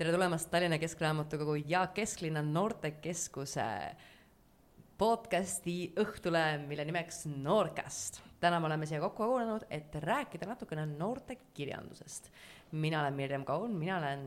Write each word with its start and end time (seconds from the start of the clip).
tere 0.00 0.14
tulemast 0.14 0.48
Tallinna 0.48 0.78
Keskraamatukogu 0.80 1.58
ja 1.68 1.82
Kesklinna 1.92 2.40
Noortekeskuse 2.40 3.64
podcasti 4.98 5.74
õhtule, 6.00 6.44
mille 6.64 6.86
nimeks 6.88 7.26
Noorcast. 7.28 8.22
täna 8.40 8.60
me 8.60 8.70
oleme 8.70 8.86
siia 8.88 9.00
kokku 9.00 9.26
kogunenud, 9.26 9.66
et 9.68 9.92
rääkida 10.00 10.46
natukene 10.48 10.86
noortekirjandusest. 10.86 12.30
mina 12.72 13.00
olen 13.00 13.14
Mirjam 13.14 13.44
Kaun, 13.44 13.74
mina 13.76 13.98
olen 13.98 14.22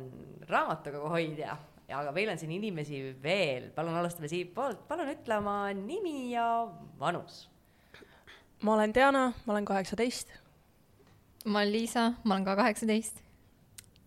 raamatukogu 0.49 1.09
hoidja, 1.09 1.57
aga 1.89 2.11
meil 2.11 2.29
on 2.29 2.37
siin 2.37 2.51
inimesi 2.51 3.17
veel. 3.23 3.71
palun 3.71 3.97
alustame 3.97 4.27
siitpoolt, 4.27 4.87
palun 4.87 5.09
ütle 5.09 5.37
oma 5.37 5.73
nimi 5.73 6.31
ja 6.31 6.67
vanus. 6.99 7.49
ma 8.61 8.75
olen 8.75 8.93
Diana, 8.93 9.31
ma 9.45 9.53
olen 9.53 9.65
kaheksateist. 9.65 10.37
ma 11.45 11.59
olen 11.59 11.71
Liisa, 11.71 12.11
ma 12.23 12.35
olen 12.35 12.45
ka 12.45 12.55
kaheksateist. 12.55 13.23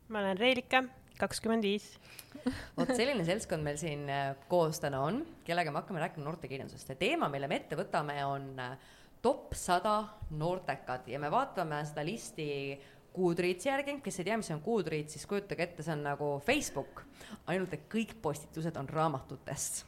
ma 0.09 0.19
olen 0.19 0.39
Reelika, 0.39 0.85
kakskümmend 1.21 1.67
viis. 1.67 1.95
Vot 2.77 2.91
selline 2.95 3.25
seltskond 3.27 3.65
meil 3.66 3.79
siin 3.80 4.05
äh, 4.12 4.34
koos 4.51 4.80
täna 4.83 5.01
on, 5.06 5.23
kellega 5.47 5.73
me 5.73 5.80
hakkame 5.80 6.02
rääkima 6.05 6.27
noortekirjandusest. 6.29 6.92
Ja 6.92 7.01
teema, 7.01 7.30
mille 7.33 7.48
me 7.51 7.61
ette 7.61 7.79
võtame, 7.79 8.19
on 8.27 8.52
äh, 8.62 8.77
top 9.25 9.56
sada 9.59 9.97
noortekad. 10.30 11.09
Ja 11.11 11.20
me 11.23 11.30
vaatame 11.33 11.80
seda 11.89 12.05
listi 12.06 12.47
Goodreadsi 13.16 13.70
järgi, 13.70 13.95
kes 14.05 14.20
ei 14.20 14.27
tea, 14.29 14.37
mis 14.37 14.51
on 14.52 14.61
Goodreads, 14.61 15.16
siis 15.16 15.25
kujutage 15.29 15.65
ette, 15.65 15.84
see 15.84 15.95
on 15.95 16.02
nagu 16.05 16.34
Facebook, 16.45 17.01
ainult 17.48 17.73
et 17.73 17.87
kõik 17.92 18.12
postitused 18.23 18.77
on 18.77 18.89
raamatutest. 18.92 19.87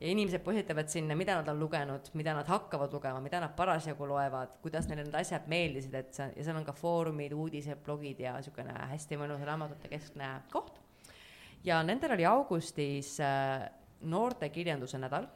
Ja 0.00 0.10
inimesed 0.10 0.42
postitavad 0.44 0.88
sinna, 0.90 1.14
mida 1.14 1.36
nad 1.38 1.48
on 1.48 1.60
lugenud, 1.60 2.08
mida 2.18 2.34
nad 2.34 2.48
hakkavad 2.50 2.92
lugema, 2.92 3.20
mida 3.22 3.40
nad 3.40 3.54
parasjagu 3.56 4.08
loevad, 4.08 4.56
kuidas 4.62 4.88
neile 4.90 5.04
need 5.06 5.18
asjad 5.20 5.46
meeldisid, 5.50 5.94
et 5.94 6.16
see, 6.16 6.30
ja 6.36 6.46
seal 6.48 6.58
on 6.58 6.66
ka 6.66 6.74
foorumid, 6.76 7.32
uudised, 7.32 7.78
blogid 7.86 8.20
ja 8.24 8.34
niisugune 8.38 8.74
hästi 8.94 9.20
mõnus 9.20 9.44
raamatute 9.46 9.92
keskne 9.92 10.32
koht 10.52 10.82
ja 11.64 11.80
nendel 11.82 12.14
oli 12.16 12.26
augustis 12.28 13.16
äh, 13.20 13.64
noortekirjanduse 14.04 14.98
nädal. 15.00 15.26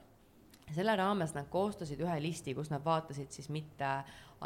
selle 0.69 0.93
raames 1.01 1.31
nad 1.33 1.47
koostasid 1.49 2.01
ühe 2.05 2.19
listi, 2.21 2.53
kus 2.55 2.69
nad 2.69 2.83
vaatasid 2.85 3.33
siis 3.33 3.49
mitte 3.49 3.89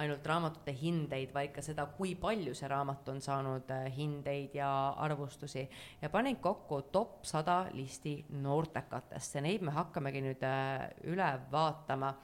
ainult 0.00 0.26
raamatute 0.26 0.72
hindeid, 0.76 1.32
vaid 1.34 1.52
ka 1.52 1.64
seda, 1.64 1.86
kui 1.96 2.14
palju 2.20 2.54
see 2.56 2.70
raamat 2.70 3.08
on 3.12 3.20
saanud 3.24 3.72
äh, 3.74 3.88
hindeid 3.96 4.56
ja 4.56 4.70
arvustusi 5.04 5.66
ja 6.00 6.10
panid 6.12 6.40
kokku 6.40 6.82
top 6.94 7.26
sada 7.28 7.66
listi 7.76 8.16
noortekatest 8.42 9.36
ja 9.36 9.44
neid 9.44 9.64
me 9.66 9.74
hakkamegi 9.76 10.24
nüüd 10.24 10.46
äh, 10.48 10.88
üle 11.12 11.28
vaatama. 11.52 12.14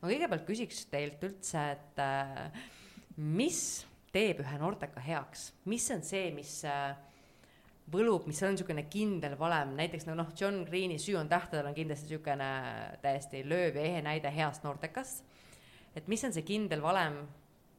ma 0.00 0.10
kõigepealt 0.10 0.44
küsiks 0.48 0.84
teilt 0.92 1.22
üldse, 1.24 1.64
et 1.72 2.02
mis 3.16 3.60
teeb 4.12 4.42
ühe 4.44 4.58
noorteka 4.60 5.00
heaks, 5.00 5.52
mis 5.70 5.86
on 5.94 6.02
see, 6.04 6.28
mis 6.34 6.60
võlub, 7.92 8.26
mis 8.28 8.40
on 8.44 8.54
niisugune 8.54 8.86
kindel 8.90 9.36
valem, 9.38 9.74
näiteks 9.78 10.06
noh, 10.08 10.30
John 10.38 10.62
Green'i 10.68 10.98
Süü 11.00 11.18
on 11.20 11.28
tähtedel 11.28 11.68
on 11.68 11.76
kindlasti 11.76 12.08
niisugune 12.08 12.50
täiesti 13.02 13.44
lööv 13.46 13.78
ja 13.78 13.86
ehe 13.90 14.02
näide 14.04 14.32
heast 14.32 14.64
noortekast. 14.64 15.24
Et 15.94 16.08
mis 16.10 16.24
on 16.26 16.34
see 16.34 16.46
kindel 16.46 16.82
valem, 16.82 17.20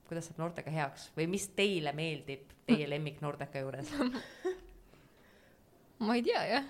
kuidas 0.10 0.30
saab 0.30 0.42
noortega 0.44 0.74
heaks 0.74 1.10
või 1.18 1.28
mis 1.32 1.48
teile 1.58 1.94
meeldib 1.98 2.52
teie 2.68 2.90
lemmik 2.94 3.22
noorteka 3.24 3.64
juures 3.64 3.92
ma 6.06 6.18
ei 6.18 6.26
tea 6.26 6.44
jah 6.50 6.70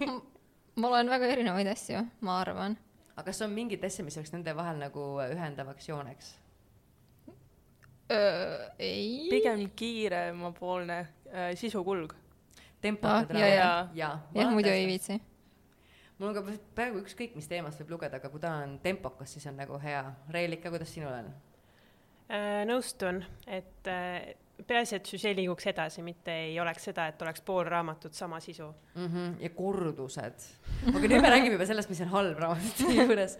ma 0.80 0.90
loen 0.90 1.10
väga 1.12 1.28
erinevaid 1.34 1.70
asju, 1.74 2.04
ma 2.26 2.40
arvan. 2.42 2.78
aga 3.14 3.28
kas 3.30 3.42
on 3.46 3.54
mingeid 3.54 3.84
asju, 3.84 4.06
mis 4.06 4.18
oleks 4.20 4.34
nende 4.34 4.56
vahel 4.56 4.80
nagu 4.82 5.12
ühendavaks 5.28 5.88
jooneks? 5.90 6.34
ei. 8.78 9.28
pigem 9.30 9.64
kiiremapoolne 9.76 10.98
äh, 11.00 11.54
sisukulg 11.56 12.12
tempokad 12.84 13.32
ah, 13.32 13.40
ja, 13.40 13.46
ja, 13.48 13.88
ja, 13.94 14.10
jah, 14.34 14.50
muidu 14.52 14.68
ei 14.68 14.86
viitsi. 14.86 15.16
Mul 16.24 16.32
on 16.32 16.38
ka 16.38 16.60
peaaegu 16.78 17.02
ükskõik, 17.04 17.34
mis 17.38 17.48
teemast 17.50 17.80
võib 17.82 17.96
lugeda, 17.96 18.20
aga 18.20 18.30
kui 18.32 18.42
ta 18.42 18.54
on 18.64 18.78
tempokas, 18.84 19.34
siis 19.36 19.44
on 19.50 19.58
nagu 19.60 19.78
hea. 19.82 20.00
Reelika, 20.34 20.72
kuidas 20.72 20.94
sinul 20.94 21.12
on 21.12 21.28
äh,? 22.32 22.62
nõustun, 22.68 23.20
et 23.46 23.90
äh, 23.90 24.34
peaasi, 24.66 24.96
et 24.98 25.10
süžee 25.10 25.34
liiguks 25.36 25.68
edasi, 25.74 26.02
mitte 26.06 26.34
ei 26.46 26.58
oleks 26.62 26.88
seda, 26.88 27.08
et 27.10 27.22
oleks 27.22 27.44
pool 27.44 27.66
raamatut 27.68 28.14
sama 28.16 28.40
sisu 28.40 28.70
mm. 28.94 29.06
-hmm. 29.06 29.34
ja 29.44 29.50
kordused. 29.50 30.48
aga 30.88 31.08
nüüd 31.08 31.20
me 31.20 31.30
räägime 31.36 31.58
juba 31.58 31.66
sellest, 31.66 31.90
mis 31.92 32.00
on 32.06 32.12
halb 32.14 32.38
raamatute 32.38 32.94
juures. 33.00 33.38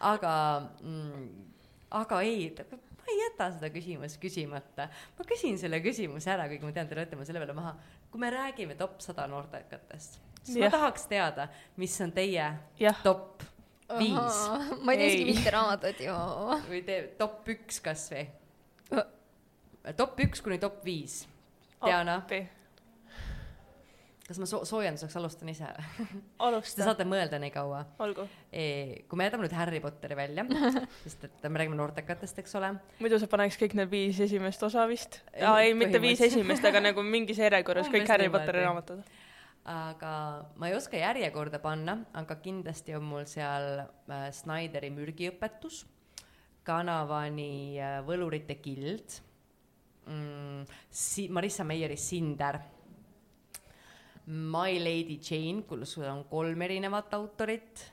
aga 0.00 0.34
mm,, 0.82 1.28
aga 1.90 2.20
ei, 2.20 2.54
ma 2.98 3.12
ei 3.12 3.20
jäta 3.22 3.52
seda 3.52 3.70
küsimust 3.70 4.20
küsimata. 4.20 4.88
ma 5.18 5.24
küsin 5.28 5.58
selle 5.58 5.80
küsimuse 5.80 6.30
ära, 6.30 6.48
kuigi 6.48 6.66
ma 6.66 6.72
tean, 6.72 6.88
te 6.88 6.98
lööte 6.98 7.16
mu 7.16 7.24
selle 7.24 7.38
peale 7.38 7.54
maha 7.54 7.76
kui 8.14 8.20
me 8.20 8.30
räägime 8.30 8.76
top 8.78 9.00
sada 9.02 9.24
noortekatest, 9.26 10.20
siis 10.44 10.60
ja. 10.60 10.68
ma 10.68 10.70
tahaks 10.76 11.06
teada, 11.10 11.48
mis 11.80 11.96
on 12.04 12.14
teie 12.14 12.48
ja. 12.80 12.94
top 13.02 13.44
viis. 13.98 14.40
ma 14.80 14.94
ei 14.94 14.98
tea 14.98 15.12
isegi 15.12 15.28
mitte 15.32 15.54
raamatut 15.54 16.02
ju. 16.06 16.16
või 16.68 16.82
tee 16.86 17.00
top 17.20 17.48
üks 17.54 17.80
kasvõi. 17.84 18.26
top 19.96 20.20
üks 20.26 20.44
kuni 20.44 20.60
top 20.62 20.84
viis. 20.86 21.24
Diana 21.84 22.22
kas 24.24 24.38
ma 24.40 24.46
so 24.48 24.62
soojenduseks 24.64 25.16
alustan 25.20 25.50
ise 25.52 25.68
alusta. 26.38 26.78
Te 26.78 26.86
saate 26.86 27.04
mõelda 27.08 27.38
nii 27.40 27.52
kaua. 27.52 27.82
olgu 28.04 28.24
e,. 28.48 29.04
kui 29.08 29.20
me 29.20 29.28
jätame 29.28 29.44
nüüd 29.44 29.56
Harry 29.56 29.80
Potteri 29.84 30.16
välja 30.16 30.46
sest 31.04 31.26
et 31.28 31.44
me 31.48 31.60
räägime 31.60 31.76
noortekatest, 31.78 32.40
eks 32.40 32.56
ole. 32.60 32.72
muidu 33.02 33.20
sa 33.20 33.28
paneks 33.30 33.58
kõik 33.60 33.76
need 33.76 33.92
viis 33.92 34.20
esimest 34.24 34.64
osa 34.64 34.86
vist. 34.88 35.20
aa, 35.36 35.58
ei, 35.66 35.74
mitte 35.76 36.00
viis 36.02 36.22
esimest, 36.24 36.64
aga 36.64 36.80
nagu 36.86 37.04
mingis 37.04 37.40
järjekorras 37.42 37.90
kõik 37.94 38.08
Harry 38.08 38.30
Potteri 38.32 38.64
raamatud. 38.64 39.04
Aga 39.64 40.12
ma 40.60 40.68
ei 40.68 40.76
oska 40.76 40.98
järjekorda 41.00 41.58
panna, 41.62 41.96
aga 42.12 42.36
kindlasti 42.44 42.94
on 42.96 43.06
mul 43.08 43.24
seal 43.28 43.80
äh, 43.80 44.28
Snyderi 44.32 44.90
mürgiõpetus, 44.92 45.84
Kanavani 46.64 47.80
äh, 47.80 47.98
Võlurite 48.04 48.58
gild 48.60 49.18
mm,, 50.08 50.68
si-, 50.92 51.30
Marissa 51.32 51.64
Meieri 51.64 51.96
Sinder 51.96 52.60
My 54.26 54.78
Lady 54.80 55.18
Jane, 55.20 55.64
kus 55.68 55.98
on 56.00 56.24
kolm 56.28 56.62
erinevat 56.64 57.12
autorit 57.16 57.88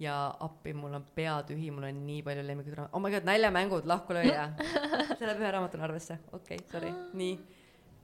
ja 0.00 0.16
appi, 0.40 0.74
mul 0.76 0.96
on 0.98 1.06
pea 1.14 1.38
tühi, 1.48 1.70
mul 1.72 1.86
on 1.88 2.02
nii 2.06 2.24
palju 2.26 2.42
lemmikuid 2.44 2.76
raamatuid, 2.76 2.96
oh 2.96 3.04
my 3.04 3.12
god, 3.12 3.28
naljamängud, 3.28 3.88
lahkulööja 3.88 4.50
see 5.16 5.28
läheb 5.28 5.40
ühe 5.44 5.52
raamatuna 5.54 5.86
arvesse, 5.88 6.18
okei 6.32 6.58
okay,, 6.58 6.68
sorry, 6.72 6.92
nii. 7.16 7.38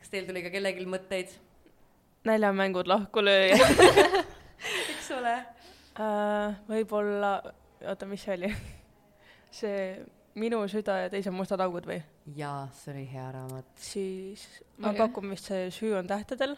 kas 0.01 0.13
teil 0.13 0.29
tuli 0.29 0.45
ka 0.45 0.53
kellelgi 0.55 0.89
mõtteid? 0.89 1.37
Naljamängud, 2.27 2.91
lahkulööja 2.91 3.57
eks 4.93 5.11
ole 5.15 5.35
uh,. 5.99 6.55
võib-olla, 6.69 7.33
oota, 7.87 8.09
mis 8.11 8.25
see 8.27 8.39
oli 8.39 8.53
see 9.51 9.83
Minu 10.39 10.61
süda 10.71 10.95
ja 11.03 11.11
teised 11.11 11.35
mustad 11.35 11.61
augud 11.65 11.87
või? 11.89 11.99
jaa, 12.37 12.69
see 12.77 12.93
oli 12.93 13.05
hea 13.11 13.27
raamat. 13.35 13.69
siis 13.83 14.45
ma 14.77 14.93
okay. 14.93 15.07
pakun 15.07 15.31
vist 15.33 15.49
see 15.51 15.71
Süü 15.75 15.95
on 15.99 16.11
tähtedel 16.11 16.57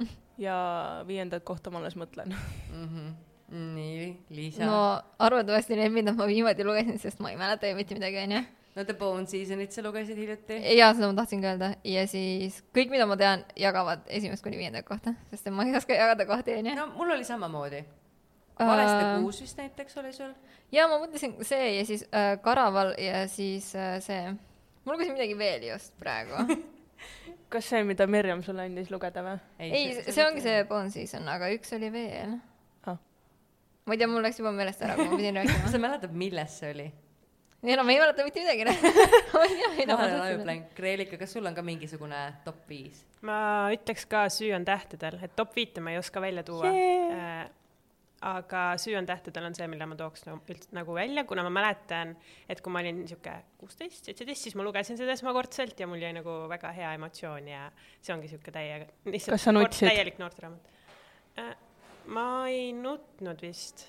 ja 0.46 0.56
viiendat 1.06 1.44
kohta 1.46 1.70
ma 1.70 1.82
alles 1.82 1.98
mõtlen 2.00 2.32
mm. 2.32 2.86
-hmm. 2.86 3.12
nii, 3.74 4.08
Liisa. 4.30 4.64
no 4.66 5.02
arvatavasti 5.18 5.76
need, 5.76 5.92
mida 5.92 6.14
ma 6.16 6.26
viimati 6.26 6.64
lugesin, 6.64 6.98
sest 6.98 7.20
ma 7.20 7.30
ei 7.30 7.38
mäleta 7.40 7.66
ju 7.66 7.76
mitte 7.76 7.94
midagi, 7.94 8.24
onju. 8.24 8.42
No 8.76 8.84
The 8.84 8.94
Bone 8.94 9.26
Seasonit 9.26 9.72
sa 9.74 9.82
lugesid 9.82 10.18
hiljuti? 10.18 10.58
jaa, 10.76 10.92
seda 10.94 11.10
ma 11.10 11.16
tahtsingi 11.18 11.48
öelda 11.50 11.72
ja 11.84 12.04
siis 12.10 12.60
kõik, 12.76 12.92
mida 12.94 13.06
ma 13.10 13.16
tean, 13.20 13.44
jagavad 13.58 14.04
esimest 14.08 14.44
kuni 14.46 14.60
viiendat 14.60 14.86
kohta, 14.88 15.14
sest 15.32 15.50
ma 15.54 15.66
ei 15.66 15.76
oska 15.78 15.96
jagada 15.96 16.26
kohti, 16.28 16.58
onju. 16.60 16.76
no 16.78 16.90
mul 16.94 17.16
oli 17.16 17.26
samamoodi. 17.26 17.82
Valeste 18.60 18.98
uh, 19.00 19.22
kuus 19.22 19.38
vist 19.40 19.56
näiteks 19.56 19.96
oli 20.02 20.12
sul? 20.12 20.34
jaa, 20.72 20.86
ma 20.90 21.00
mõtlesin 21.00 21.38
see 21.46 21.70
ja 21.78 21.86
siis 21.88 22.04
äh, 22.12 22.34
Karaval 22.44 22.92
ja 23.00 23.24
siis 23.30 23.72
äh, 23.78 23.96
see, 24.04 24.34
ma 24.84 24.94
lugesin 24.94 25.16
midagi 25.16 25.38
veel 25.38 25.64
just 25.70 25.96
praegu 26.00 26.44
kas 27.52 27.70
see, 27.72 27.82
mida 27.88 28.06
Mirjam 28.06 28.44
sulle 28.46 28.68
andis 28.68 28.90
lugeda 28.92 29.24
või? 29.24 29.38
ei, 29.58 29.70
ei, 29.70 29.92
see, 29.96 30.14
see 30.14 30.26
ongi 30.26 30.44
see 30.44 30.64
Bone 30.68 30.92
Season, 30.94 31.26
aga 31.32 31.48
üks 31.56 31.72
oli 31.76 31.88
veel 31.94 32.36
ah.. 32.86 32.98
ma 33.88 33.96
ei 33.96 34.02
tea, 34.02 34.10
mul 34.12 34.22
läks 34.28 34.42
juba 34.42 34.52
meelest 34.54 34.84
ära, 34.84 34.98
kui 34.98 35.08
ma 35.08 35.18
pidin 35.18 35.40
rääkima 35.40 35.70
sa 35.72 35.80
mäletad, 35.82 36.14
milles 36.24 36.60
see 36.60 36.74
oli? 36.76 36.90
Ei 37.62 37.76
no 37.76 37.84
ma 37.84 37.92
ei 37.92 38.00
mäleta 38.00 38.26
mitte 38.26 38.40
midagi 38.44 38.66
ma 38.66 38.74
ma 39.96 40.08
tahtsin. 40.08 40.66
Kreelika, 40.74 41.20
kas 41.20 41.36
sul 41.36 41.46
on 41.46 41.56
ka 41.56 41.64
mingisugune 41.66 42.20
top 42.44 42.66
viis? 42.68 43.04
ma 43.26 43.38
ütleks 43.74 44.06
ka 44.10 44.26
Süü 44.32 44.52
on 44.56 44.64
tähtedel, 44.64 45.20
et 45.22 45.36
top 45.36 45.56
viite 45.56 45.84
ma 45.84 45.94
ei 45.94 46.02
oska 46.02 46.22
välja 46.24 46.46
tuua 46.46 46.70
yeah 46.72 47.48
aga 48.20 48.62
Süü 48.76 48.96
on 48.98 49.06
tähtedel 49.08 49.46
on 49.48 49.54
see, 49.56 49.66
mille 49.70 49.86
ma 49.88 49.96
tooks 49.96 50.26
nagu, 50.26 50.40
üldse 50.52 50.74
nagu 50.76 50.94
välja, 50.96 51.24
kuna 51.28 51.44
ma 51.46 51.52
mäletan, 51.60 52.12
et 52.52 52.60
kui 52.60 52.72
ma 52.72 52.82
olin 52.82 53.00
niisugune 53.00 53.36
kuusteist, 53.60 54.04
seitseteist, 54.08 54.48
siis 54.48 54.56
ma 54.58 54.66
lugesin 54.66 54.98
seda 55.00 55.14
esmakordselt 55.16 55.80
ja 55.80 55.88
mul 55.88 56.02
jäi 56.04 56.12
nagu 56.16 56.34
väga 56.50 56.72
hea 56.76 56.92
emotsioon 56.98 57.48
ja 57.48 57.62
see 58.00 58.12
ongi 58.14 58.28
niisugune 58.28 58.56
täiega, 58.56 58.90
lihtsalt 59.08 59.78
täielik 59.78 60.20
noorteraamat 60.20 60.68
äh,. 61.40 61.54
ma 62.12 62.26
ei 62.52 62.74
nutnud 62.76 63.40
vist. 63.44 63.86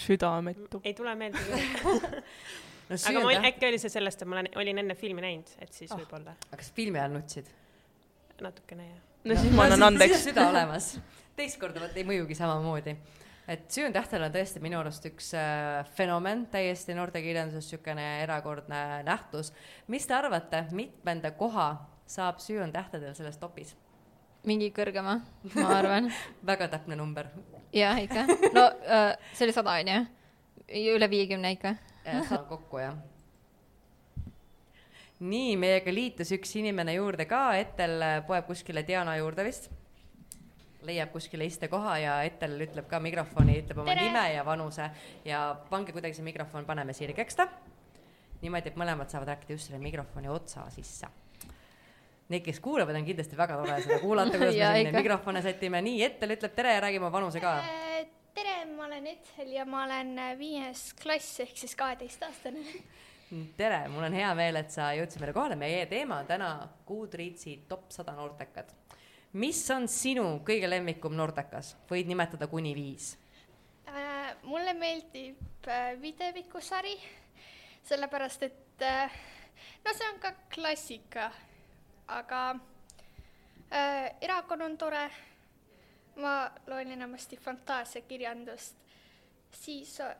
südametu. 0.00 0.80
ei 0.84 0.96
tule 0.96 1.14
meelde 1.20 1.44
küll 1.44 2.22
no, 2.88 2.98
aga 3.10 3.22
ma, 3.24 3.36
äkki 3.50 3.68
oli 3.68 3.80
see 3.82 3.92
sellest, 3.92 4.22
et 4.22 4.30
ma 4.30 4.38
olen, 4.38 4.50
olin 4.62 4.82
enne 4.84 4.96
filmi 4.98 5.24
näinud, 5.24 5.50
et 5.62 5.72
siis 5.72 5.92
oh. 5.92 6.00
võib-olla. 6.00 6.34
aga 6.48 6.60
kas 6.60 6.70
filmi 6.76 7.00
ajal 7.00 7.16
nutsid? 7.16 7.50
natukene 8.40 8.88
jah. 8.88 8.98
no 9.24 9.38
siis 9.38 9.54
ma 9.54 9.68
annan 9.68 9.88
andeks. 9.92 10.24
süda 10.24 10.48
olemas. 10.50 10.92
teist 11.38 11.60
korda 11.60 11.82
vot 11.82 11.96
ei 11.96 12.06
mõjugi 12.08 12.36
samamoodi. 12.38 12.96
et 13.48 13.66
Süün 13.72 13.92
tähtel 13.92 14.24
on 14.26 14.32
tõesti 14.34 14.62
minu 14.64 14.80
arust 14.80 15.04
üks 15.10 15.32
äh, 15.38 15.82
fenomen 15.98 16.46
täiesti 16.52 16.96
noortekirjanduses, 16.98 17.68
niisugune 17.68 18.08
erakordne 18.22 19.02
nähtus. 19.06 19.52
mis 19.88 20.06
te 20.06 20.16
arvate, 20.16 20.64
mitmenda 20.72 21.32
koha 21.36 21.70
saab 22.06 22.40
Süün 22.44 22.72
tähtedel 22.72 23.14
selles 23.18 23.38
topis? 23.40 23.76
mingi 24.46 24.70
kõrgema, 24.72 25.18
ma 25.58 25.68
arvan 25.76 26.12
väga 26.50 26.70
täpne 26.72 26.96
number. 26.96 27.28
jah, 27.74 27.98
ikka. 28.00 28.24
no 28.56 28.70
äh, 28.86 29.12
see 29.34 29.48
oli 29.48 29.56
sada, 29.56 29.76
onju? 29.82 30.06
üle 30.94 31.10
viiekümne 31.10 31.52
ikka? 31.56 31.74
Sada 32.28 32.44
kokku, 32.48 32.82
jah 32.82 32.98
nii, 35.18 35.56
meiega 35.58 35.92
liitus 35.92 36.30
üks 36.36 36.54
inimene 36.60 36.94
juurde 36.94 37.26
ka, 37.28 37.50
Ettel 37.58 38.02
poeb 38.28 38.46
kuskile 38.46 38.84
Diana 38.86 39.16
juurde 39.18 39.46
vist. 39.46 39.70
leiab 40.88 41.10
kuskile 41.10 41.44
istekoha 41.44 41.96
ja 41.98 42.12
Ettel 42.22 42.54
ütleb 42.62 42.86
ka 42.88 43.00
mikrofoni, 43.02 43.58
ütleb 43.64 43.80
oma 43.82 43.90
Tere! 43.90 44.06
nime 44.06 44.22
ja 44.32 44.44
vanuse 44.46 44.90
ja 45.26 45.40
pange 45.70 45.92
kuidagi 45.92 46.14
see 46.14 46.26
mikrofon, 46.26 46.64
paneme 46.64 46.94
sirgeks 46.94 47.36
ta. 47.36 47.48
niimoodi, 48.42 48.70
et 48.70 48.78
mõlemad 48.78 49.10
saavad 49.10 49.34
rääkida 49.34 49.56
just 49.56 49.68
selle 49.68 49.82
mikrofoni 49.82 50.30
otsa 50.30 50.68
sisse. 50.70 51.10
Need, 52.28 52.44
kes 52.44 52.60
kuulavad, 52.60 52.94
on 52.94 53.06
kindlasti 53.08 53.36
väga 53.36 53.56
tore 53.56 53.76
seda 53.82 53.98
kuulata, 54.02 54.36
kuidas 54.36 54.54
me 54.54 54.72
siin 54.76 54.94
mikrofone 54.94 55.42
sätime. 55.42 55.82
nii, 55.82 56.02
Ettel 56.12 56.36
ütleb 56.36 56.54
tere 56.54 56.76
ja 56.76 56.82
räägib 56.86 57.02
oma 57.02 57.12
vanuse 57.12 57.42
ka. 57.42 57.56
Tere, 58.38 58.64
ma 58.70 58.84
olen 58.86 59.06
Ethel 59.06 59.48
ja 59.50 59.64
ma 59.66 59.82
olen 59.84 60.14
viies 60.38 60.92
klass 61.00 61.40
ehk 61.42 61.56
siis 61.58 61.74
kaheteistaastane 61.78 62.62
tere, 63.58 63.80
mul 63.90 64.06
on 64.06 64.14
hea 64.14 64.28
meel, 64.38 64.60
et 64.60 64.70
sa 64.72 64.92
jõudsid 64.94 65.20
meile 65.20 65.34
kohale, 65.34 65.56
meie 65.58 65.80
teema 65.90 66.20
on 66.22 66.28
täna 66.28 66.50
Goodreadsi 66.86 67.56
top 67.68 67.90
sada 67.92 68.14
noortekad. 68.14 68.70
mis 69.32 69.62
on 69.74 69.88
sinu 69.88 70.24
kõige 70.46 70.70
lemmikum 70.70 71.16
noortekas, 71.18 71.74
võid 71.90 72.06
nimetada 72.06 72.46
kuni 72.46 72.74
viis 72.78 73.16
äh,? 73.88 74.36
mulle 74.46 74.74
meeldib 74.78 75.66
äh, 75.66 75.96
videvikusari, 76.00 76.94
sellepärast 77.90 78.46
et 78.46 78.86
äh, 78.86 79.18
no 79.84 79.94
see 79.98 80.12
on 80.12 80.22
ka 80.22 80.32
klassika, 80.54 81.32
aga 82.06 82.44
äh, 82.54 84.14
erakond 84.22 84.62
on 84.62 84.78
tore, 84.78 85.08
ma 86.18 86.50
loen 86.66 86.92
enamasti 86.96 87.38
fantaasiakirjandust, 87.40 88.76
siis 89.54 89.96
äh, 90.04 90.14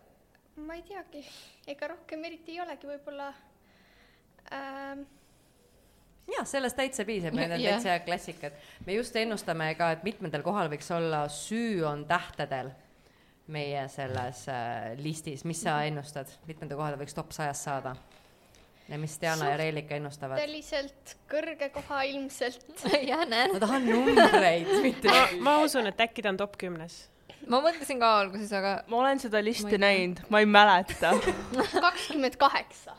ma 0.66 0.78
ei 0.78 0.82
teagi, 0.86 1.22
ega 1.66 1.92
rohkem 1.94 2.24
eriti 2.28 2.56
ei 2.56 2.62
olegi, 2.64 2.88
võib-olla 2.90 3.28
ähm, 4.54 5.04
jah, 6.32 6.46
sellest 6.48 6.78
täitsa 6.78 7.06
piisab, 7.08 7.36
need 7.36 7.54
on 7.54 7.62
yeah. 7.62 7.78
täitsa 7.78 7.98
klassikad. 8.06 8.58
me 8.86 8.98
just 8.98 9.16
ennustame 9.16 9.72
ka, 9.78 9.92
et 9.96 10.04
mitmendal 10.06 10.44
kohal 10.46 10.70
võiks 10.72 10.90
olla 10.94 11.24
Süü 11.32 11.82
on 11.88 12.04
tähtedel 12.08 12.72
meie 13.48 13.86
selles 13.88 14.44
äh, 14.52 14.92
listis, 15.00 15.44
mis 15.48 15.62
sa 15.64 15.80
ennustad, 15.88 16.30
mitmenda 16.48 16.76
kohale 16.76 17.00
võiks 17.00 17.16
top 17.16 17.32
sajas 17.36 17.64
saada? 17.64 17.96
Ja 18.88 18.99
mis 18.99 19.19
Diana 19.20 19.50
ja 19.50 19.56
Reelika 19.61 19.96
ennustavad? 19.99 20.38
suhteliselt 20.38 21.14
kõrge 21.31 21.69
koha 21.75 22.02
ilmselt 22.08 22.85
jah, 23.11 23.25
näed. 23.29 23.55
ma 23.55 23.62
tahan 23.64 23.87
numbreid, 23.93 24.73
mitte 24.85 25.12
ma, 25.12 25.25
ma 25.44 25.56
usun, 25.64 25.90
et 25.90 26.00
äkki 26.08 26.25
ta 26.25 26.32
on 26.32 26.40
top 26.40 26.56
kümnes 26.61 27.02
ma 27.49 27.61
mõtlesin 27.64 28.00
ka 28.00 28.12
alguses, 28.23 28.52
aga. 28.56 28.79
ma 28.90 29.02
olen 29.02 29.20
seda 29.23 29.43
listi 29.44 29.81
näinud, 29.81 30.25
ma 30.32 30.43
ei 30.43 30.49
mäleta. 30.49 31.14
kakskümmend 31.87 32.38
kaheksa. 32.40 32.96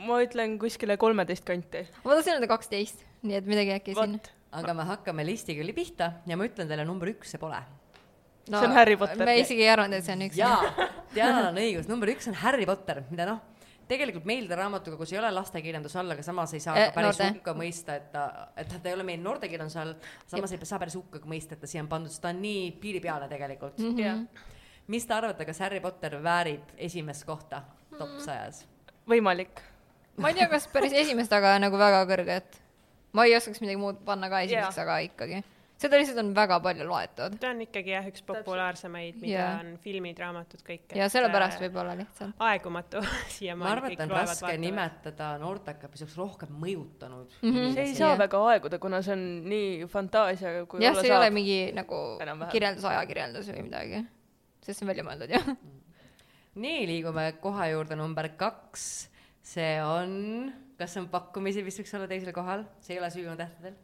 ma 0.00 0.20
ütlen 0.24 0.58
kuskile 0.60 0.96
kolmeteist 1.00 1.46
kanti. 1.46 1.86
ma 2.04 2.16
tahtsin 2.16 2.36
öelda 2.36 2.50
kaksteist, 2.50 3.04
nii 3.22 3.40
et 3.40 3.50
midagi 3.50 3.76
äkki 3.78 3.98
siin. 3.98 4.18
aga 4.56 4.74
me 4.74 4.88
hakkame 4.88 5.26
listiga 5.26 5.66
pihta 5.74 6.14
ja 6.26 6.38
ma 6.38 6.48
ütlen 6.48 6.70
teile, 6.70 6.86
number 6.88 7.12
üks 7.12 7.36
see 7.36 7.42
pole 7.42 7.60
no,. 7.60 8.58
see 8.58 8.66
on 8.66 8.74
Harry 8.74 8.96
Potter. 8.98 9.26
me 9.26 9.38
isegi 9.38 9.62
ei 9.62 9.70
arvanud, 9.76 10.00
et 10.00 10.06
see 10.06 10.16
on 10.16 10.26
üks. 10.26 10.40
jaa, 10.40 10.90
Dianal 11.14 11.52
on 11.52 11.62
õigus, 11.62 11.88
number 11.90 12.10
üks 12.10 12.30
on 12.30 12.38
Harry 12.42 12.66
Potter, 12.66 13.04
mida 13.10 13.28
noh 13.30 13.49
tegelikult 13.90 14.26
meeldida 14.28 14.58
raamatuga, 14.60 14.98
kus 15.00 15.12
ei 15.14 15.18
ole 15.20 15.30
lastekirjanduse 15.34 15.98
all, 16.00 16.14
aga 16.14 16.24
samas 16.24 16.54
ei 16.56 16.62
saa 16.62 16.76
eh, 16.78 16.88
ka 16.90 16.96
päris 16.96 17.18
noorte. 17.18 17.28
hukka 17.38 17.54
mõista, 17.58 17.96
et 17.98 18.06
ta, 18.14 18.24
et 18.60 18.70
ta 18.70 18.90
ei 18.90 18.96
ole 18.96 19.06
meil 19.08 19.20
noortekirjanduse 19.24 19.82
all, 19.82 19.94
samas 20.30 20.54
Jep. 20.54 20.64
ei 20.64 20.70
saa 20.70 20.80
päris 20.82 20.96
hukka 20.98 21.22
mõista, 21.30 21.56
et 21.56 21.64
ta 21.64 21.70
siia 21.70 21.84
on 21.84 21.90
pandud, 21.90 22.12
sest 22.12 22.22
ta 22.24 22.32
on 22.32 22.40
nii 22.44 22.70
piiri 22.82 23.02
peale 23.04 23.28
tegelikult 23.30 23.78
mm. 23.82 23.96
-hmm. 23.98 24.46
mis 24.94 25.06
te 25.06 25.16
arvate, 25.16 25.46
kas 25.48 25.62
Harry 25.66 25.80
Potter 25.80 26.18
väärib 26.22 26.74
esimest 26.76 27.26
kohta 27.28 27.62
top 27.98 28.08
mm. 28.08 28.24
sajas? 28.24 28.64
võimalik. 29.10 29.62
ma 30.16 30.30
ei 30.30 30.38
tea, 30.38 30.48
kas 30.48 30.68
päris 30.72 30.92
esimest, 30.92 31.32
aga 31.32 31.58
nagu 31.58 31.78
väga 31.78 32.04
kõrget. 32.06 32.60
ma 33.12 33.24
ei 33.24 33.36
oskaks 33.36 33.60
midagi 33.60 33.80
muud 33.80 34.04
panna 34.04 34.30
ka 34.30 34.44
esimeseks 34.46 34.78
yeah., 34.78 34.86
aga 34.86 34.98
ikkagi 35.10 35.42
seda 35.80 35.98
lihtsalt 36.00 36.20
on 36.20 36.30
väga 36.36 36.58
palju 36.64 36.86
loetud. 36.88 37.36
ta 37.40 37.50
on 37.54 37.62
ikkagi 37.64 37.94
jah, 37.94 38.06
üks 38.10 38.24
populaarsemaid, 38.28 39.16
mida 39.22 39.32
yeah. 39.32 39.62
on 39.62 39.72
filmid, 39.82 40.18
raamatud, 40.20 40.62
kõik. 40.66 40.94
ja 40.98 41.08
sellepärast 41.12 41.58
äh, 41.58 41.64
võib-olla 41.66 41.96
lihtsalt. 41.98 42.36
aegumatu 42.50 43.02
siiamaani. 43.36 43.64
ma 43.64 43.72
arvan, 43.76 43.96
et 43.96 44.04
on 44.04 44.14
raske 44.14 44.44
vaatavad. 44.44 44.62
nimetada 44.66 45.30
noorteka 45.42 45.90
pisut 45.92 46.14
rohkem 46.20 46.52
mõjutanud 46.60 47.36
mm. 47.40 47.50
-hmm. 47.50 47.74
see 47.76 47.88
ei 47.88 47.96
saa 47.96 48.12
yeah. 48.12 48.22
väga 48.26 48.44
aeguda, 48.52 48.80
kuna 48.82 49.02
see 49.06 49.16
on 49.16 49.26
nii 49.50 49.90
fantaasia. 49.90 50.54
jah, 50.60 50.70
see 50.70 50.94
saab. 50.94 51.04
ei 51.08 51.16
ole 51.16 51.34
mingi 51.34 51.60
nagu 51.76 52.00
kirjeldus, 52.52 52.88
ajakirjeldus 52.92 53.52
või 53.54 53.68
midagi, 53.70 54.06
sest 54.60 54.78
see 54.78 54.86
on 54.86 54.94
välja 54.94 55.06
mõeldud 55.08 55.36
jah 55.38 55.52
nii, 56.60 56.80
liigume 56.90 57.30
koha 57.40 57.70
juurde 57.72 57.96
number 57.96 58.28
kaks. 58.36 59.08
see 59.50 59.78
on, 59.80 60.50
kas 60.78 60.96
on 61.00 61.08
pakkumisi, 61.08 61.64
mis 61.64 61.78
võiks 61.80 61.94
olla 61.96 62.10
teisel 62.10 62.34
kohal, 62.36 62.68
see 62.84 62.98
ei 62.98 63.00
ole 63.00 63.08
Süüa 63.14 63.38
tähtedel 63.38 63.78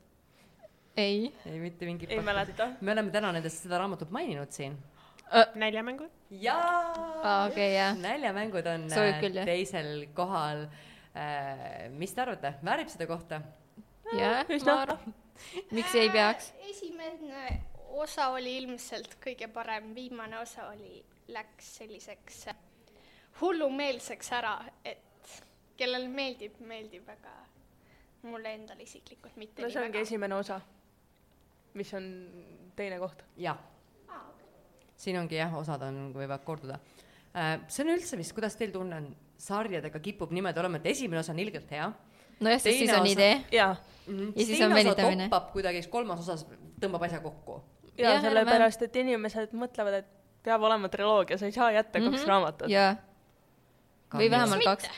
ei. 0.96 1.32
ei, 1.46 1.58
mitte 1.58 1.86
mingit. 1.86 2.10
ei 2.10 2.20
mäleta. 2.20 2.68
me 2.80 2.92
oleme 2.92 3.10
täna 3.10 3.32
nendest 3.36 3.62
seda 3.66 3.78
raamatut 3.82 4.10
maininud 4.10 4.52
siin 4.52 4.72
uh,. 4.72 5.54
näljamängud. 5.54 6.10
jaa 6.30 6.58
ah,. 7.22 7.46
okei 7.46 7.52
okay,, 7.52 7.70
jah. 7.74 7.96
näljamängud 7.98 8.66
on 8.66 8.88
küll, 9.20 9.44
teisel 9.44 10.06
kohal 10.14 10.66
äh,. 10.66 11.88
mis 11.90 12.14
te 12.14 12.24
arvate, 12.24 12.54
väärib 12.64 12.92
seda 12.92 13.06
kohta? 13.06 13.40
jah, 14.12 14.44
ma 14.66 14.78
arvan. 14.82 15.14
miks 15.70 15.94
ei 15.94 16.10
peaks? 16.10 16.52
esimene 16.70 17.60
osa 17.96 18.28
oli 18.36 18.56
ilmselt 18.60 19.18
kõige 19.24 19.48
parem, 19.52 19.92
viimane 19.94 20.38
osa 20.38 20.68
oli, 20.68 21.00
läks 21.32 21.76
selliseks 21.80 22.46
hullumeelseks 23.40 24.32
ära, 24.32 24.58
et 24.84 25.02
kellele 25.76 26.08
meeldib, 26.08 26.56
meeldib, 26.64 27.08
aga 27.12 27.34
mulle 28.26 28.54
endale 28.56 28.82
isiklikult 28.82 29.36
mitte 29.36 29.62
no 29.62 29.68
see 29.70 29.82
ongi 29.82 29.98
väga. 29.98 30.08
esimene 30.08 30.34
osa 30.34 30.60
mis 31.76 31.92
on 31.94 32.10
teine 32.76 32.98
koht. 33.02 33.24
jah 33.36 33.58
ah,. 34.08 34.24
Siin 34.96 35.18
ongi 35.20 35.36
jah, 35.36 35.52
osad 35.58 35.82
on, 35.88 36.10
võivad 36.16 36.44
korduda 36.44 36.80
äh,. 37.34 37.60
see 37.68 37.84
on 37.84 37.94
üldse 37.96 38.18
vist, 38.18 38.34
kuidas 38.36 38.56
teil 38.56 38.74
tunne 38.74 39.00
on, 39.02 39.08
sarjadega 39.38 40.00
kipub 40.00 40.32
niimoodi 40.32 40.62
olema, 40.62 40.80
et 40.80 40.92
esimene 40.94 41.20
osa 41.20 41.34
on 41.34 41.40
ilgelt 41.44 41.70
hea. 41.70 41.90
nojah, 42.40 42.60
sest 42.60 42.82
siis 42.82 42.92
on 42.92 43.02
osa... 43.04 43.12
idee. 43.12 43.40
ja, 43.52 43.74
-hmm. 44.06 44.32
ja 44.36 44.46
siis 44.46 44.60
on 44.60 44.74
venitamine. 44.74 45.30
kuidagi, 45.52 45.82
siis 45.82 45.92
kolmas 45.92 46.20
osas 46.20 46.46
tõmbab 46.80 47.06
asja 47.08 47.20
kokku. 47.20 47.62
ja, 47.98 48.10
ja 48.10 48.20
sellepärast, 48.20 48.82
et 48.82 48.96
inimesed 48.96 49.56
mõtlevad, 49.56 50.00
et 50.02 50.12
peab 50.46 50.62
olema 50.62 50.88
triloogia, 50.88 51.38
sa 51.38 51.46
ei 51.46 51.52
saa 51.52 51.70
jätta 51.74 51.98
mm 51.98 52.04
-hmm. 52.04 52.10
kaks 52.10 52.22
mhm. 52.22 52.28
raamatut. 52.28 52.68
jaa. 52.68 52.96
või 54.14 54.30
vähemalt 54.30 54.64
kaks. 54.64 54.90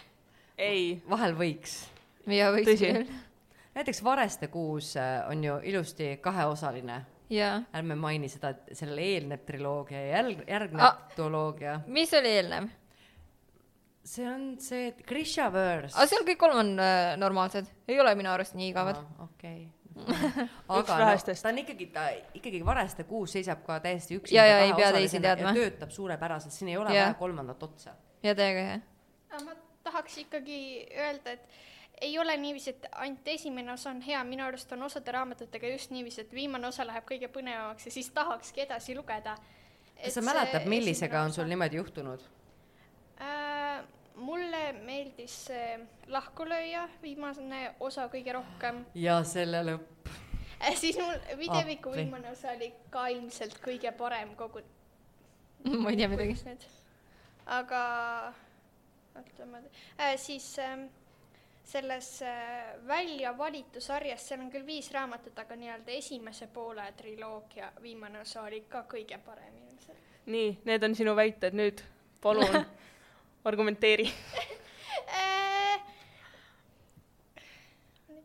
ei. 0.59 1.03
vahel 1.11 1.35
võiks. 1.35 1.81
jaa, 2.27 2.53
võiks 2.53 2.79
küll 2.79 3.28
näiteks 3.75 4.05
Vareste 4.05 4.49
kuus 4.49 4.97
äh, 4.97 5.29
on 5.31 5.45
ju 5.45 5.61
ilusti 5.63 6.17
kaheosaline. 6.17 7.05
ärme 7.75 7.95
maini 7.95 8.29
seda, 8.29 8.49
et 8.49 8.71
sellele 8.73 9.03
eelneb 9.05 9.45
triloogia 9.45 10.01
ja 10.01 10.23
jälg-, 10.23 10.45
järgneb 10.49 10.81
ah, 10.81 11.01
duoloogia. 11.17 11.81
mis 11.87 12.15
oli 12.15 12.29
eelnev? 12.29 12.69
see 14.09 14.29
on 14.29 14.45
see 14.61 14.93
Grishaverse. 15.07 15.97
aga 15.97 16.07
seal 16.09 16.25
kõik 16.27 16.41
kolm 16.41 16.61
on 16.63 16.71
äh, 16.81 17.17
normaalsed, 17.21 17.69
ei 17.89 18.01
ole 18.01 18.15
minu 18.19 18.33
arust 18.33 18.57
nii 18.59 18.71
igavad. 18.73 19.03
okei. 19.25 19.67
aga 20.79 20.97
no, 21.03 21.15
ta 21.27 21.51
on 21.51 21.61
ikkagi, 21.65 21.89
ta 21.93 22.09
ikkagi 22.39 22.61
Vareste 22.67 23.05
kuus 23.09 23.35
seisab 23.35 23.65
ka 23.67 23.81
täiesti 23.85 24.19
üksi. 24.21 24.37
ja, 24.37 24.47
ja 24.47 24.61
ei 24.67 24.75
pea 24.79 24.93
teisi 24.95 25.21
teadma. 25.21 25.53
töötab 25.57 25.93
suurepäraselt, 25.95 26.55
siin 26.55 26.73
ei 26.73 26.77
ole 26.81 26.93
vaja 26.95 27.15
kolmandat 27.19 27.63
otsa. 27.69 27.97
ja 28.23 28.35
täiega 28.39 28.67
hea. 28.71 28.79
ma 29.45 29.57
tahaks 29.89 30.21
ikkagi 30.25 30.61
öelda, 30.97 31.37
et 31.37 31.59
ei 32.01 32.19
ole 32.19 32.37
niiviisi, 32.37 32.71
et 32.71 32.87
ainult 32.93 33.29
esimene 33.29 33.73
osa 33.73 33.91
on 33.91 34.01
hea, 34.03 34.21
minu 34.25 34.45
arust 34.45 34.73
on 34.73 34.83
osade 34.83 35.13
raamatutega 35.13 35.69
just 35.73 35.91
niiviisi, 35.91 36.21
et 36.21 36.35
viimane 36.35 36.69
osa 36.69 36.87
läheb 36.87 37.07
kõige 37.09 37.31
põnevamaks 37.33 37.89
ja 37.89 37.93
siis 37.95 38.11
tahakski 38.15 38.65
edasi 38.67 38.97
lugeda. 38.97 39.37
kas 40.03 40.15
sa 40.15 40.23
mäletad, 40.23 40.67
millisega 40.71 41.23
on 41.23 41.33
sul 41.33 41.49
niimoodi 41.51 41.81
juhtunud 41.81 42.25
äh,? 43.21 43.85
mulle 44.19 44.73
meeldis 44.73 45.35
see 45.47 45.79
Lahkulööja, 46.11 46.89
viimane 47.03 47.75
osa 47.81 48.09
kõige 48.13 48.35
rohkem. 48.35 48.85
ja 48.95 49.21
selle 49.25 49.63
lõpp 49.67 50.11
äh,. 50.61 50.75
siis 50.75 50.99
mul 50.99 51.39
videoviku 51.39 51.93
viimane 51.95 52.31
osa 52.31 52.55
oli 52.57 52.73
ka 52.91 53.09
ilmselt 53.15 53.59
kõige 53.65 53.93
parem 53.93 54.35
kogu 54.37 54.63
ma 55.83 55.91
ei 55.91 55.97
tea 55.97 56.09
midagi. 56.09 56.59
aga 57.47 57.83
oota, 59.17 59.47
ma 59.51 59.63
äh,, 59.99 60.15
siis 60.17 60.55
äh, 60.63 60.79
selles 61.69 62.23
äh, 62.23 62.87
välja 62.87 63.35
valitu 63.39 63.81
sarjas, 63.81 64.25
seal 64.29 64.41
on 64.41 64.49
küll 64.53 64.65
viis 64.67 64.89
raamatut, 64.95 65.37
aga 65.39 65.57
nii-öelda 65.57 65.93
esimese 65.99 66.49
poole 66.53 66.87
triloogia 66.97 67.69
viimane 67.85 68.23
osa 68.23 68.47
oli 68.47 68.63
ka 68.71 68.87
kõige 68.89 69.19
parem 69.25 69.59
ilmselt. 69.67 70.07
nii, 70.33 70.55
need 70.65 70.89
on 70.89 70.97
sinu 70.97 71.17
väited, 71.17 71.57
nüüd 71.59 71.83
palun 72.25 72.57
argumenteeri. 73.51 74.09
Äh, 75.19 75.85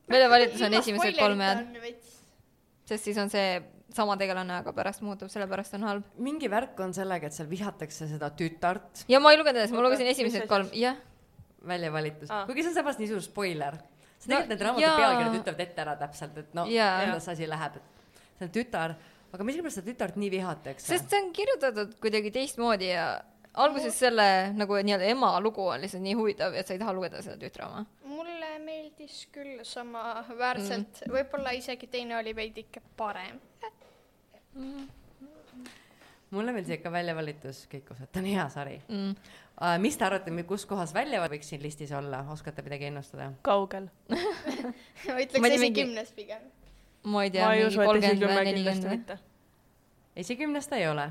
Väljavalitus 0.09 0.63
on 0.63 0.79
esimesed 0.79 1.19
kolm 1.19 1.43
head.. 1.43 2.01
sest 2.87 3.11
siis 3.11 3.19
on 3.19 3.31
see 3.31 3.61
sama 3.93 4.15
tegelane, 4.17 4.55
aga 4.63 4.73
pärast 4.73 5.03
muutub, 5.05 5.29
sellepärast 5.31 5.75
on 5.77 5.87
halb. 5.87 6.11
mingi 6.15 6.49
värk 6.51 6.79
on 6.83 6.95
sellega, 6.95 7.27
et 7.27 7.35
seal 7.35 7.49
vihatakse 7.51 8.07
seda 8.09 8.31
tütart 8.39 9.03
ja 9.11 9.19
ma 9.19 9.35
ei 9.35 9.39
lugenud 9.39 9.59
edasi, 9.59 9.75
ma 9.75 9.83
lugesin 9.83 10.09
esimesed 10.15 10.47
kolm, 10.47 10.71
jah. 10.79 10.97
Välja 11.67 11.91
valitud 11.93 12.29
Aa. 12.29 12.41
ah., 12.41 12.45
kuigi 12.49 12.63
see 12.63 12.73
on 12.73 12.77
samas 12.81 12.99
nii 12.99 13.09
suur 13.11 13.21
spoiler. 13.25 13.77
sest 14.17 14.29
No 14.29 14.35
tegelikult 14.35 14.53
need 14.53 14.61
raamatu 14.67 14.85
jaa. 14.85 14.95
pealkirjad 14.97 15.39
ütlevad 15.41 15.65
ette 15.67 15.81
ära 15.83 15.95
täpselt, 15.99 16.37
et 16.37 16.53
no 16.53 16.65
kuidas 16.69 17.27
asi 17.33 17.49
läheb, 17.49 17.75
et 17.81 18.39
see 18.39 18.47
on 18.47 18.55
tütar, 18.59 18.95
aga 19.33 19.47
miskipärast 19.49 19.79
seda 19.79 19.91
tütart 19.91 20.17
nii 20.21 20.31
vihatakse. 20.31 20.87
sest 20.87 21.09
see 21.09 21.21
on 21.23 21.31
kirjutatud 21.35 21.95
kuidagi 22.03 22.31
teistmoodi 22.31 22.89
ja 22.93 23.07
alguses 23.53 23.99
selle 23.99 24.27
nagu 24.57 24.79
nii-öelda 24.79 25.11
ema 25.13 25.33
lugu 25.43 25.67
on 25.67 25.81
lihtsalt 25.83 26.03
nii 26.03 26.15
huvitav, 26.17 26.55
et 26.57 26.67
sa 26.67 26.73
ei 26.73 26.81
taha 26.81 26.93
lugeda 26.95 27.21
seda 27.25 27.37
tütre 27.41 27.67
oma. 27.67 27.85
mulle 28.13 28.57
meeldis 28.63 29.27
küll 29.33 29.61
samaväärselt 29.67 31.03
mm., 31.05 31.13
võib-olla 31.17 31.53
isegi 31.57 31.87
teine 31.87 32.17
oli 32.17 32.35
veidike 32.35 32.81
parem. 32.97 33.39
Mulle 36.33 36.51
meeldis 36.55 36.73
ikka 36.77 36.91
väljavalitus 36.91 37.63
kõik 37.71 37.91
osad, 37.93 38.09
ta 38.11 38.19
on 38.23 38.25
hea 38.31 38.45
sari 38.49 38.79
Mm. 38.89 39.09
uh,. 39.61 39.77
mis 39.79 39.97
te 39.97 40.05
arvate, 40.05 40.31
kus 40.49 40.65
kohas 40.69 40.93
välja 40.93 41.21
võiks 41.29 41.49
siin 41.53 41.61
listis 41.63 41.91
olla, 41.93 42.23
oskate 42.33 42.61
midagi 42.65 42.85
ennustada? 42.89 43.31
kaugel? 43.45 43.87
ma 44.09 44.17
Ma 45.13 45.19
ei 45.19 45.25
ütleks 45.27 45.41
tea, 45.41 45.59
mingi- 45.59 45.83
esikümnes 45.83 46.11
pigem. 46.17 46.41
ma 47.03 47.23
ei 47.23 47.31
tea, 47.31 47.45
ma 47.45 47.53
ei 47.53 47.61
mingi 47.63 47.73
usu, 47.75 47.81
et 47.81 47.87
kolmkümmend 47.87 48.25
või 48.29 48.45
nelikümmend 48.49 49.13
esikümnes 50.15 50.67
ta 50.67 50.75
ei 50.81 50.87
ole. 50.89 51.07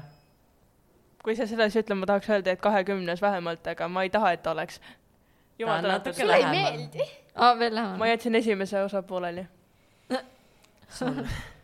kui 1.22 1.36
sa 1.38 1.46
sedasi 1.46 1.78
ütled, 1.82 1.98
ma 2.02 2.06
tahaks 2.06 2.28
öelda, 2.30 2.50
et 2.56 2.60
kahekümnes 2.60 3.20
vähemalt, 3.22 3.66
aga 3.66 3.88
ma 3.88 4.02
ei 4.02 4.10
taha, 4.10 4.32
et 4.32 4.42
ta 4.42 4.50
oleks. 4.56 4.80
jumal 5.58 5.82
tänatud 5.82 6.06
natuke. 6.10 6.20
sulle 6.20 6.36
ei 6.36 6.46
meeldi? 6.50 7.06
aa, 7.36 7.58
veel 7.58 7.74
ma 7.74 7.80
lähemal. 7.80 8.08
jätsin 8.08 8.34
esimese 8.34 8.82
osa 8.82 9.02
pooleli. 9.02 9.46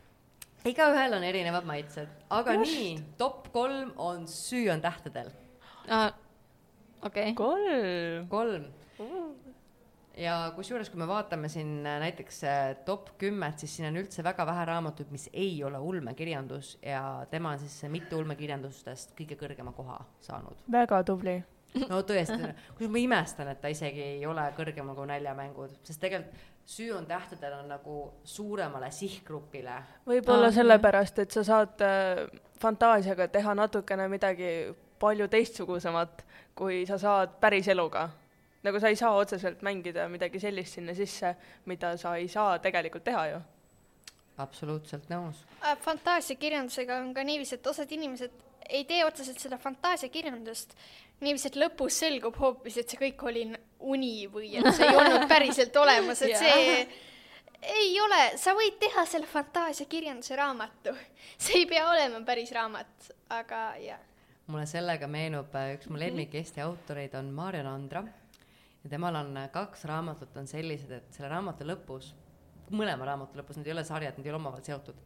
igaühel 0.66 1.16
on 1.16 1.24
erinevad 1.26 1.66
maitsed, 1.68 2.08
aga 2.34 2.54
Just. 2.58 2.72
nii, 2.72 2.94
top 3.18 3.50
kolm 3.54 3.92
on 3.96 4.26
Süü 4.28 4.70
on 4.72 4.80
tähtedel, 4.80 5.30
okei. 7.02 7.34
kolm. 7.34 8.26
kolm. 8.28 8.64
ja 10.18 10.52
kusjuures, 10.56 10.90
kui 10.90 10.98
me 10.98 11.06
vaatame 11.08 11.48
siin 11.48 11.86
äh, 11.86 12.00
näiteks 12.02 12.42
äh, 12.44 12.72
top 12.84 13.12
kümmet, 13.18 13.58
siis 13.62 13.76
siin 13.76 13.88
on 13.92 14.00
üldse 14.02 14.24
väga 14.26 14.46
vähe 14.46 14.64
raamatuid, 14.72 15.12
mis 15.14 15.28
ei 15.32 15.62
ole 15.64 15.78
ulmekirjandus 15.78 16.74
ja 16.82 17.26
tema 17.30 17.54
on 17.54 17.62
siis 17.62 17.78
mitte 17.92 18.18
ulmekirjandustest 18.18 19.14
kõige 19.18 19.38
kõrgema 19.38 19.72
koha 19.76 20.00
saanud. 20.26 20.66
väga 20.72 21.02
tubli. 21.06 21.38
no 21.86 22.02
tõesti, 22.02 22.52
kusjuures 22.80 22.90
ma 22.90 23.04
imestan, 23.04 23.54
et 23.54 23.62
ta 23.62 23.70
isegi 23.70 24.02
ei 24.16 24.26
ole 24.26 24.50
kõrgemal 24.58 24.98
kui 24.98 25.06
näljamängud, 25.12 25.78
sest 25.86 26.02
tegelikult 26.02 26.56
Süü 26.68 26.92
on 26.92 27.06
tähtedel 27.06 27.52
on 27.56 27.68
nagu 27.68 27.94
suuremale 28.28 28.90
sihtgrupile 28.92 29.78
võib-olla 30.06 30.50
Aa, 30.50 30.52
sellepärast, 30.52 31.18
et 31.22 31.32
sa 31.32 31.40
saad 31.44 31.80
äh, 31.80 32.26
fantaasiaga 32.60 33.28
teha 33.32 33.54
natukene 33.56 34.04
midagi 34.12 34.50
palju 35.00 35.28
teistsugusemat, 35.32 36.24
kui 36.58 36.82
sa 36.86 36.98
saad 37.00 37.38
päris 37.40 37.68
eluga. 37.72 38.08
nagu 38.62 38.80
sa 38.80 38.88
ei 38.88 38.96
saa 38.96 39.14
otseselt 39.16 39.62
mängida 39.62 40.08
midagi 40.08 40.40
sellist 40.40 40.74
sinna 40.74 40.94
sisse, 40.94 41.36
mida 41.64 41.96
sa 41.96 42.16
ei 42.16 42.28
saa 42.28 42.58
tegelikult 42.58 43.04
teha 43.04 43.26
ju. 43.30 43.40
absoluutselt 44.36 45.08
nõus. 45.08 45.44
fantaasiakirjandusega 45.80 47.00
on 47.00 47.14
ka 47.14 47.24
niiviisi, 47.24 47.54
et 47.54 47.66
osad 47.66 47.92
inimesed 47.92 48.30
ei 48.68 48.84
tee 48.84 49.04
otseselt 49.04 49.40
seda 49.40 49.58
fantaasiakirjandust. 49.58 50.74
niiviisi, 51.20 51.48
et 51.50 51.56
lõpus 51.58 51.98
selgub 51.98 52.36
hoopis, 52.38 52.76
et 52.78 52.90
see 52.90 53.00
kõik 53.00 53.22
oli 53.26 53.44
uni 53.80 54.28
või 54.30 54.52
et 54.58 54.68
see 54.76 54.86
ei 54.86 54.96
olnud 54.96 55.26
päriselt 55.32 55.76
olemas, 55.76 56.22
et 56.22 56.36
see 56.38 56.84
ei 57.62 57.96
ole, 58.00 58.20
sa 58.38 58.54
võid 58.54 58.78
teha 58.78 59.04
selle 59.08 59.26
fantaasiakirjanduse 59.26 60.36
raamatu, 60.38 60.94
see 61.38 61.64
ei 61.64 61.66
pea 61.70 61.88
olema 61.90 62.20
päris 62.26 62.52
raamat, 62.54 63.10
aga 63.34 63.62
jah. 63.82 64.04
mulle 64.46 64.66
sellega 64.70 65.08
meenub 65.10 65.54
äh, 65.58 65.74
üks 65.76 65.90
mu 65.90 65.98
lemmik 66.00 66.34
Eesti 66.38 66.62
autoreid 66.64 67.16
on 67.18 67.32
Maarja 67.34 67.64
Nandra 67.66 68.04
ja 68.84 68.90
temal 68.90 69.18
on 69.18 69.34
äh, 69.36 69.50
kaks 69.52 69.84
raamatut 69.90 70.36
on 70.38 70.46
sellised, 70.46 70.92
et 70.92 71.10
selle 71.16 71.32
raamatu 71.32 71.66
lõpus, 71.66 72.12
mõlema 72.70 73.10
raamatu 73.10 73.40
lõpus, 73.40 73.58
need 73.58 73.72
ei 73.72 73.74
ole 73.74 73.84
sarjad, 73.88 74.16
need 74.16 74.28
ei 74.28 74.32
ole 74.32 74.40
omavahel 74.40 74.64
seotud, 74.70 75.02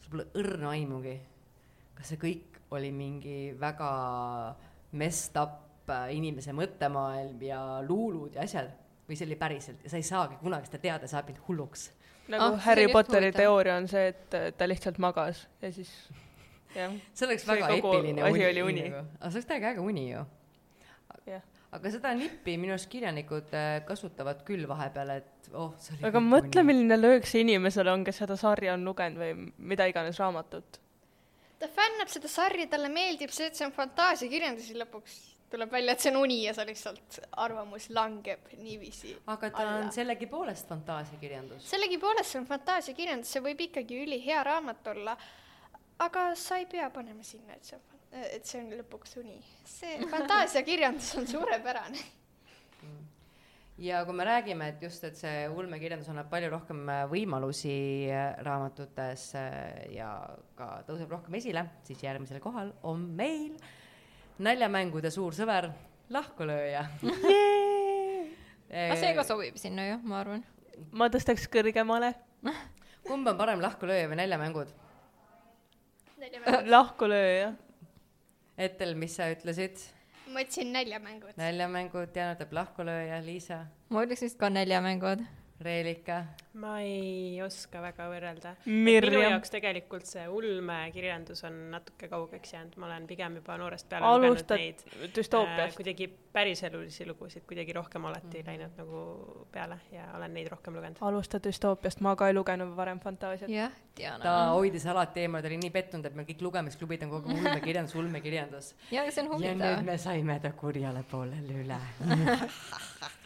sul 0.00 0.16
pole 0.16 0.26
õrna 0.40 0.72
aimugi, 0.72 1.18
kas 1.98 2.14
see 2.14 2.24
kõik 2.24 2.51
oli 2.72 2.92
mingi 2.92 3.52
väga 3.60 3.90
messed 4.98 5.36
up 5.40 5.90
äh, 5.90 6.12
inimese 6.16 6.54
mõttemaailm 6.56 7.42
ja 7.46 7.60
luulud 7.86 8.36
ja 8.36 8.46
asjad 8.46 8.72
või 9.08 9.18
see 9.18 9.28
oli 9.28 9.38
päriselt 9.40 9.84
ja 9.84 9.92
sa 9.92 10.00
ei 10.00 10.06
saagi 10.06 10.38
kunagi 10.40 10.70
seda 10.70 10.82
teada, 10.82 11.08
ajab 11.10 11.32
mind 11.32 11.40
hulluks. 11.48 11.88
nagu 12.32 12.52
Ah, 12.52 12.58
Harry 12.66 12.88
Potteri 12.92 13.30
huvitav. 13.30 13.40
teooria 13.42 13.76
on 13.76 13.88
see, 13.88 14.12
et 14.12 14.36
äh, 14.38 14.50
ta 14.56 14.68
lihtsalt 14.68 15.00
magas 15.02 15.46
ja 15.62 15.72
siis 15.72 15.90
jah, 16.76 16.92
see 17.12 17.26
oleks 17.26 17.46
See 17.46 17.54
väga 17.54 17.72
epiline 17.78 18.28
uni, 18.28 18.46
oli 18.50 18.62
uni. 18.62 18.84
nagu. 18.88 19.08
aga 19.18 19.30
see 19.30 19.40
oleks 19.40 19.50
täiega 19.50 19.72
äge 19.72 19.84
uni 19.84 20.06
ju 20.10 20.24
jah. 21.26 21.42
aga 21.72 21.92
seda 21.94 22.14
nippi 22.16 22.56
minu 22.60 22.76
arust 22.76 22.90
kirjanikud 22.92 23.52
äh, 23.56 23.74
kasutavad 23.88 24.44
küll 24.48 24.68
vahepeal, 24.68 25.16
et 25.18 25.50
oh, 25.52 25.74
see 25.82 25.96
oli 25.98 26.08
aga 26.10 26.24
mõtle, 26.24 26.64
milline 26.66 26.98
löök 27.00 27.28
see 27.28 27.44
inimesele 27.46 27.92
on, 27.92 28.06
kes 28.06 28.22
seda 28.24 28.38
sarja 28.40 28.76
on 28.76 28.86
lugenud 28.88 29.20
või 29.22 29.50
mida 29.58 29.88
iganes 29.90 30.20
raamatut. 30.22 30.80
Ta 31.62 31.68
fännab 31.70 32.10
seda 32.10 32.30
sarja, 32.30 32.66
talle 32.70 32.90
meeldib 32.92 33.30
see, 33.34 33.46
et 33.50 33.58
see 33.58 33.66
on 33.68 33.74
fantaasiakirjandus 33.76 34.72
ja 34.72 34.80
lõpuks 34.82 35.18
tuleb 35.52 35.72
välja, 35.72 35.94
et 35.94 36.02
see 36.02 36.12
on 36.12 36.18
uni 36.22 36.38
ja 36.46 36.54
sa 36.56 36.64
lihtsalt, 36.66 37.18
arvamus 37.44 37.88
langeb 37.92 38.48
niiviisi 38.56 39.12
aga 39.26 39.50
ta 39.50 39.62
alla. 39.62 39.82
on 39.82 39.92
sellegipoolest 39.94 40.68
fantaasiakirjandus. 40.72 41.68
sellegipoolest 41.70 42.32
see 42.32 42.40
on 42.40 42.48
fantaasiakirjandus, 42.48 43.34
see 43.36 43.44
võib 43.44 43.60
ikkagi 43.68 44.00
ülihea 44.06 44.42
raamat 44.48 44.90
olla, 44.94 45.16
aga 46.06 46.30
sa 46.38 46.58
ei 46.62 46.66
pea 46.72 46.88
panema 46.94 47.22
sinna, 47.26 47.58
et 47.58 47.68
see 47.68 47.78
on, 47.78 48.00
et 48.22 48.48
see 48.48 48.64
on 48.64 48.72
lõpuks 48.80 49.18
uni. 49.22 49.38
see 49.68 50.00
fantaasiakirjandus 50.14 51.14
on 51.20 51.30
suurepärane. 51.36 52.08
Ja 53.82 54.02
kui 54.06 54.14
me 54.14 54.24
räägime, 54.26 54.68
et 54.72 54.82
just, 54.84 55.02
et 55.06 55.18
see 55.18 55.46
ulmekirjandus 55.50 56.10
annab 56.12 56.28
palju 56.30 56.50
rohkem 56.52 56.82
äh, 56.90 57.04
võimalusi 57.10 57.74
äh, 58.10 58.34
raamatutes 58.46 59.28
äh, 59.38 59.94
ja 59.96 60.10
ka 60.58 60.68
tõuseb 60.86 61.10
rohkem 61.10 61.34
esile, 61.38 61.64
siis 61.86 62.02
järgmisel 62.04 62.40
kohal 62.42 62.72
on 62.88 63.08
meil 63.18 63.56
näljamängude 64.42 65.10
suur 65.12 65.34
sõber, 65.36 65.70
lahkulööja. 66.12 66.84
aga 68.70 68.98
see 69.02 69.14
ka 69.18 69.26
sobib 69.26 69.58
sinna 69.60 69.88
ju, 69.90 69.98
ma 70.06 70.20
arvan. 70.22 70.46
ma 70.94 71.10
tõstaks 71.12 71.48
kõrgemale. 71.52 72.14
kumb 73.08 73.28
on 73.28 73.40
parem, 73.40 73.62
lahkulööja 73.64 74.10
või 74.10 74.22
näljamängud? 74.22 74.78
lahkulööja. 76.70 77.50
Etel, 78.62 78.94
mis 78.94 79.16
sa 79.18 79.26
ütlesid? 79.32 79.80
Ma 80.32 80.42
ütlesin 80.44 80.72
näljamängud. 80.72 81.36
näljamängud, 81.36 82.16
Jaan 82.16 82.34
ütleb 82.36 82.52
lahkulööja, 82.56 83.20
Liisa, 83.24 83.62
ma 83.92 84.04
ütleks 84.06 84.24
vist 84.26 84.38
ka 84.40 84.50
näljamängud. 84.52 85.24
Reelika. 85.62 86.24
ma 86.54 86.80
ei 86.84 87.38
oska 87.42 87.80
väga 87.82 88.08
võrrelda. 88.12 88.54
minu 88.66 89.20
jaoks 89.22 89.50
tegelikult 89.54 90.04
see 90.06 90.26
ulmekirjandus 90.28 91.44
on 91.48 91.70
natuke 91.72 92.08
kaugeks 92.08 92.52
jäänud, 92.52 92.76
ma 92.76 92.86
olen 92.90 93.06
pigem 93.06 93.36
juba 93.40 93.56
noorest 93.60 93.88
peale 93.88 94.06
alustad 94.06 94.58
lugenud 94.58 94.82
neid 94.92 95.06
äh, 95.08 95.14
düstoopiast. 95.16 95.76
kuidagi 95.76 96.08
päriselulisi 96.32 97.06
lugusid 97.08 97.42
kuidagi 97.48 97.72
rohkem 97.72 98.04
alati 98.04 98.38
Mhm. 98.42 98.46
läinud 98.46 98.76
nagu 98.76 99.46
peale 99.52 99.78
ja 99.92 100.08
olen 100.16 100.34
neid 100.34 100.48
rohkem 100.52 100.74
lugenud. 100.76 100.96
alusta 101.00 101.38
düstoopiast, 101.44 102.00
ma 102.00 102.16
ka 102.16 102.28
ei 102.28 102.34
lugenud 102.34 102.76
varem 102.76 103.00
fantaasiat. 103.00 103.50
jah, 103.50 103.72
Diana 103.96 104.22
ta. 104.24 104.36
hoidis 104.52 104.86
alati 104.86 105.20
eemale, 105.20 105.42
ta 105.42 105.48
oli 105.48 105.56
nii 105.62 105.70
pettunud, 105.70 106.04
et 106.06 106.14
meil 106.14 106.26
kõik 106.26 106.42
lugemisklubid 106.42 107.02
on 107.02 107.10
kogu 107.10 107.28
aeg 107.30 107.38
ulmekirjandus, 107.38 107.94
ulmekirjandus. 107.94 108.74
ja, 108.90 109.02
aga 109.02 109.10
see 109.10 109.24
on 109.24 109.42
ja 109.42 109.54
nüüd 109.54 109.64
huvitav. 109.64 109.84
me 109.84 109.98
saime 109.98 110.40
ta 110.40 110.52
kurjale 110.52 111.02
poolele 111.10 111.60
üle 111.64 111.80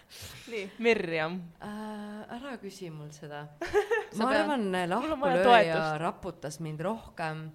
nii, 0.51 0.71
Mirjam. 0.79 1.41
äh,. 1.63 2.37
ära 2.37 2.57
küsi 2.63 2.91
mul 2.91 3.11
seda. 3.15 3.47
Ma 4.19 4.29
pead. 4.31 4.41
arvan, 4.41 4.67
vaja 4.73 4.89
lahkulööja 4.91 5.45
toetust. 5.45 6.01
raputas 6.03 6.61
mind 6.61 6.81
rohkem. 6.81 7.51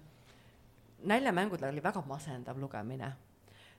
näljamängudel 1.04 1.72
oli 1.72 1.82
väga 1.82 2.02
masendav 2.06 2.58
lugemine. 2.58 3.12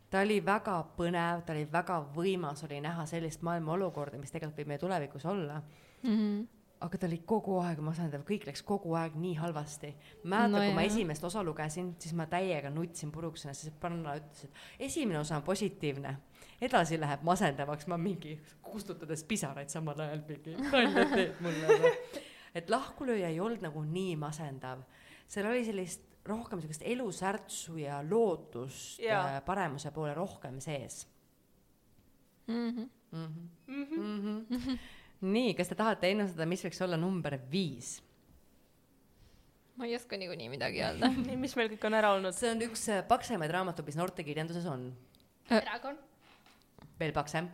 ta 0.09 0.21
oli 0.21 0.45
väga 0.45 0.79
põnev, 0.97 1.45
ta 1.45 1.53
oli 1.53 1.67
väga 1.71 2.01
võimas, 2.15 2.65
oli 2.65 2.81
näha 2.81 3.05
sellist 3.05 3.41
maailma 3.41 3.73
olukorda, 3.73 4.17
mis 4.17 4.31
tegelikult 4.31 4.59
võib 4.59 4.67
meie 4.67 4.77
tulevikus 4.81 5.25
olla. 5.25 5.61
Mhm. 6.03 6.43
aga 6.83 6.97
ta 6.97 7.07
oli 7.07 7.21
kogu 7.25 7.61
aeg 7.63 7.79
masendav, 7.79 8.25
kõik 8.27 8.43
läks 8.45 8.61
kogu 8.61 8.93
aeg 8.99 9.15
nii 9.15 9.35
halvasti. 9.39 9.95
mäletan 10.23 10.51
No 10.51 10.57
kui 10.57 10.73
ma 10.73 10.81
jah. 10.81 10.91
esimest 10.91 11.23
osa 11.23 11.43
lugesin, 11.43 11.95
siis 11.99 12.13
ma 12.13 12.25
täiega 12.25 12.69
nutsin 12.69 13.11
puruks 13.11 13.45
ennast, 13.45 13.61
sest 13.61 13.79
Panna 13.79 14.17
ütles, 14.19 14.43
et 14.43 14.51
esimene 14.79 15.19
osa 15.19 15.37
on 15.37 15.43
positiivne, 15.43 16.17
edasi 16.67 16.99
läheb 16.99 17.23
masendavaks, 17.27 17.87
ma 17.91 17.97
mingi 17.97 18.37
kustutades 18.61 19.23
pisaraid 19.29 19.69
samal 19.73 19.99
ajal 19.99 20.23
mingi, 20.27 20.55
nalja 20.71 21.05
teed 21.11 21.39
mulle 21.43 21.77
või. 21.83 21.93
et 22.55 22.69
lahkulööja 22.69 23.29
ei 23.33 23.39
olnud 23.43 23.63
nagu 23.65 23.83
nii 23.85 24.15
masendav, 24.21 24.83
seal 25.27 25.49
oli 25.51 25.65
sellist 25.67 26.09
rohkem 26.25 26.61
sellist 26.63 26.85
elusärtsu 26.87 27.77
ja 27.81 27.97
lootust 28.07 29.01
ja. 29.03 29.41
paremuse 29.45 29.91
poole 29.91 30.13
rohkem 30.15 30.61
sees 30.63 31.03
Mhm. 32.47 32.81
mm. 33.11 33.25
-hmm. 33.25 33.47
Mm 33.67 34.49
-hmm. 34.51 34.77
nii, 35.21 35.53
kas 35.53 35.67
te 35.67 35.75
tahate 35.75 36.11
ennustada, 36.11 36.45
mis 36.45 36.65
võiks 36.65 36.83
olla 36.83 36.97
number 36.97 37.39
viis? 37.51 38.03
ma 39.75 39.85
ei 39.85 39.95
oska 39.95 40.17
niikuinii 40.17 40.49
midagi 40.49 40.83
öelda. 40.83 41.07
nii, 41.27 41.37
mis 41.37 41.55
meil 41.55 41.69
kõik 41.69 41.85
on 41.85 41.93
ära 41.93 42.11
olnud? 42.13 42.33
see 42.33 42.51
on 42.51 42.61
üks 42.61 42.89
äh, 42.89 43.07
paksemaid 43.07 43.51
raamatuid, 43.51 43.85
mis 43.85 43.95
noortekirjanduses 43.95 44.65
on. 44.65 44.91
erakond. 45.49 45.97
Veel 47.03 47.13
paksem. 47.15 47.51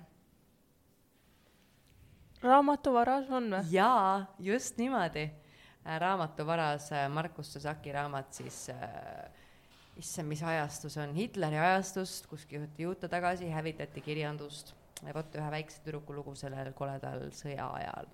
raamatuvaras 2.44 3.29
on 3.36 3.51
või? 3.56 3.65
jaa, 3.74 4.25
just 4.39 4.77
niimoodi. 4.77 5.29
raamatuvaras 5.86 6.91
äh, 6.94 7.10
Markus 7.10 7.53
Sasaki 7.53 7.91
raamat 7.91 8.34
siis 8.34 8.68
äh, 8.70 9.29
issand, 10.00 10.29
mis 10.29 10.44
ajastus 10.44 10.98
on, 11.01 11.13
Hitleri 11.15 11.60
ajastust, 11.60 12.27
kus 12.29 12.46
kihutati 12.46 12.86
juute 12.86 13.10
tagasi, 13.12 13.50
hävitati 13.51 14.01
kirjandust. 14.01 14.75
vot 15.15 15.36
ühe 15.36 15.51
väikse 15.51 15.84
tüdruku 15.84 16.13
lugu 16.13 16.36
sellel 16.36 16.74
koledal 16.75 17.29
sõja 17.36 17.70
ajal. 17.74 18.10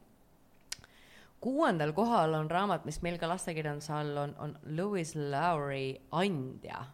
kuuendal 1.42 1.94
kohal 1.94 2.34
on 2.34 2.50
raamat, 2.50 2.86
mis 2.86 3.01
meil 3.01 3.18
ka 3.22 3.27
lastekirjanduse 3.30 3.94
all 3.94 4.18
on, 4.18 4.36
on 4.39 4.58
Lewis 4.65 5.15
Lowry 5.15 5.98
Andja. 6.12 6.86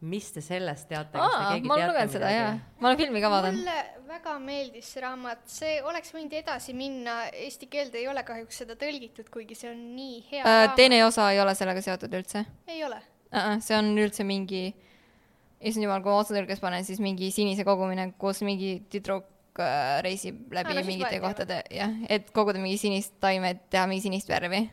Mis 0.00 0.30
te 0.30 0.42
sellest 0.44 0.86
teate? 0.90 1.18
aa, 1.18 1.56
ma 1.64 1.74
olen 1.74 1.90
lugenud 1.90 2.12
seda 2.12 2.30
jaa, 2.30 2.50
ma 2.78 2.90
olen 2.90 3.00
filmi 3.00 3.22
ka 3.22 3.30
vaadanud. 3.32 3.58
mulle 3.58 4.08
väga 4.08 4.34
meeldis 4.42 4.90
see 4.94 5.02
raamat, 5.02 5.40
see 5.50 5.78
oleks 5.84 6.12
võinud 6.14 6.34
edasi 6.38 6.74
minna, 6.76 7.16
eesti 7.44 7.68
keelde 7.70 8.00
ei 8.00 8.08
ole 8.10 8.22
kahjuks 8.26 8.62
seda 8.62 8.76
tõlgitud, 8.78 9.28
kuigi 9.32 9.58
see 9.58 9.72
on 9.72 9.80
nii 9.96 10.20
hea 10.30 10.44
Äh, 10.46 10.66
teine 10.78 11.00
osa 11.06 11.30
ei 11.34 11.40
ole 11.42 11.54
sellega 11.58 11.82
seotud 11.84 12.14
üldse. 12.20 12.44
ei 12.70 12.84
ole. 12.86 13.00
see 13.64 13.76
on 13.76 13.90
üldse 13.98 14.24
mingi, 14.28 14.68
issand 15.58 15.84
jumal, 15.84 16.04
kui 16.04 16.14
ma 16.14 16.22
otsatõlkes 16.22 16.62
panen, 16.62 16.86
siis 16.86 17.02
mingi 17.02 17.32
sinise 17.34 17.66
kogumine, 17.66 18.12
kus 18.22 18.44
mingi 18.46 18.78
tüdruk 18.92 19.26
äh, 19.58 19.98
reisib 20.06 20.46
läbi 20.54 20.76
no 20.76 20.78
ah, 20.78 20.84
siis 20.84 20.92
mingite 20.94 21.22
kohtade, 21.24 21.62
jah, 21.74 21.98
et 22.08 22.30
koguda 22.36 22.62
mingi 22.62 22.78
sinist 22.80 23.18
taimet, 23.20 23.66
teha 23.72 23.88
mingi 23.90 24.06
sinist 24.06 24.30
värvi. 24.30 24.68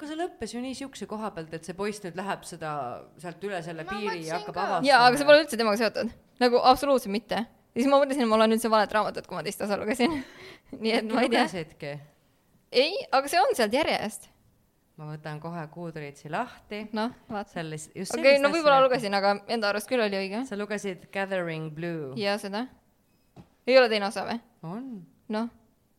Aga 0.00 0.08
see 0.08 0.16
lõppes 0.16 0.52
ju 0.54 0.60
nii 0.64 0.76
siukse 0.78 1.06
koha 1.08 1.28
pealt, 1.36 1.52
et 1.52 1.66
see 1.68 1.76
poiss 1.76 2.00
nüüd 2.00 2.16
läheb 2.16 2.44
seda 2.48 2.72
sealt 3.20 3.42
üle 3.44 3.58
selle 3.64 3.84
Ma 3.84 3.92
piiri 3.92 4.22
ja 4.24 4.38
hakkab 4.38 4.54
ka. 4.56 4.62
avastama. 4.62 4.88
jaa, 4.88 5.00
aga 5.04 5.20
see 5.20 5.28
pole 5.28 5.42
üldse 5.42 5.58
temaga 5.60 5.80
seotud. 5.82 6.14
nagu 6.40 6.62
absoluutselt 6.70 7.12
mitte. 7.12 7.42
ja 7.44 7.82
siis 7.82 7.90
ma 7.92 7.98
mõtlesin, 8.00 8.24
et 8.24 8.30
ma 8.30 8.38
loen 8.40 8.56
üldse 8.56 8.70
valet 8.72 8.96
raamatut, 8.96 9.28
kui 9.28 9.36
ma 9.36 9.44
teist 9.44 9.60
osa 9.66 9.76
lugesin. 9.80 10.16
nii 10.82 10.94
et 11.02 11.12
ma 11.12 11.26
ei 11.26 11.28
tea. 11.28 11.44
lugesidki? 11.44 11.92
ei, 12.72 12.96
aga 13.12 13.28
see 13.28 13.42
on 13.42 13.52
sealt 13.58 13.76
järjest. 13.76 14.30
ma 14.96 15.10
võtan 15.10 15.44
kohe 15.44 15.66
Goodreadsi 15.74 16.32
lahti. 16.32 16.86
noh, 16.96 17.12
vaata. 17.28 17.58
selles, 17.58 17.90
just 17.92 18.16
okei, 18.16 18.38
sellist 18.38 18.46
no 18.46 18.54
võib-olla 18.56 18.80
lugesin, 18.86 19.20
aga 19.20 19.36
enda 19.52 19.74
arust 19.74 19.90
küll 19.90 20.00
oli 20.06 20.22
õige. 20.22 20.46
sa 20.48 20.56
lugesid 20.56 21.10
Gathering 21.12 21.74
Blue? 21.76 22.14
ja 22.16 22.40
seda. 22.40 22.64
ei 23.68 23.76
ole 23.76 23.92
teine 23.92 24.08
osa 24.08 24.24
või? 24.32 24.40
on. 24.64 24.90
noh, 25.36 25.52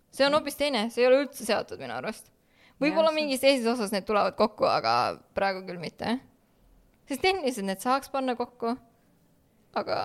see 0.09 0.25
on 0.25 0.41
hoopis 0.41 0.57
teine, 0.57 0.87
see 0.89 1.05
ei 1.05 1.11
ole 1.11 1.27
üldse 1.27 1.45
seotud 1.45 1.77
minu 1.85 2.01
arust. 2.01 2.33
Võib-olla 2.81 3.13
mingis 3.15 3.43
teises 3.43 3.67
osas 3.69 3.93
need 3.93 4.07
tulevad 4.07 4.35
kokku, 4.39 4.65
aga 4.69 4.95
praegu 5.37 5.63
küll 5.67 5.81
mitte. 5.81 6.17
sest 7.09 7.23
tehniliselt 7.23 7.67
need 7.67 7.83
saaks 7.83 8.11
panna 8.13 8.35
kokku, 8.39 8.75
aga 9.77 10.01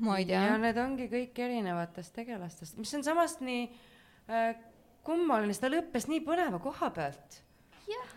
ma 0.00 0.18
ei 0.20 0.26
ja 0.28 0.42
tea. 0.46 0.58
need 0.62 0.80
ongi 0.82 1.08
kõik 1.12 1.38
erinevatest 1.46 2.14
tegelastest, 2.16 2.78
mis 2.80 2.94
on 2.98 3.04
samas 3.06 3.38
nii 3.40 3.66
äh, 4.30 4.54
kummaline, 5.06 5.54
sest 5.54 5.66
ta 5.66 5.72
lõppes 5.72 6.08
nii 6.10 6.22
põneva 6.26 6.60
koha 6.62 6.90
pealt. 6.94 7.40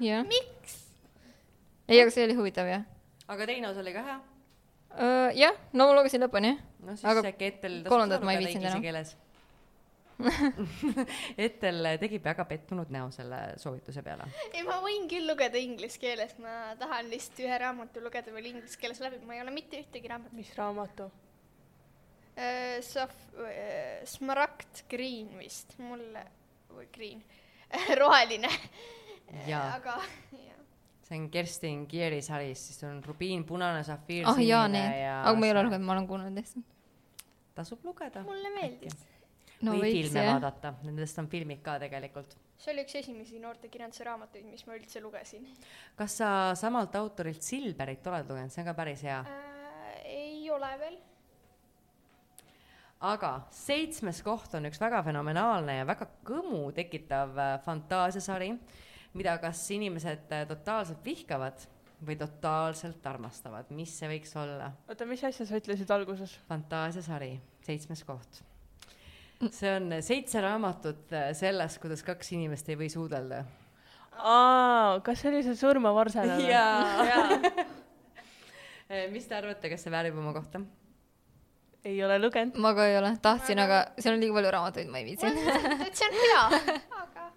jah, 0.01 0.25
miks? 0.27 0.77
ei, 1.87 2.01
aga 2.01 2.11
see 2.13 2.27
oli 2.27 2.37
huvitav 2.39 2.69
jah. 2.69 2.85
aga 3.27 3.49
teine 3.49 3.71
osa 3.71 3.83
oli 3.83 3.95
ka 3.95 4.05
hea. 4.05 4.19
jah, 5.43 5.57
no 5.73 5.89
ma 5.89 5.97
lugesin 5.97 6.25
lõpuni. 6.25 6.55
no 6.85 6.97
siis 6.97 7.07
Aga 7.09 7.25
äkki 7.31 7.51
Ettel 7.53 7.81
kolmandat 7.89 8.25
ma 8.25 8.35
ei 8.35 8.45
viitsinud 8.45 8.69
enam. 8.71 9.15
Ettel 11.47 11.87
tegi 12.01 12.19
väga 12.23 12.43
pettunud 12.49 12.91
näo 12.91 13.07
selle 13.15 13.39
soovituse 13.61 14.03
peale. 14.03 14.27
ei, 14.51 14.63
ma 14.67 14.79
võin 14.83 15.07
küll 15.11 15.27
lugeda 15.29 15.59
inglise 15.61 15.99
keeles, 16.01 16.35
ma 16.43 16.75
tahan 16.79 17.09
lihtsalt 17.11 17.41
ühe 17.45 17.59
raamatu 17.63 18.03
lugeda 18.03 18.33
veel 18.35 18.51
inglise 18.51 18.79
keeles 18.81 18.99
läbi, 19.03 19.21
ma 19.25 19.37
ei 19.37 19.43
ole 19.45 19.53
mitte 19.55 19.79
ühtegi 19.79 20.11
raamatut 20.11 20.37
mis 20.39 20.51
raamatu? 20.59 21.09
äh,. 22.35 22.79
Sof- 22.85 23.35
äh,, 23.45 24.05
Smaragd 24.07 24.83
Green 24.91 25.31
vist, 25.39 25.77
mulle, 25.79 26.25
või 26.73 26.87
Green, 26.95 27.23
roheline. 28.01 28.51
Jaa. 29.47 29.75
aga 29.77 29.99
jah, 30.33 30.59
see 31.05 31.19
on 31.19 31.29
Kerstin 31.31 31.85
Kieri 31.89 32.21
salis, 32.25 32.63
siis 32.69 32.83
on 32.87 32.99
rubiin, 33.05 33.45
punane, 33.47 33.83
safiir, 33.87 34.27
ah 34.27 34.39
jaa, 34.41 34.65
sinine 34.67 34.83
need, 34.83 34.99
ja 35.03 35.15
aga 35.21 35.37
ma 35.37 35.47
ei 35.47 35.53
ole 35.55 35.63
lugenud, 35.67 35.85
ma 35.85 35.95
olen 35.95 36.09
kuulnud 36.09 36.35
lihtsalt. 36.35 36.75
tasub 37.55 37.85
lugeda. 37.87 38.23
mulle 38.27 38.51
meeldis. 38.55 39.05
No 39.65 39.75
või 39.75 39.89
võiks 39.89 40.07
filme 40.07 40.23
jah. 40.23 40.31
vaadata, 40.35 40.73
nendest 40.85 41.19
on 41.21 41.27
filmid 41.31 41.61
ka 41.65 41.75
tegelikult. 41.81 42.35
see 42.59 42.73
oli 42.73 42.85
üks 42.85 42.97
esimesi 43.01 43.39
noortekirjanduse 43.43 44.07
raamatuid, 44.07 44.47
mis 44.51 44.65
ma 44.67 44.77
üldse 44.79 45.01
lugesin 45.03 45.47
kas 45.99 46.17
sa 46.21 46.31
samalt 46.59 46.95
autorilt 46.99 47.45
Silberit 47.45 48.07
oled 48.11 48.31
lugenud, 48.31 48.53
see 48.53 48.63
on 48.63 48.69
ka 48.71 48.75
päris 48.77 49.05
hea. 49.07 49.19
äh,. 49.19 50.03
ei 50.09 50.43
ole 50.51 50.69
veel. 50.81 50.99
aga 53.13 53.33
seitsmes 53.55 54.21
koht 54.25 54.55
on 54.59 54.69
üks 54.71 54.81
väga 54.81 55.01
fenomenaalne 55.07 55.79
ja 55.81 55.89
väga 55.89 56.07
kõmu 56.27 56.69
tekitav 56.75 57.35
äh, 57.37 57.57
fantaasiasari, 57.65 58.53
mida 59.19 59.37
kas 59.43 59.65
inimesed 59.75 60.31
äh, 60.35 60.47
totaalselt 60.47 61.03
vihkavad 61.05 61.67
või 62.05 62.15
totaalselt 62.19 63.05
armastavad, 63.11 63.71
mis 63.75 63.91
see 63.99 64.07
võiks 64.13 64.35
olla? 64.39 64.71
oota, 64.87 65.07
mis 65.09 65.23
asja 65.27 65.47
sa 65.47 65.59
ütlesid 65.59 65.91
alguses? 65.91 66.37
fantaasiasari, 66.47 67.33
seitsmes 67.67 68.05
koht. 68.07 68.43
See 69.47 69.71
on 69.75 69.93
seitse 70.03 70.41
raamatut 70.43 71.13
äh, 71.15 71.29
sellest, 71.37 71.79
kuidas 71.83 72.03
kaks 72.07 72.33
inimest 72.35 72.69
ei 72.69 72.77
või 72.79 72.89
suudelda. 72.91 73.43
aa, 74.17 74.99
kas 75.05 75.23
see 75.23 75.31
oli 75.31 75.43
see 75.47 75.55
surmavarselane? 75.59 76.49
jaa. 76.49 77.39
mis 79.13 79.29
te 79.29 79.37
arvate, 79.37 79.71
kas 79.71 79.85
see 79.85 79.93
väärib 79.93 80.17
oma 80.19 80.33
kohta? 80.35 80.61
ei 81.85 82.03
ole 82.03 82.19
lugenud. 82.19 82.57
ma 82.59 82.73
ka 82.75 82.87
ei 82.89 82.97
ole, 82.99 83.13
tahtsin, 83.21 83.59
aga 83.63 83.83
seal 83.97 84.17
on 84.17 84.23
liiga 84.23 84.35
palju 84.39 84.53
raamatuid, 84.57 84.91
ma 84.91 85.01
ei 85.01 85.15
et 85.15 85.95
see 85.95 86.09
on 86.09 86.17
hea, 86.19 86.41
aga 87.03 87.29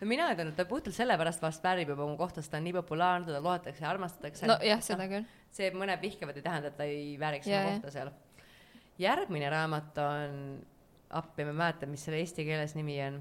no 0.00 0.08
mina 0.08 0.30
ütlen, 0.32 0.52
et 0.52 0.58
ta 0.58 0.66
puhtalt 0.68 0.96
sellepärast 0.96 1.42
vast 1.44 1.64
väärib 1.64 1.92
juba 1.92 2.06
oma 2.06 2.16
kohta, 2.20 2.40
sest 2.40 2.54
ta 2.54 2.60
on 2.60 2.66
nii 2.68 2.76
populaarne, 2.78 3.28
teda 3.28 3.42
loetakse 3.44 3.84
ja 3.84 3.92
armastatakse. 3.92 4.48
nojah, 4.48 4.82
seda 4.84 5.06
küll. 5.10 5.28
see, 5.52 5.68
et 5.68 5.76
mõned 5.76 6.00
vihkavad, 6.02 6.40
ei 6.40 6.46
tähenda, 6.46 6.72
et 6.72 6.78
ta 6.80 6.88
ei 6.88 7.14
vääriks 7.20 7.50
oma 7.50 7.74
kohta 7.74 7.94
seal. 7.98 8.12
järgmine 9.00 9.50
raamat 9.52 10.00
on, 10.04 10.38
appi 11.10 11.44
ma 11.44 11.54
ei 11.54 11.60
mäleta, 11.62 11.86
mis 11.90 12.04
selle 12.06 12.20
eesti 12.22 12.44
keeles 12.46 12.74
nimi 12.78 12.98
on 13.04 13.20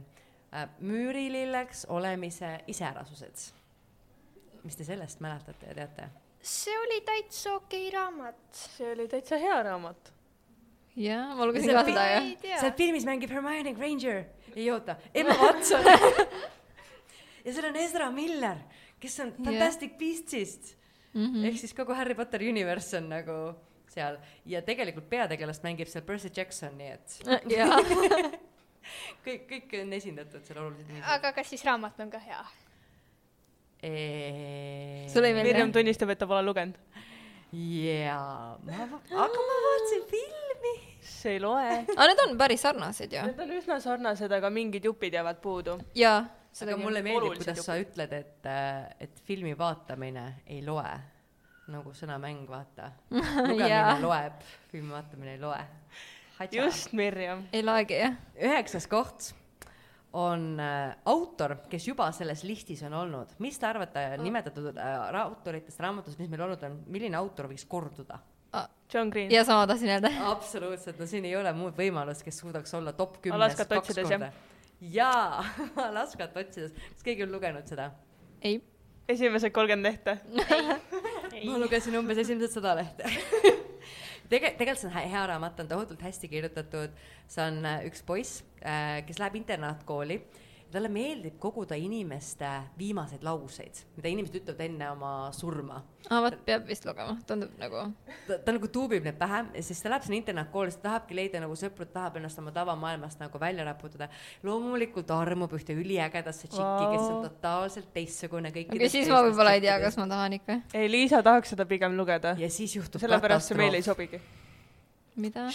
äh,, 0.54 0.69
Müürililleks 0.80 1.86
olemise 1.89 2.60
iseärasused. 2.67 3.49
mis 4.63 4.75
te 4.75 4.84
sellest 4.84 5.19
mäletate 5.19 5.71
ja 5.71 5.75
teate? 5.75 6.10
see 6.41 6.78
oli 6.80 7.02
täitsa 7.02 7.54
okei 7.56 7.89
raamat. 7.91 8.41
see 8.52 8.91
oli 8.93 9.08
täitsa 9.08 9.38
hea 9.38 9.63
raamat. 9.63 10.13
jaa, 10.95 11.36
ma 11.36 11.45
lugesin 11.45 11.73
ka 11.73 11.86
seda 11.86 12.08
jah. 12.13 12.30
seal. 12.43 12.75
filmis 12.78 13.06
mängib 13.06 13.32
Hermione 13.34 13.73
Granger, 13.73 14.23
ei 14.56 14.71
oota, 14.71 14.95
Emma 15.13 15.36
Watson. 15.43 15.86
ja 17.45 17.54
seal 17.54 17.71
on 17.71 17.80
Ezra 17.80 18.12
Miller, 18.12 18.62
kes 18.99 19.19
on. 19.23 19.34
Fantastic 19.45 19.97
Beastsist 19.97 20.75
mm. 21.13 21.25
-hmm. 21.25 21.47
ehk 21.47 21.58
siis 21.60 21.73
kogu 21.73 21.93
Harry 21.93 22.15
Potter 22.15 22.41
universe 22.41 22.97
on 22.97 23.10
nagu 23.10 23.39
seal 23.99 24.19
ja 24.47 24.63
tegelikult 24.65 25.09
peategelast 25.12 25.65
mängib 25.67 25.91
seal 25.91 26.07
Percy 26.07 26.31
Jackson, 26.35 26.79
nii 26.79 26.95
et 26.95 27.19
jaa, 27.57 27.83
kõik, 29.25 29.45
kõik 29.51 29.77
on 29.83 29.93
esindatud 29.99 30.47
seal 30.47 30.63
oluliselt 30.63 31.13
aga 31.17 31.35
kas 31.35 31.51
siis 31.51 31.67
raamat 31.67 31.99
on 32.03 32.12
ka 32.13 32.23
hea? 32.23 32.41
Mirjam 35.47 35.71
tunnistab, 35.71 36.12
et 36.12 36.19
ta 36.19 36.27
pole 36.27 36.43
lugenud. 36.43 36.75
jaa, 37.55 38.57
ma, 38.65 38.88
aga 39.23 39.45
ma 39.45 39.59
vaatasin 39.65 40.03
filmi. 40.09 40.73
see 40.99 41.38
ei 41.38 41.39
loe. 41.39 41.77
aga 41.95 42.09
need 42.12 42.23
on 42.25 42.35
päris 42.41 42.65
sarnased 42.67 43.15
ju. 43.15 43.23
Need 43.29 43.39
on 43.45 43.53
üsna 43.55 43.79
sarnased, 43.83 44.35
aga 44.35 44.51
mingid 44.51 44.85
jupid 44.85 45.15
jäävad 45.15 45.39
puudu. 45.43 45.77
jaa, 45.95 46.19
aga 46.65 46.77
mulle 46.81 47.01
meeldib, 47.05 47.39
kuidas 47.39 47.63
sa 47.65 47.79
ütled, 47.79 48.13
et, 48.19 48.51
et 48.99 49.23
filmi 49.25 49.55
vaatamine 49.57 50.27
ei 50.47 50.59
loe. 50.65 50.91
Nagu 51.73 51.93
sõnamäng, 51.95 52.45
vaata. 52.49 52.91
lugemine 53.49 53.69
Jaa. 53.69 53.97
loeb, 54.03 54.39
filmi 54.71 54.95
vaatamine 54.95 55.36
ei 55.36 55.43
loe. 55.43 55.60
just, 56.51 56.93
Mirjam. 56.93 57.45
ei 57.53 57.65
loegi 57.65 57.99
jah. 57.99 58.17
üheksas 58.39 58.88
koht 58.88 59.34
on 60.13 60.58
äh, 60.60 60.95
autor, 61.05 61.55
kes 61.69 61.88
juba 61.88 62.10
selles 62.15 62.43
listis 62.43 62.82
on 62.88 62.93
olnud. 62.97 63.36
mis 63.39 63.60
te 63.60 63.67
arvate 63.69 64.05
nimetatud 64.17 64.71
äh, 64.73 65.21
autoritest 65.21 65.79
raamatus, 65.79 66.17
mis 66.17 66.29
meil 66.32 66.47
olnud 66.47 66.63
on, 66.65 66.82
milline 66.89 67.17
autor 67.19 67.49
võiks 67.51 67.67
korduda? 67.69 68.19
John 68.93 69.10
Green. 69.10 69.32
ja 69.32 69.43
sama 69.45 69.67
tahtsin 69.67 69.89
öelda. 69.89 70.10
absoluutselt, 70.34 70.99
no 70.99 71.05
siin 71.05 71.25
ei 71.25 71.36
ole 71.38 71.53
muud 71.53 71.77
võimalust, 71.77 72.23
kes 72.25 72.41
suudaks 72.41 72.73
olla 72.73 72.93
top 72.97 73.19
kümnes 73.21 73.55
kaks 73.60 73.93
korda. 74.01 74.32
jaa, 74.82 75.43
Alaskat 75.89 76.38
otsides, 76.38 76.73
kas 76.73 77.05
keegi 77.05 77.27
on 77.27 77.36
lugenud 77.36 77.69
seda? 77.69 77.91
ei, 78.41 78.58
esimesed 79.10 79.53
kolmkümmend 79.53 79.91
lehte. 79.91 80.17
Ma 81.45 81.58
lugesin 81.62 81.97
umbes 81.99 82.19
esimesed 82.25 82.56
sada 82.58 82.75
lehte. 82.80 83.10
Tege-, 84.30 84.54
tegelikult 84.60 84.84
see 84.84 84.89
on 84.89 85.10
hea 85.13 85.23
raamat, 85.32 85.63
on 85.63 85.69
tohutult 85.71 86.02
hästi 86.06 86.30
kirjutatud, 86.30 86.93
see 87.28 87.45
on 87.45 87.63
äh, 87.65 87.82
üks 87.89 88.04
poiss, 88.06 88.43
kes 89.08 89.17
läheb 89.21 89.39
internaatkooli, 89.39 90.19
talle 90.73 90.89
meeldib 90.93 91.39
koguda 91.41 91.77
inimeste 91.79 92.49
viimaseid 92.77 93.23
lauseid, 93.25 93.84
mida 93.97 94.12
inimesed 94.12 94.41
ütlevad 94.41 94.65
enne 94.65 94.91
oma 94.91 95.13
surma 95.36 95.82
aa 96.08 96.21
vot 96.23 96.36
peab 96.45 96.67
vist 96.69 96.86
lugema, 96.88 97.15
tundub 97.27 97.55
nagu. 97.60 97.84
ta, 98.27 98.38
ta 98.45 98.53
nagu 98.55 98.69
tuubib 98.71 99.05
need 99.05 99.17
pähe 99.19 99.63
siis 99.65 99.82
ta 99.84 99.91
läheb 99.91 100.05
sinna 100.05 100.19
internaatkooli, 100.19 100.73
siis 100.73 100.82
ta 100.82 100.88
tahabki 100.89 101.17
leida 101.17 101.41
nagu 101.43 101.58
sõpru, 101.60 101.88
ta 101.89 101.97
tahab 101.99 102.19
ennast 102.21 102.39
oma 102.41 102.53
tavamaailmast 102.55 103.21
nagu 103.23 103.41
välja 103.41 103.65
raputada. 103.67 104.10
loomulikult 104.43 105.12
armub 105.15 105.53
ühte 105.58 105.75
üliägedasse 105.77 106.47
tšikki, 106.47 106.86
kes 106.93 107.08
on 107.08 107.25
totaalselt 107.27 107.89
teistsugune 107.95 108.53
kõikidest 108.55 108.79
okei, 108.79 108.93
siis 108.95 109.12
ma 109.12 109.23
võib-olla 109.27 109.55
ei 109.58 109.65
tea, 109.65 109.79
kas 109.84 109.99
ma 109.99 110.08
tahan 110.12 110.39
ikka. 110.39 110.62
ei, 110.73 110.88
Liisa 110.91 111.23
tahaks 111.25 111.55
seda 111.55 111.67
pigem 111.69 111.97
lugeda. 111.99 112.36
ja 112.39 112.49
siis 112.53 112.77
juhtub 112.79 113.03
sellepärast 113.03 113.51
see 113.51 113.60
meile 113.60 113.82
ei 113.82 113.86
sobigi. 113.86 114.21
mida? 115.19 115.49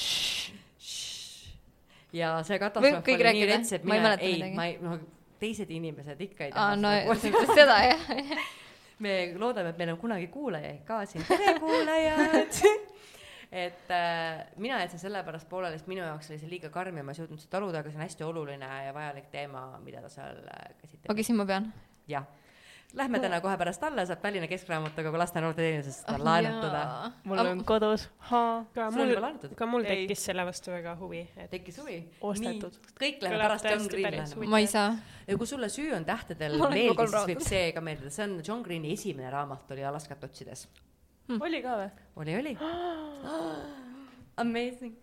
Ja 2.14 2.36
see 2.46 2.58
katastroof 2.62 3.02
oli 3.02 3.16
nii 3.16 3.26
rääkida? 3.28 3.50
rets, 3.52 3.72
et 3.76 3.84
Ma 3.84 3.94
ei 3.96 4.00
mina 4.00 4.14
ei, 4.18 4.52
ma 4.54 4.66
ei, 4.70 4.78
no 4.82 4.98
teised 5.42 5.70
inimesed 5.70 6.20
ikka 6.28 6.48
ei 6.48 6.52
aa, 6.54 6.74
taha 6.74 6.76
no 6.80 7.54
seda 7.54 7.78
jah. 7.90 8.10
me 9.04 9.14
loodame, 9.38 9.74
et 9.74 9.80
meil 9.80 9.94
on 9.94 10.00
kunagi 10.00 10.28
kuulajaid 10.32 10.84
ka 10.88 11.02
siin, 11.10 11.26
tere 11.28 11.56
kuulajad 11.60 12.60
et 13.64 13.90
äh, 13.90 14.46
mina 14.56 14.80
jätsin 14.82 14.98
sellepärast 14.98 15.48
pooleli, 15.48 15.78
sest 15.78 15.90
minu 15.90 16.02
jaoks 16.02 16.30
oli 16.30 16.40
see 16.42 16.50
liiga 16.50 16.70
karm 16.74 16.96
ja 16.98 17.04
ma 17.06 17.14
ei 17.14 17.20
suutnud 17.20 17.42
seda 17.42 17.56
taluda, 17.58 17.82
aga 17.82 17.90
see 17.92 18.00
on 18.00 18.06
hästi 18.06 18.26
oluline 18.26 18.70
ja 18.86 18.94
vajalik 18.94 19.28
teema, 19.34 19.66
mida 19.84 20.02
ta 20.02 20.10
seal 20.10 20.40
äh, 20.50 20.64
käsitleb 20.80 21.12
okei, 21.14 21.26
siis 21.26 21.38
ma 21.38 21.46
pean. 21.50 21.68
jah. 22.10 22.26
Lähme 22.94 23.18
täna 23.18 23.40
kohe 23.42 23.56
pärast 23.58 23.82
alla, 23.82 24.04
saab 24.06 24.20
Tallinna 24.22 24.46
Keskraamatukogu 24.46 25.18
laste 25.18 25.40
ja 25.40 25.42
noorte 25.42 25.62
teenusest 25.64 26.04
seda 26.04 26.18
laenutada. 26.22 26.82
mul 27.26 27.40
on 27.42 27.64
kodus, 27.66 28.06
ka 28.28 28.90
mul 28.94 29.14
ka 29.58 29.66
mul 29.66 29.84
Ei. 29.84 30.04
tekkis 30.04 30.24
selle 30.28 30.44
vastu 30.46 30.70
väga 30.70 30.94
huvi, 31.00 31.24
et 31.36 31.50
tekkis 31.50 31.80
huvi? 31.82 31.96
Ostetud. 32.20 32.78
kõik 33.00 33.24
läheb 33.26 33.42
pärast 33.42 33.66
John 33.66 33.82
tõesti 33.82 33.96
Green 33.96 34.06
päris 34.08 34.34
laenama. 34.36 34.50
ma 34.54 34.62
ei 34.62 34.70
saa. 34.70 34.94
ja 35.26 35.38
kui 35.38 35.50
sulle 35.50 35.68
Süü 35.74 35.90
on 35.96 36.06
tähtedel 36.06 36.54
meeldis, 36.62 37.10
siis 37.10 37.28
võib 37.32 37.46
see 37.48 37.72
ka 37.74 37.82
meeldida, 37.82 38.14
see 38.14 38.28
on 38.28 38.36
John 38.46 38.62
Greeni 38.62 38.92
esimene 38.94 39.30
raamat 39.34 39.74
oli 39.74 39.84
Alaskat 39.90 40.24
otsides. 40.30 40.68
oli 41.40 41.62
ka 41.66 41.78
või? 41.82 41.90
oli, 42.22 42.36
oli. 42.44 42.58
Amazing. 44.44 44.94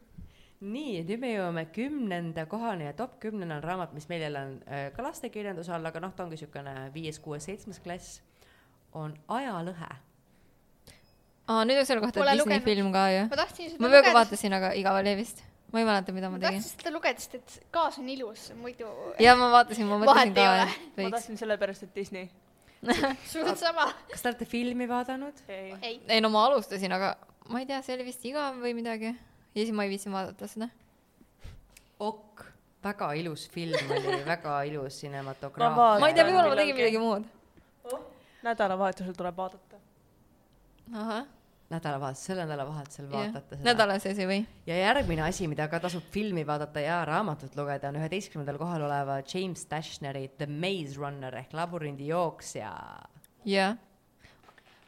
nii, 0.61 1.01
nüüd 1.07 1.21
me 1.21 1.31
jõuame 1.33 1.63
kümnenda 1.73 2.45
kohani 2.49 2.85
ja 2.85 2.93
top 2.97 3.17
kümnena 3.23 3.57
on 3.57 3.63
raamat, 3.65 3.93
mis 3.97 4.07
meil 4.11 4.21
jälle 4.27 4.41
on 4.45 4.57
äh, 4.67 4.87
ka 4.95 5.05
lastekirjanduse 5.05 5.73
all, 5.73 5.85
aga 5.89 6.01
noh, 6.03 6.13
ta 6.15 6.25
ongi 6.25 6.37
niisugune 6.37 6.75
viies, 6.93 7.17
kuues, 7.23 7.47
seitsmes 7.49 7.81
klass, 7.81 8.19
on 8.97 9.15
Ajalõhe. 9.31 9.89
aa, 11.47 11.63
nüüd 11.65 11.81
on 11.81 11.87
selle 11.87 12.03
kohta 12.03 12.21
Pole 12.21 12.35
Disney 12.35 12.45
lugenud. 12.45 12.67
film 12.67 12.91
ka 12.93 13.07
ju. 13.13 13.23
ma 13.31 13.39
tahtsin 13.41 13.71
seda 13.71 13.81
ma 13.81 13.89
lugeda, 13.89 14.13
vaatasin, 14.19 14.57
aga 14.59 14.73
igav 14.77 14.99
oli 14.99 15.15
vist. 15.21 15.41
ma 15.71 15.81
ei 15.81 15.87
mäleta, 15.89 16.15
mida 16.17 16.29
ma 16.29 16.37
ma 16.37 16.43
tegin 16.45 16.61
tahtsin. 16.61 16.77
seda 16.77 16.93
lugeda, 16.93 17.25
sest 17.25 17.35
et 17.39 17.73
kaas 17.73 17.97
on 18.03 18.13
ilus, 18.13 18.45
muidu 18.61 18.93
ja 19.23 19.35
ma 19.39 19.49
vaatasin, 19.55 19.89
ma 19.89 19.99
mõtlesin 20.03 20.37
ka 20.37 20.45
ei 20.45 20.53
ole., 20.53 20.69
et 20.69 20.85
ma 20.93 21.03
võiks. 21.07 21.17
tahtsin 21.17 21.41
sellepärast, 21.41 21.89
et 21.89 21.95
Disney. 21.97 22.29
suht 23.33 23.57
sama. 23.57 23.89
kas 24.13 24.21
te 24.21 24.29
olete 24.29 24.45
filmi 24.45 24.85
vaadanud? 24.89 25.41
ei, 25.49 25.73
ei, 25.81 25.99
ei 26.05 26.21
no 26.21 26.29
ma 26.33 26.45
alustasin, 26.51 26.93
aga 26.93 27.15
ma 27.49 27.65
ei 27.65 27.69
tea, 27.69 27.81
see 27.81 27.97
oli 27.97 28.09
vist 28.13 28.29
igav 28.29 28.61
või 28.61 28.77
midagi. 28.77 29.15
Ja 29.55 29.63
siis 29.63 29.73
ma 29.75 29.83
ei 29.83 29.91
viitsinud 29.91 30.15
vaadata 30.15 30.47
seda. 30.47 30.69
ok, 31.99 32.45
väga 32.83 33.11
ilus 33.19 33.49
film 33.51 33.91
oli, 33.91 34.23
väga 34.25 34.61
ilus 34.69 34.95
Ma 34.95 34.99
cinematograafia 34.99 35.99
ma 35.99 36.07
ei 36.07 36.15
tea, 36.15 36.25
võib-olla 36.29 36.53
ma 36.53 36.57
tegin 36.61 36.79
midagi 36.79 37.01
muud. 37.01 37.27
nädalavahetusel 38.47 39.17
tuleb 39.17 39.37
vaadata. 39.37 39.81
ahah, 40.93 41.27
nädalavahetusel, 41.71 42.25
selle 42.25 42.45
nädalavahetusel 42.45 43.11
vaatate. 43.11 43.57
seda. 43.57 43.67
nädala 43.67 43.99
sees 43.99 44.23
ei 44.23 44.29
või. 44.29 44.39
ja 44.67 44.79
järgmine 44.79 45.27
asi, 45.27 45.47
mida 45.51 45.67
ka 45.71 45.81
tasub 45.83 46.07
filmi 46.15 46.47
vaadata 46.47 46.83
ja 46.83 47.03
raamatut 47.05 47.55
lugeda, 47.59 47.91
on 47.91 47.99
üheteistkümnendal 48.01 48.59
kohal 48.61 48.87
oleva 48.87 49.19
James 49.33 49.67
Dashneri 49.71 50.29
The 50.37 50.47
Maze 50.47 50.99
Runner 50.99 51.35
ehk 51.43 51.53
labürindi 51.53 52.07
jooksja. 52.07 52.71
jah. 53.45 53.77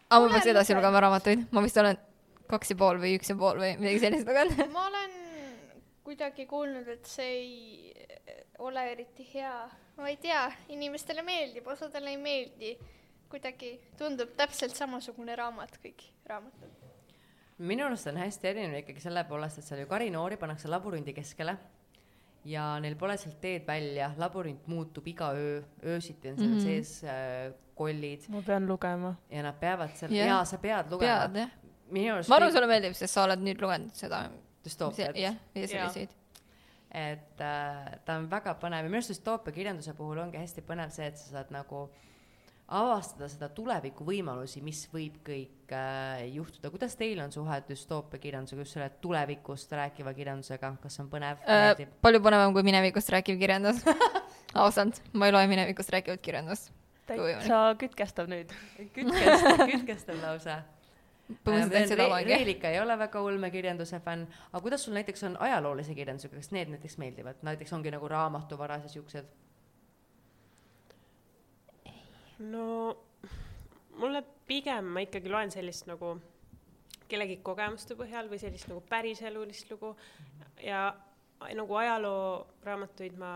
aga 0.10 0.26
ma 0.26 0.34
peaks 0.38 0.52
edasi 0.56 0.80
lugema 0.80 1.04
raamatuid, 1.08 1.47
ma 1.52 1.67
vist 1.67 1.78
olen 1.84 1.99
kaks 2.54 2.74
ja 2.74 2.80
pool 2.80 3.02
või 3.02 3.18
üks 3.18 3.34
ja 3.34 3.38
pool 3.39 3.60
või 3.62 3.74
midagi 3.82 4.02
sellist 4.06 4.30
lugenud. 4.30 4.63
ma 4.74 4.88
olen 4.89 5.20
kuidagi 6.04 6.46
kuulnud, 6.50 6.88
et 6.88 7.08
see 7.10 7.30
ei 7.38 7.94
ole 8.63 8.84
eriti 8.92 9.26
hea. 9.34 9.56
ma 9.98 10.10
ei 10.10 10.18
tea, 10.22 10.46
inimestele 10.74 11.24
meeldib, 11.26 11.68
osadele 11.68 12.13
ei 12.13 12.20
meeldi. 12.22 12.74
kuidagi 13.34 13.76
tundub 13.98 14.36
täpselt 14.38 14.76
samasugune 14.78 15.36
raamat, 15.36 15.80
kõik 15.84 16.04
raamatud. 16.30 16.82
minu 17.58 17.86
arust 17.86 18.10
on 18.12 18.20
hästi 18.22 18.52
erinev 18.52 18.84
ikkagi 18.84 19.02
selle 19.02 19.24
poolest, 19.30 19.62
et 19.62 19.70
seal 19.70 19.84
ju 19.84 19.89
kari 19.89 20.12
noori 20.13 20.38
pannakse 20.38 20.70
labürindi 20.70 21.16
keskele 21.18 21.58
ja 22.46 22.68
neil 22.84 22.96
pole 23.00 23.16
sealt 23.18 23.39
teed 23.42 23.66
välja, 23.68 24.12
labürint 24.20 24.68
muutub 24.68 25.08
iga 25.08 25.32
öö, 25.38 25.62
öösiti 25.96 26.30
on 26.30 26.38
seal 26.38 26.50
mm. 26.50 26.58
-hmm. 26.58 26.63
sees 26.63 27.04
äh, 27.04 27.54
kollid 27.76 28.28
ma 28.30 28.42
pean 28.42 28.68
lugema. 28.68 29.16
ja 29.32 29.44
nad 29.44 29.60
peavad 29.60 29.96
seal 29.96 30.12
yeah., 30.12 30.28
jaa, 30.28 30.46
sa 30.46 30.58
pead 30.58 30.92
lugema. 30.92 31.48
Minu 31.91 32.15
arust 32.17 32.32
ma 32.32 32.39
arvan, 32.39 32.54
sulle 32.56 32.69
meeldib, 32.72 32.98
sest 32.98 33.13
sa 33.13 33.28
oled 33.28 33.43
nüüd 33.43 33.62
lugenud 33.63 33.96
seda. 33.98 34.26
düstoopiat 34.63 35.17
jah, 35.19 35.36
ja 35.56 35.67
selliseid. 35.67 36.15
et 36.93 37.43
äh, 37.43 37.91
ta 38.06 38.17
on 38.19 38.30
väga 38.32 38.56
põnev 38.62 38.86
ja 38.86 38.89
minu 38.89 39.02
arust 39.02 39.13
düstoopia 39.15 39.56
kirjanduse 39.56 39.96
puhul 39.98 40.24
ongi 40.24 40.39
hästi 40.39 40.65
põnev 40.67 40.93
see, 40.96 41.12
et 41.12 41.19
sa 41.19 41.39
saad 41.39 41.54
nagu 41.56 41.88
avastada 42.74 43.28
seda 43.30 43.50
tuleviku 43.54 44.06
võimalusi, 44.08 44.62
mis 44.63 44.86
võib 44.93 45.19
kõik 45.26 45.74
äh, 45.76 46.24
juhtuda. 46.34 46.72
kuidas 46.74 46.96
teil 46.98 47.19
on 47.22 47.32
suhe 47.32 47.60
düstoopia 47.67 48.22
kirjandusega, 48.24 48.63
just 48.63 48.78
selle 48.78 48.89
tulevikust 49.04 49.76
rääkiva 49.78 50.13
kirjandusega, 50.15 50.76
kas 50.82 51.00
on 51.04 51.12
põnev 51.12 51.43
Äh, 51.43 51.88
palju 52.02 52.24
põnevam 52.24 52.56
kui 52.56 52.63
minevikust 52.65 53.12
rääkiv 53.13 53.41
kirjandus. 53.41 53.84
ausalt, 54.63 55.02
ma 55.13 55.28
ei 55.28 55.34
loe 55.34 55.48
minevikust 55.50 55.91
rääkivat 55.93 56.22
kirjandust. 56.24 56.72
täitsa 57.10 57.60
kütkestav 57.80 58.30
nüüd. 58.32 58.54
kütkestav, 58.96 59.65
kütkestav 59.67 60.22
lausa. 60.22 60.62
Põhimõtteliselt 61.30 61.94
seda 61.96 62.10
loengi. 62.10 62.34
Reelika 62.34 62.72
ei 62.74 62.82
ole 62.82 62.98
väga 63.00 63.22
ulmekirjanduse 63.24 64.00
fänn, 64.04 64.28
aga 64.52 64.62
kuidas 64.66 64.84
sul 64.86 64.98
näiteks 64.98 65.24
on 65.30 65.38
ajaloolise 65.40 65.96
kirjandusega, 65.96 66.36
kas 66.42 66.52
need 66.56 66.74
näiteks 66.74 67.00
meeldivad, 67.02 67.42
näiteks 67.48 67.74
ongi 67.74 67.94
nagu 67.94 68.12
raamatuvaras 68.12 68.90
ja 68.90 68.94
siuksed? 68.98 69.32
no 72.44 72.98
mulle 73.96 74.24
pigem 74.48 74.86
ma 74.96 75.04
ikkagi 75.06 75.32
loen 75.32 75.52
sellist 75.54 75.88
nagu 75.88 76.16
kellegi 77.08 77.38
kogemuste 77.46 77.96
põhjal 77.96 78.30
või 78.32 78.40
sellist 78.42 78.68
nagu 78.72 78.82
päriselulist 78.90 79.72
lugu 79.72 79.94
ja 80.64 80.88
nagu 81.54 81.78
ajalooraamatuid 81.80 83.16
ma 83.20 83.36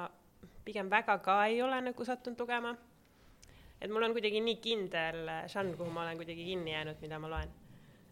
pigem 0.66 0.90
väga 0.92 1.18
ka 1.24 1.38
ei 1.46 1.62
ole 1.62 1.80
nagu 1.82 2.06
sattunud 2.06 2.40
lugema. 2.40 2.76
et 3.82 3.92
mul 3.92 4.04
on 4.04 4.12
kuidagi 4.16 4.42
nii 4.42 4.58
kindel 4.58 5.30
žanr, 5.54 5.78
kuhu 5.78 5.92
ma 5.94 6.02
olen 6.02 6.18
kuidagi 6.18 6.46
kinni 6.46 6.72
jäänud, 6.72 7.02
mida 7.02 7.20
ma 7.20 7.30
loen. 7.30 7.52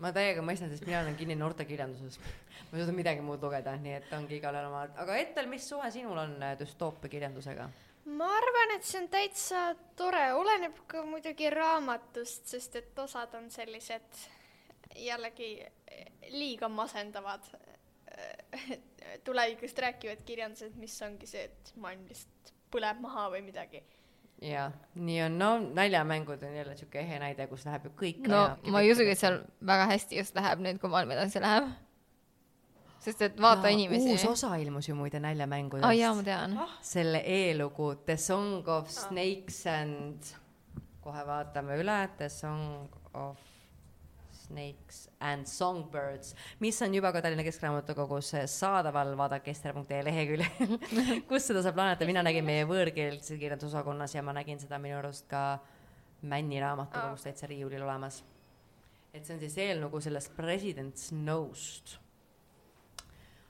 Ma 0.04 0.12
täiega 0.16 0.44
mõistan, 0.46 0.72
sest 0.72 0.86
mina 0.88 1.02
olen 1.04 1.18
kinni 1.20 1.38
noortekirjanduses. 1.40 2.20
ma 2.20 2.78
ei 2.78 2.84
suuda 2.84 2.96
midagi 2.96 3.24
muud 3.26 3.44
lugeda, 3.44 3.76
nii 3.80 3.98
et 4.02 4.14
ongi 4.18 4.40
igalühel 4.40 4.70
oma, 4.70 4.86
aga 5.04 5.18
Ettel, 5.22 5.50
mis 5.52 5.68
suhe 5.70 5.90
sinul 5.92 6.18
on 6.26 6.38
äh, 6.44 6.56
düstoopia 6.60 7.12
kirjandusega? 7.18 7.70
ma 8.06 8.30
arvan, 8.38 8.76
et 8.76 8.86
see 8.86 9.02
on 9.02 9.10
täitsa 9.10 9.68
tore, 9.98 10.26
oleneb 10.38 10.84
ka 10.88 11.04
muidugi 11.08 11.50
raamatust, 11.50 12.48
sest 12.54 12.76
et 12.82 13.00
osad 13.02 13.34
on 13.38 13.50
sellised 13.52 14.26
jällegi 14.96 15.58
liiga 16.32 16.70
masendavad 16.70 17.48
tulevikust 19.28 19.80
rääkivad 19.80 20.22
kirjandused, 20.26 20.76
mis 20.80 20.96
ongi 21.02 21.28
see, 21.30 21.48
et 21.50 21.74
maailm 21.82 22.06
lihtsalt 22.10 22.54
põleb 22.74 23.02
maha 23.04 23.28
või 23.34 23.44
midagi. 23.46 23.82
jaa, 24.41 24.69
nii 24.95 25.21
on, 25.24 25.39
no 25.39 25.50
naljamängud 25.74 26.43
on 26.43 26.56
jälle 26.56 26.76
siuke 26.78 27.00
ehe 27.00 27.19
näide, 27.19 27.48
kus 27.48 27.65
läheb 27.65 27.88
ju 27.88 27.91
kõik 28.02 28.28
no 28.32 28.43
ma 28.71 28.84
ei 28.84 28.91
usugi, 28.91 29.15
et 29.15 29.21
seal 29.21 29.39
väga 29.65 29.88
hästi 29.93 30.19
just 30.19 30.36
läheb 30.36 30.63
nüüd, 30.65 30.80
kui 30.82 30.91
maailm 30.91 31.15
edasi 31.15 31.41
läheb. 31.43 31.69
sest 33.00 33.21
et 33.21 33.41
vaata 33.41 33.71
inimesi. 33.71 34.12
uus 34.12 34.26
osa 34.26 34.56
ilmus 34.62 34.89
ju 34.89 34.95
muide 34.95 35.19
näljamängudest 35.24 35.88
aa 35.88 35.93
jaa, 35.93 36.13
ma 36.15 36.24
tean. 36.24 36.60
selle 36.82 37.24
eelugu 37.26 37.93
The 38.06 38.17
Song 38.17 38.67
of 38.67 38.89
Snakes 38.89 39.65
and 39.67 40.36
kohe 41.02 41.28
vaatame 41.28 41.80
üle, 41.82 42.00
The 42.17 42.30
Song 42.30 42.89
of 43.13 43.55
Snakes 44.46 45.06
and 45.20 45.50
Songbirds, 45.50 46.34
mis 46.64 46.82
on 46.86 46.94
juba 46.96 47.12
ka 47.14 47.22
Tallinna 47.24 47.46
Keskraamatukogus 47.48 48.32
saadaval, 48.52 49.14
vaadake 49.18 49.54
ester.ee 49.54 50.02
leheküljel 50.06 50.78
kus 51.30 51.50
seda 51.50 51.64
saab 51.66 51.82
laenata, 51.82 52.08
mina 52.10 52.24
nägin 52.26 52.46
meie 52.48 52.66
võõrkeelse 52.70 53.40
kirjandusosakonnas 53.42 54.16
ja 54.18 54.24
ma 54.26 54.36
nägin 54.38 54.62
seda 54.62 54.82
minu 54.82 55.00
arust 55.02 55.28
ka 55.32 55.46
Männi 56.26 56.58
raamatukogus 56.58 57.26
täitsa 57.28 57.46
riiulil 57.52 57.84
olemas. 57.86 58.24
et 59.14 59.26
see 59.26 59.36
on 59.36 59.40
siis 59.44 59.58
eelnõu 59.62 60.02
sellest 60.02 60.34
President 60.36 60.98
Snow'st 60.98 62.00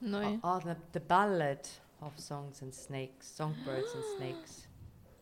nojah, 0.00 0.38
ah, 0.42 0.76
The 0.92 1.00
Ballad 1.00 1.68
of 2.02 2.18
Songs 2.18 2.62
and 2.62 2.74
Snakes, 2.74 3.36
Songbirds 3.36 3.94
and 3.94 4.04
Snakes. 4.16 4.66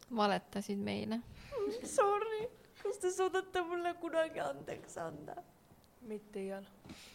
valetasid 0.16 0.78
meile. 0.78 1.20
Sorry, 1.84 2.48
kas 2.82 3.00
te 3.02 3.10
suudate 3.10 3.62
mulle 3.68 3.94
kunagi 4.00 4.42
andeks 4.42 4.98
anda? 5.00 5.36
Mitte 6.08 6.42
iial. 6.42 6.66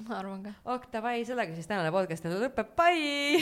ma 0.07 0.19
arvan 0.19 0.43
ka. 0.47 0.53
ok, 0.75 0.89
davai, 0.93 1.21
sellega 1.27 1.55
siis 1.55 1.69
tänane 1.69 1.91
podcast 1.93 2.25
lõpeb, 2.29 2.73
bye 2.77 3.39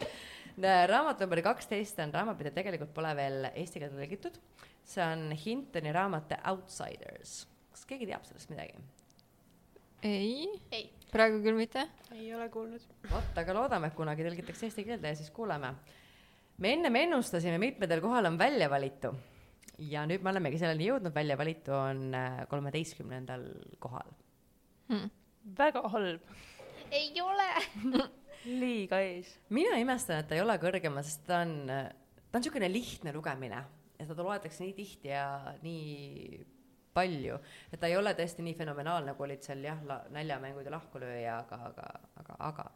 raamat 0.92 1.22
number 1.22 1.42
kaksteist 1.44 2.00
on 2.04 2.12
raamat, 2.14 2.38
mida 2.40 2.52
tegelikult 2.54 2.92
pole 2.94 3.12
veel 3.18 3.48
eesti 3.52 3.82
keelde 3.82 3.98
tõlgitud. 3.98 4.38
see 4.84 5.04
on 5.04 5.30
Hintoni 5.44 5.94
raamat 5.94 6.28
The 6.32 6.40
Outsiders. 6.50 7.36
kas 7.72 7.86
keegi 7.88 8.10
teab 8.10 8.26
sellest 8.28 8.52
midagi? 8.52 8.78
ei, 10.02 10.48
ei, 10.74 10.86
praegu 11.12 11.42
küll 11.44 11.58
mitte. 11.58 11.86
ei 12.16 12.32
ole 12.34 12.48
kuulnud. 12.52 12.86
vot, 13.10 13.34
aga 13.38 13.58
loodame, 13.58 13.90
et 13.90 13.98
kunagi 13.98 14.26
tõlgitakse 14.26 14.68
eesti 14.68 14.86
keelde 14.88 15.14
ja 15.14 15.18
siis 15.18 15.30
kuuleme. 15.30 15.74
me 16.58 16.74
ennem 16.76 17.02
ennustasime, 17.04 17.58
mitmendal 17.62 18.02
kohal 18.04 18.30
on 18.32 18.38
väljavalitu 18.40 19.14
ja 19.90 20.04
nüüd 20.08 20.22
me 20.22 20.32
olemegi 20.32 20.60
selleni 20.60 20.86
jõudnud, 20.88 21.14
väljavalitu 21.14 21.74
on 21.74 22.10
äh, 22.14 22.42
kolmeteistkümnendal 22.50 23.46
kohal. 23.82 24.12
Hmm. 24.92 25.10
väga 25.58 25.82
halb, 25.88 26.34
ei 26.92 27.12
ole. 27.24 27.50
liiga 28.62 28.98
ees. 29.00 29.28
mina 29.54 29.76
imestan, 29.80 30.22
et 30.22 30.28
ta 30.28 30.36
ei 30.36 30.42
ole 30.42 30.56
kõrgemal, 30.60 31.04
sest 31.06 31.24
ta 31.28 31.42
on, 31.46 31.54
ta 31.68 32.36
on 32.36 32.42
niisugune 32.42 32.68
lihtne 32.72 33.14
lugemine 33.14 33.60
ja 33.98 34.08
seda 34.08 34.24
loetakse 34.26 34.64
nii 34.64 34.74
tihti 34.76 35.12
ja 35.12 35.26
nii 35.62 36.42
palju, 36.92 37.38
et 37.72 37.80
ta 37.80 37.88
ei 37.88 37.96
ole 37.96 38.12
tõesti 38.18 38.44
nii 38.44 38.56
fenomenaalne, 38.58 39.14
kui 39.16 39.28
olid 39.28 39.46
seal 39.46 39.62
jah, 39.64 39.80
näljamängud 40.12 40.66
ja 40.66 40.74
lahkulööja, 40.74 41.38
aga, 41.44 41.58
aga, 41.70 41.88
aga, 42.20 42.36
aga. 42.50 42.66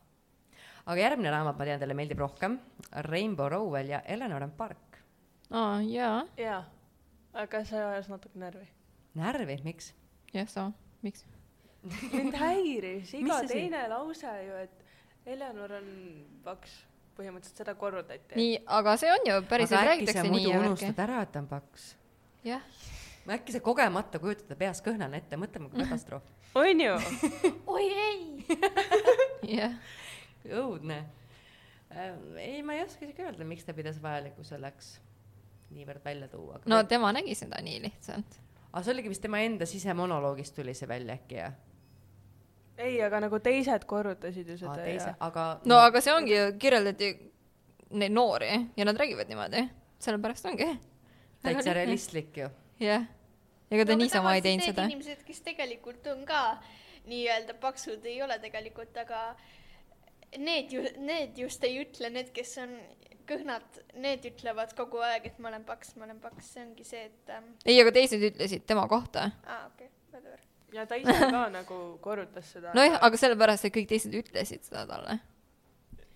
aga 0.86 1.02
järgmine 1.02 1.34
raamat, 1.34 1.58
ma 1.58 1.68
tean, 1.68 1.82
teile 1.82 1.98
meeldib 1.98 2.22
rohkem, 2.22 2.58
Rainbow 3.10 3.50
Rowell 3.52 3.92
ja 3.92 4.00
Eleanor 4.06 4.46
and 4.46 4.56
Park. 4.56 5.00
aa, 5.50 5.80
jaa, 5.84 6.24
jaa, 6.40 6.62
aga 7.44 7.64
see 7.68 7.82
ajas 7.90 8.08
natuke 8.12 8.38
närvi. 8.40 8.68
närvi, 9.18 9.60
miks? 9.66 9.92
jah, 10.32 10.48
sama, 10.48 10.72
miks? 11.02 11.26
Mind 12.12 12.36
häiris 12.40 13.14
iga 13.18 13.40
teine 13.50 13.86
lause 13.92 14.32
ju, 14.46 14.58
et 14.66 14.84
Eleanor 15.26 15.72
on 15.80 15.88
paks, 16.44 16.74
põhimõtteliselt 17.18 17.64
seda 17.64 17.74
kordati. 17.78 18.36
nii, 18.38 18.60
aga 18.78 18.96
see 19.00 19.10
on 19.10 19.30
ju 19.30 19.38
päriselt 19.50 19.80
aga 19.80 19.96
äkki 19.96 20.06
sa 20.06 20.20
räägitakse 20.20 20.34
nii 20.34 20.52
unustad 20.60 21.02
ära, 21.06 21.22
et 21.26 21.32
ta 21.34 21.42
on 21.42 21.48
paks? 21.50 21.88
jah, 22.46 22.62
äkki 23.36 23.56
sa 23.56 23.62
kogemata 23.64 24.20
kujutad 24.22 24.52
ta 24.52 24.58
peas 24.58 24.82
kõhnana 24.84 25.18
ette, 25.18 25.38
mõtleme 25.40 25.70
kui 25.72 25.82
katastroof. 25.82 26.26
on 26.62 26.84
ju? 26.86 26.96
oi 27.76 27.86
ei. 28.04 28.58
jah. 29.56 29.74
õudne 30.46 31.02
äh,. 31.90 32.14
ei, 32.42 32.62
ma 32.62 32.78
ei 32.78 32.84
oska 32.86 33.06
isegi 33.06 33.26
öelda, 33.26 33.48
miks 33.48 33.66
ta 33.66 33.74
pidas 33.76 33.98
vajalikuks 34.02 34.54
selleks 34.54 34.96
niivõrd 35.74 36.04
välja 36.04 36.28
tuua. 36.30 36.60
no 36.70 36.82
tema 36.88 37.12
nägi 37.16 37.34
seda 37.38 37.60
nii 37.64 37.80
lihtsalt. 37.88 38.38
aga 38.70 38.82
see 38.84 38.94
oligi 38.94 39.12
vist 39.12 39.24
tema 39.24 39.42
enda 39.42 39.66
sisemonoloogist 39.66 40.54
tuli 40.56 40.74
see 40.74 40.88
välja 40.88 41.18
äkki 41.18 41.40
jah? 41.40 41.56
ei, 42.78 43.00
aga 43.02 43.20
nagu 43.26 43.40
teised 43.42 43.86
korrutasid 43.88 44.48
ju 44.52 44.58
seda 44.60 44.76
teise, 44.82 45.14
aga 45.20 45.46
no 45.68 45.80
aga 45.84 46.02
see 46.04 46.14
ongi 46.14 46.36
ju, 46.36 46.46
kirjeldati 46.62 47.10
neid 47.96 48.14
noori 48.14 48.52
ja 48.76 48.86
nad 48.88 48.98
räägivad 48.98 49.30
niimoodi, 49.30 49.66
sellepärast 50.02 50.48
ongi. 50.50 50.70
täitsa. 51.42 51.72
realistlik 51.76 52.36
ju. 52.36 52.48
jah, 52.82 53.06
ega 53.70 53.86
ta 53.86 53.96
niisama 53.98 54.34
ei 54.36 54.44
teinud 54.44 54.66
seda. 54.66 54.88
inimesed, 54.90 55.22
kes 55.26 55.40
tegelikult 55.46 56.06
on 56.12 56.24
ka 56.28 56.42
nii-öelda 57.06 57.54
paksud, 57.62 58.04
ei 58.04 58.22
ole 58.22 58.38
tegelikult, 58.42 58.96
aga 58.98 59.36
need 60.38 60.72
ju, 60.74 60.82
need 60.98 61.38
just 61.38 61.64
ei 61.64 61.78
ütle, 61.84 62.10
need, 62.10 62.32
kes 62.34 62.56
on 62.62 62.74
kõhnad, 63.26 63.80
need 64.02 64.26
ütlevad 64.30 64.74
kogu 64.78 65.00
aeg, 65.04 65.30
et 65.30 65.38
ma 65.42 65.50
olen 65.50 65.64
paks, 65.66 65.94
ma 65.98 66.06
olen 66.06 66.18
paks, 66.22 66.52
see 66.54 66.64
ongi 66.64 66.86
see, 66.86 67.06
et 67.10 67.32
ähm, 67.34 67.52
ei, 67.64 67.78
aga 67.82 67.94
teised 67.94 68.22
ütlesid 68.30 68.66
tema 68.68 68.86
kohta. 68.90 69.30
aa 69.46 69.64
okei 69.70 69.88
okay,, 69.88 69.94
whatever. 70.12 70.45
Ja 70.76 70.86
ta 70.88 70.98
ise 71.00 71.14
ka 71.30 71.46
nagu 71.58 71.80
korrutas 72.04 72.52
seda. 72.52 72.74
nojah, 72.76 72.98
aga 73.08 73.20
sellepärast, 73.20 73.68
et 73.68 73.74
kõik 73.74 73.88
teised 73.90 74.14
ütlesid 74.16 74.66
seda 74.66 74.84
talle. 74.88 75.18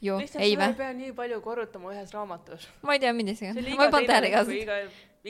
ju, 0.00 0.16
ei 0.20 0.30
seda 0.30 0.46
ei 0.46 0.56
vä? 0.60 0.70
pea 0.78 0.90
nii 0.96 1.12
palju 1.16 1.40
korrutama 1.44 1.94
ühes 1.94 2.14
raamatus. 2.16 2.68
ma 2.86 2.96
ei 2.96 3.04
tea, 3.04 3.14
millest 3.16 3.44
see 3.44 3.52
iganes, 3.52 3.70
ma 3.76 3.86
ei 3.88 3.94
pannud 3.96 4.12
tähele 4.12 4.32
leht 4.34 4.50
või 4.50 4.60
iga, 4.64 4.80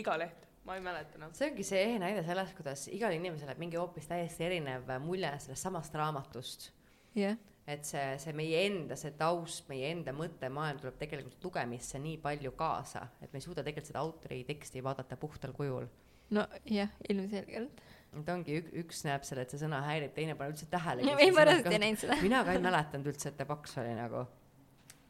iga 0.02 0.16
leht, 0.24 0.48
ma 0.66 0.78
ei 0.78 0.84
mäleta 0.88 1.20
enam. 1.20 1.36
see 1.36 1.50
ongi 1.50 1.68
see 1.70 1.84
ehe 1.84 2.00
näide 2.02 2.24
sellest, 2.26 2.56
kuidas 2.58 2.88
igal 2.90 3.14
inimesel 3.16 3.52
jääb 3.52 3.62
mingi 3.62 3.80
hoopis 3.80 4.10
täiesti 4.10 4.48
erinev 4.48 4.90
mulje 5.04 5.32
sellest 5.46 5.68
samast 5.68 5.96
raamatust. 6.00 6.70
jah, 7.18 7.38
et 7.70 7.86
see, 7.86 8.04
see 8.18 8.34
meie 8.34 8.66
enda, 8.66 8.98
see 8.98 9.14
taust, 9.18 9.66
meie 9.70 9.94
enda 9.94 10.14
mõttemaailm 10.16 10.82
tuleb 10.82 10.98
tegelikult 10.98 11.50
lugemisse 11.50 12.02
nii 12.02 12.18
palju 12.22 12.54
kaasa, 12.58 13.06
et 13.22 13.32
me 13.32 13.38
ei 13.38 13.46
suuda 13.46 13.62
tegelikult 13.66 13.92
seda 13.92 14.04
autori 14.04 14.44
teksti 14.48 14.82
vaadata 14.84 15.18
puhtal 15.20 15.54
kujul 15.54 15.86
nojah, 16.30 16.90
ilmselgelt. 17.08 17.82
Et 18.18 18.30
ongi 18.32 18.58
ük, 18.58 18.68
üks 18.82 19.04
näeb 19.06 19.24
selle, 19.26 19.44
et 19.46 19.54
see 19.54 19.60
sõna 19.60 19.80
häirib, 19.86 20.12
teine 20.16 20.34
pole 20.38 20.52
üldse 20.52 20.66
tähele. 20.70 21.06
ei, 21.22 21.30
ma 21.34 21.46
reaalselt 21.46 21.72
ei 21.72 21.82
näinud 21.82 22.02
seda. 22.02 22.18
mina 22.24 22.42
ka 22.46 22.56
ei 22.56 22.62
mäletanud 22.64 23.10
üldse, 23.12 23.30
et 23.30 23.38
ta 23.38 23.46
paks 23.48 23.76
oli 23.82 23.94
nagu. 23.96 24.24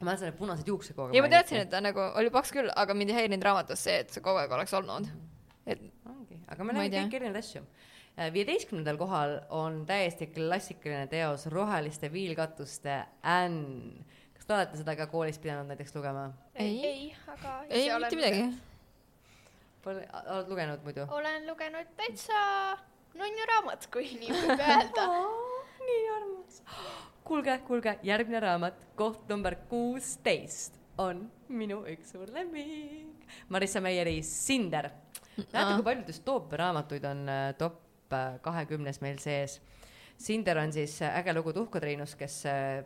ma 0.01 0.09
mäletan, 0.11 0.33
et 0.33 0.39
punased 0.39 0.69
juuksed 0.69 0.97
kogu 0.97 1.09
aeg. 1.09 1.17
ei, 1.17 1.25
ma 1.25 1.33
teadsin, 1.33 1.63
et 1.65 1.73
ta 1.73 1.81
nagu 1.85 2.05
oli 2.21 2.33
paks 2.35 2.53
küll, 2.57 2.73
aga 2.83 2.97
mind 2.97 3.13
ei 3.13 3.23
häirinud 3.23 3.47
raamatus 3.49 3.87
see, 3.89 4.03
et 4.05 4.13
see 4.13 4.25
kogu 4.25 4.43
aeg 4.43 4.53
oleks 4.57 4.77
olnud. 4.77 5.09
et 5.65 5.83
ongi, 6.11 6.43
aga 6.49 6.67
me 6.67 6.77
näeme 6.77 6.93
kõiki 6.99 7.21
erinevaid 7.21 7.41
asju. 7.41 7.65
viieteistkümnendal 8.37 9.01
kohal 9.01 9.37
on 9.57 9.85
täiesti 9.89 10.29
klassikaline 10.35 11.07
teos 11.09 11.47
Roheliste 11.53 12.13
viilkatuste 12.13 12.99
Ann. 13.23 14.05
kas 14.37 14.45
te 14.45 14.59
olete 14.59 14.83
seda 14.83 14.97
ka 14.99 15.09
koolis 15.09 15.41
pidanud 15.41 15.73
näiteks 15.73 15.97
lugema? 15.97 16.29
Ei. 16.55 16.77
ei, 16.85 17.07
aga 17.33 17.63
ei 17.71 17.89
mitte 17.97 18.21
midagi. 18.21 18.51
Pole, 19.81 20.05
oled 20.13 20.53
lugenud 20.53 20.85
muidu? 20.85 21.09
olen 21.17 21.47
lugenud 21.49 21.97
täitsa 21.97 22.41
nunnu 23.19 23.47
raamat, 23.55 23.87
kui 23.93 24.11
nii 24.21 24.35
võib 24.35 24.65
öelda. 24.75 25.07
nii 25.87 26.03
armas. 26.17 26.61
kuulge, 27.25 27.57
kuulge, 27.67 27.97
järgmine 28.07 28.41
raamat, 28.45 28.85
koht 28.99 29.29
number 29.31 29.57
kuusteist 29.71 30.79
on 31.01 31.25
minu 31.49 31.81
üks 31.89 32.13
suur 32.15 32.31
lemmik. 32.35 33.27
Marissa 33.49 33.81
Meieri 33.81 34.21
Sinder. 34.27 34.91
näete, 35.41 35.75
kui 35.79 35.85
palju 35.87 36.07
düstoopiaraamatuid 36.11 37.05
on 37.09 37.27
äh, 37.31 37.43
top 37.59 38.13
äh, 38.13 38.39
kahekümnes 38.45 39.01
meil 39.01 39.19
sees. 39.23 39.61
Sinder 40.21 40.59
on 40.61 40.73
siis 40.73 40.99
äh, 41.03 41.15
äge 41.23 41.33
lugu 41.33 41.55
tuhkatriinust, 41.57 42.19
kes 42.21 42.43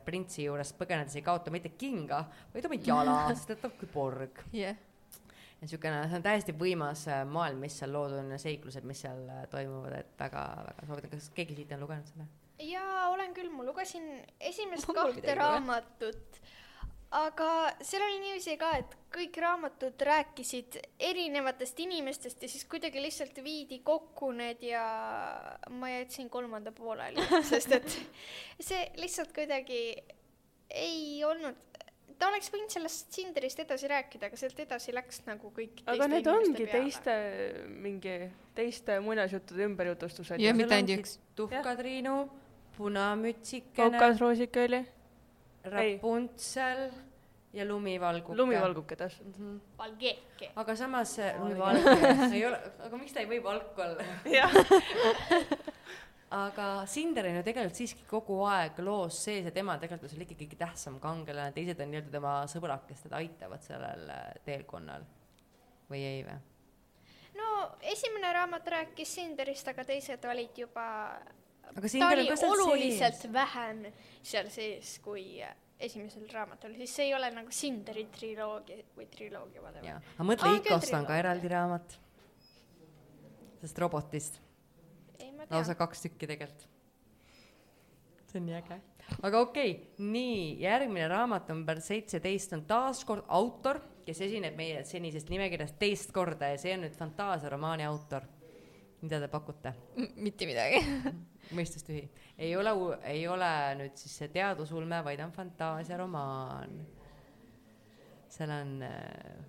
printsi 0.07 0.45
juurest 0.47 0.77
põgenedes 0.79 1.17
ei 1.19 1.25
kaota 1.27 1.51
mitte 1.51 1.73
kinga, 1.79 2.23
vaid 2.55 2.69
oma 2.69 2.79
jala, 2.79 3.17
sest 3.33 3.57
ta 3.59 3.71
on 3.71 3.79
küborg. 3.81 4.45
jah, 4.53 4.77
ja 4.77 4.94
niisugune, 5.65 6.05
see 6.09 6.19
on 6.21 6.25
täiesti 6.25 6.55
võimas 6.59 7.07
äh, 7.11 7.23
maailm, 7.29 7.63
mis 7.65 7.77
seal 7.81 7.93
loodud 7.95 8.21
on 8.23 8.33
ja 8.35 8.41
seiklused, 8.41 8.87
mis 8.89 9.05
seal 9.05 9.23
äh, 9.33 9.45
toimuvad, 9.53 9.99
et 10.03 10.17
väga-väga 10.21 10.89
soovitan, 10.89 11.15
kas 11.17 11.31
keegi 11.37 11.59
siit 11.59 11.77
on 11.77 11.87
lugenud 11.87 12.11
seda? 12.13 12.29
jaa, 12.63 13.09
olen 13.11 13.35
küll, 13.35 13.51
ma 13.53 13.67
lugesin 13.67 14.07
esimest 14.41 14.87
Mul 14.89 14.99
kahte 14.99 15.35
raamatut, 15.39 16.41
aga 17.15 17.49
seal 17.83 18.05
oli 18.07 18.21
niiviisi 18.23 18.57
ka, 18.61 18.71
et 18.83 18.97
kõik 19.15 19.39
raamatud 19.43 20.05
rääkisid 20.09 20.79
erinevatest 21.11 21.81
inimestest 21.85 22.43
ja 22.43 22.51
siis 22.51 22.67
kuidagi 22.71 23.03
lihtsalt 23.03 23.39
viidi 23.45 23.81
kokku 23.87 24.33
need 24.35 24.63
ja 24.67 24.85
ma 25.71 25.93
jätsin 25.93 26.31
kolmanda 26.31 26.75
pooleli, 26.75 27.23
sest 27.47 27.79
et 27.79 27.99
see 28.69 28.83
lihtsalt 29.01 29.35
kuidagi 29.35 29.81
ei 30.75 31.25
olnud, 31.25 31.74
ta 32.19 32.29
oleks 32.31 32.51
võinud 32.53 32.73
sellest 32.73 33.11
Cinderist 33.15 33.61
edasi 33.65 33.89
rääkida, 33.91 34.31
aga 34.31 34.39
sealt 34.39 34.61
edasi 34.65 34.95
läks 34.95 35.23
nagu 35.29 35.51
kõik 35.55 35.83
aga 35.91 36.09
need 36.11 36.29
ongi 36.31 36.67
teiste 36.71 37.15
mingi 37.69 38.17
teiste 38.55 38.99
muinasjuttude 39.05 39.67
ümberjutustused. 39.69 40.43
Jah, 40.43 40.57
mitte 40.57 40.77
ainult 40.79 41.03
üks. 41.05 41.19
tuhkatriinu, 41.39 42.19
punamütsikene, 42.77 43.99
kokasroosike 43.99 44.69
oli, 44.69 44.85
Rapuntsel 45.65 46.89
ja 47.55 47.65
lumivalguke. 47.69 48.37
lumivalguke 48.37 48.97
täpselt. 48.97 49.39
Mhm. 49.39 49.57
Valgeke. 49.79 50.51
aga 50.57 50.77
samas 50.77 51.15
see 51.17 51.33
lumivalguke 51.39 52.35
ei 52.35 52.47
ole, 52.47 52.59
aga 52.87 52.97
miks 52.97 53.13
ta 53.13 53.21
ei 53.21 53.31
või 53.31 53.43
valk 53.43 53.79
olla? 53.79 54.09
jah, 54.39 54.53
aga 56.35 56.69
Sinder 56.91 57.29
on 57.29 57.39
ju 57.39 57.45
tegelikult 57.47 57.79
siiski 57.79 58.07
kogu 58.11 58.41
aeg 58.51 58.79
loos 58.83 59.21
sees 59.27 59.47
ja 59.47 59.53
tema 59.55 59.77
tegelikult 59.79 60.09
on 60.09 60.15
seal 60.15 60.25
ikkagi 60.25 60.47
kõige 60.47 60.59
tähtsam 60.59 60.99
kangelane, 61.03 61.55
teised 61.55 61.81
on 61.81 61.93
nii-öelda 61.93 62.11
tema 62.17 62.35
sõbrad, 62.51 62.83
kes 62.89 63.07
teda 63.07 63.21
aitavad 63.21 63.63
sellel 63.67 64.11
äh, 64.11 64.27
teekonnal. 64.47 65.07
või 65.91 66.03
ei 66.09 66.25
või? 66.27 66.39
no 67.39 67.49
esimene 67.95 68.33
raamat 68.35 68.69
rääkis 68.77 69.15
Cinderist, 69.19 69.69
aga 69.71 69.85
teised 69.87 70.25
olid 70.31 70.59
juba 70.65 70.87
aga 71.71 71.89
ta 71.89 72.09
oli 72.13 72.31
oluliselt 72.31 73.21
sees. 73.21 73.33
vähem 73.33 73.85
seal 74.23 74.51
sees 74.51 74.99
kui 75.05 75.43
äh, 75.43 75.55
esimesel 75.81 76.27
raamatul, 76.33 76.75
siis 76.79 76.95
see 76.97 77.09
ei 77.09 77.15
ole 77.15 77.31
nagu 77.35 77.53
Sinderi 77.53 78.07
triloogia 78.15 78.83
või 78.97 79.07
triloogia, 79.11 79.63
whatever. 79.63 80.01
aga 80.15 80.27
mõtle 80.31 80.51
Aa,, 80.51 80.63
Ikost 80.63 80.97
on 80.97 81.07
ka 81.09 81.19
eraldi 81.19 81.51
raamat. 81.53 81.99
sellest 83.59 83.79
robotist, 83.83 84.41
lausa 85.51 85.75
kaks 85.79 86.07
tükki 86.07 86.29
tegelikult. 86.31 86.69
see 88.29 88.41
on 88.41 88.47
nii 88.49 88.57
äge. 88.59 88.81
aga 89.23 89.41
okei 89.41 89.73
okay,, 89.73 90.07
nii, 90.11 90.39
järgmine 90.63 91.09
raamat 91.09 91.51
number 91.53 91.81
seitseteist 91.81 92.57
on 92.57 92.65
taas 92.69 93.05
kord 93.05 93.27
autor, 93.29 93.81
kes 94.05 94.21
esineb 94.27 94.57
meie 94.57 94.83
senisest 94.89 95.31
nimekirjast 95.33 95.79
teist 95.79 96.13
korda 96.13 96.53
ja 96.55 96.59
see 96.61 96.75
on 96.77 96.85
nüüd 96.87 96.97
fantaasiaromaani 96.99 97.87
autor. 97.89 98.27
mida 99.03 99.21
te 99.21 99.29
pakute? 99.29 99.75
mitte 100.17 100.49
midagi. 100.49 100.83
mõistustühi. 101.53 102.09
ei 102.39 102.57
ole, 102.57 102.73
ei 103.05 103.27
ole 103.29 103.51
nüüd 103.81 103.97
siis 104.01 104.15
see 104.21 104.31
teadusulme, 104.33 105.01
vaid 105.05 105.21
on 105.25 105.33
fantaasiaromaan. 105.33 106.79
seal 108.35 108.51
on 108.51 108.79
äh, 108.83 109.43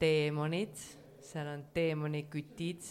teemonid, 0.00 0.76
seal 1.24 1.48
on 1.54 1.64
teemonikütid, 1.74 2.86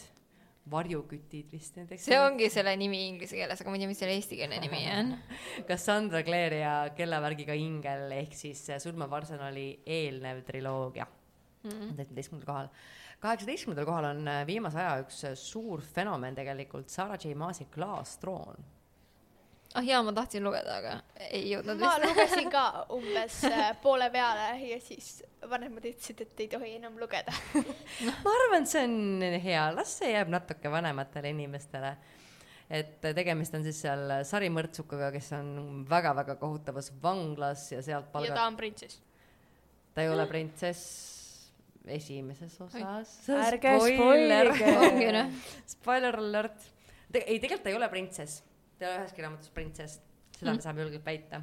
varjukütid 0.72 1.52
vist 1.52 1.76
näiteks. 1.76 2.06
see 2.06 2.20
ongi 2.20 2.48
selle 2.50 2.76
nimi 2.80 3.02
inglise 3.10 3.36
keeles, 3.36 3.62
aga 3.62 3.70
ma 3.70 3.76
ei 3.76 3.84
tea, 3.84 3.90
mis 3.92 4.00
selle 4.00 4.14
eestikeelne 4.20 4.60
nimi 4.64 4.84
on. 4.94 5.12
Cassandra 5.70 6.24
Clare 6.24 6.62
ja 6.64 6.76
Kellavärgiga 6.96 7.58
ingel 7.60 8.12
ehk 8.22 8.38
siis 8.38 8.64
Surmav 8.80 9.12
arsenali 9.20 9.68
eelnev 9.86 10.44
triloogia 10.48 11.08
Mm. 11.64 11.96
seitsmeteistkümnendal 11.96 12.46
kohal. 12.46 12.68
kaheksateistkümnendal 13.24 13.86
kohal 13.88 14.06
on 14.10 14.28
äh, 14.28 14.42
viimase 14.48 14.82
aja 14.82 14.98
üks 15.00 15.22
äh, 15.24 15.36
suur 15.40 15.80
fenomen 15.82 16.36
tegelikult, 16.36 16.90
Sarah 16.92 17.16
J 17.16 17.38
Maasi 17.40 17.70
Klaastroon. 17.72 18.58
ah 19.74 19.82
jaa, 19.88 20.02
ma 20.04 20.12
tahtsin 20.12 20.44
lugeda, 20.44 20.76
aga 20.82 20.98
ei 21.30 21.46
jõudnud 21.54 21.80
ma 21.80 21.94
vist. 21.96 22.10
lugesin 22.10 22.52
ka 22.52 22.66
umbes 22.98 23.38
äh, 23.48 23.70
poole 23.82 24.10
peale 24.12 24.50
ja 24.60 24.80
siis 24.84 25.24
vanemad 25.50 25.86
ütlesid, 25.90 26.22
et 26.26 26.40
ei 26.44 26.48
tohi 26.52 26.76
enam 26.78 26.98
lugeda. 27.02 27.34
ma 28.24 28.34
arvan, 28.34 28.64
et 28.64 28.72
see 28.72 28.84
on 28.88 29.24
hea, 29.44 29.64
las 29.76 29.96
see 30.00 30.12
jääb 30.14 30.32
natuke 30.34 30.72
vanematele 30.72 31.32
inimestele. 31.34 31.96
et 32.74 33.02
tegemist 33.04 33.54
on 33.58 33.64
siis 33.66 33.82
seal 33.86 34.10
sarimõrtsukaga, 34.26 35.12
kes 35.14 35.32
on 35.38 35.84
väga-väga 35.90 36.36
kohutavas 36.42 36.92
vanglas 37.04 37.68
ja 37.74 37.82
sealt 37.86 38.08
ja 38.08 38.14
palgab, 38.16 38.38
ta 38.40 38.46
on 38.50 38.56
printsess. 38.58 39.02
ta 39.94 40.02
ei 40.06 40.10
ole 40.10 40.26
printsess 40.32 41.12
esimeses 41.86 42.56
osas. 42.64 43.12
Ärge 43.30 43.76
spoilige. 43.80 44.72
ongi 44.88 45.10
noh, 45.12 45.34
Spoiler 45.68 46.16
alert. 46.22 46.70
ei, 47.14 47.38
tegelikult 47.40 47.64
ta 47.68 47.70
ei 47.74 47.76
ole 47.78 47.90
printsess, 47.92 48.40
ta 48.80 48.86
ei 48.88 48.92
ole 48.94 49.02
üheski 49.04 49.26
raamatus 49.26 49.52
printsess, 49.54 50.00
seda 50.38 50.54
Mm. 50.54 50.64
saame 50.64 50.82
julgelt 50.88 51.06
väita. 51.06 51.42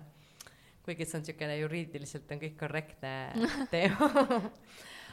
Kuigi 0.85 1.07
see 1.07 1.19
on 1.19 1.25
niisugune 1.25 1.59
juriidiliselt 1.61 2.33
on 2.35 2.41
kõik 2.43 2.57
korrektne 2.61 3.13
teema. 3.75 4.09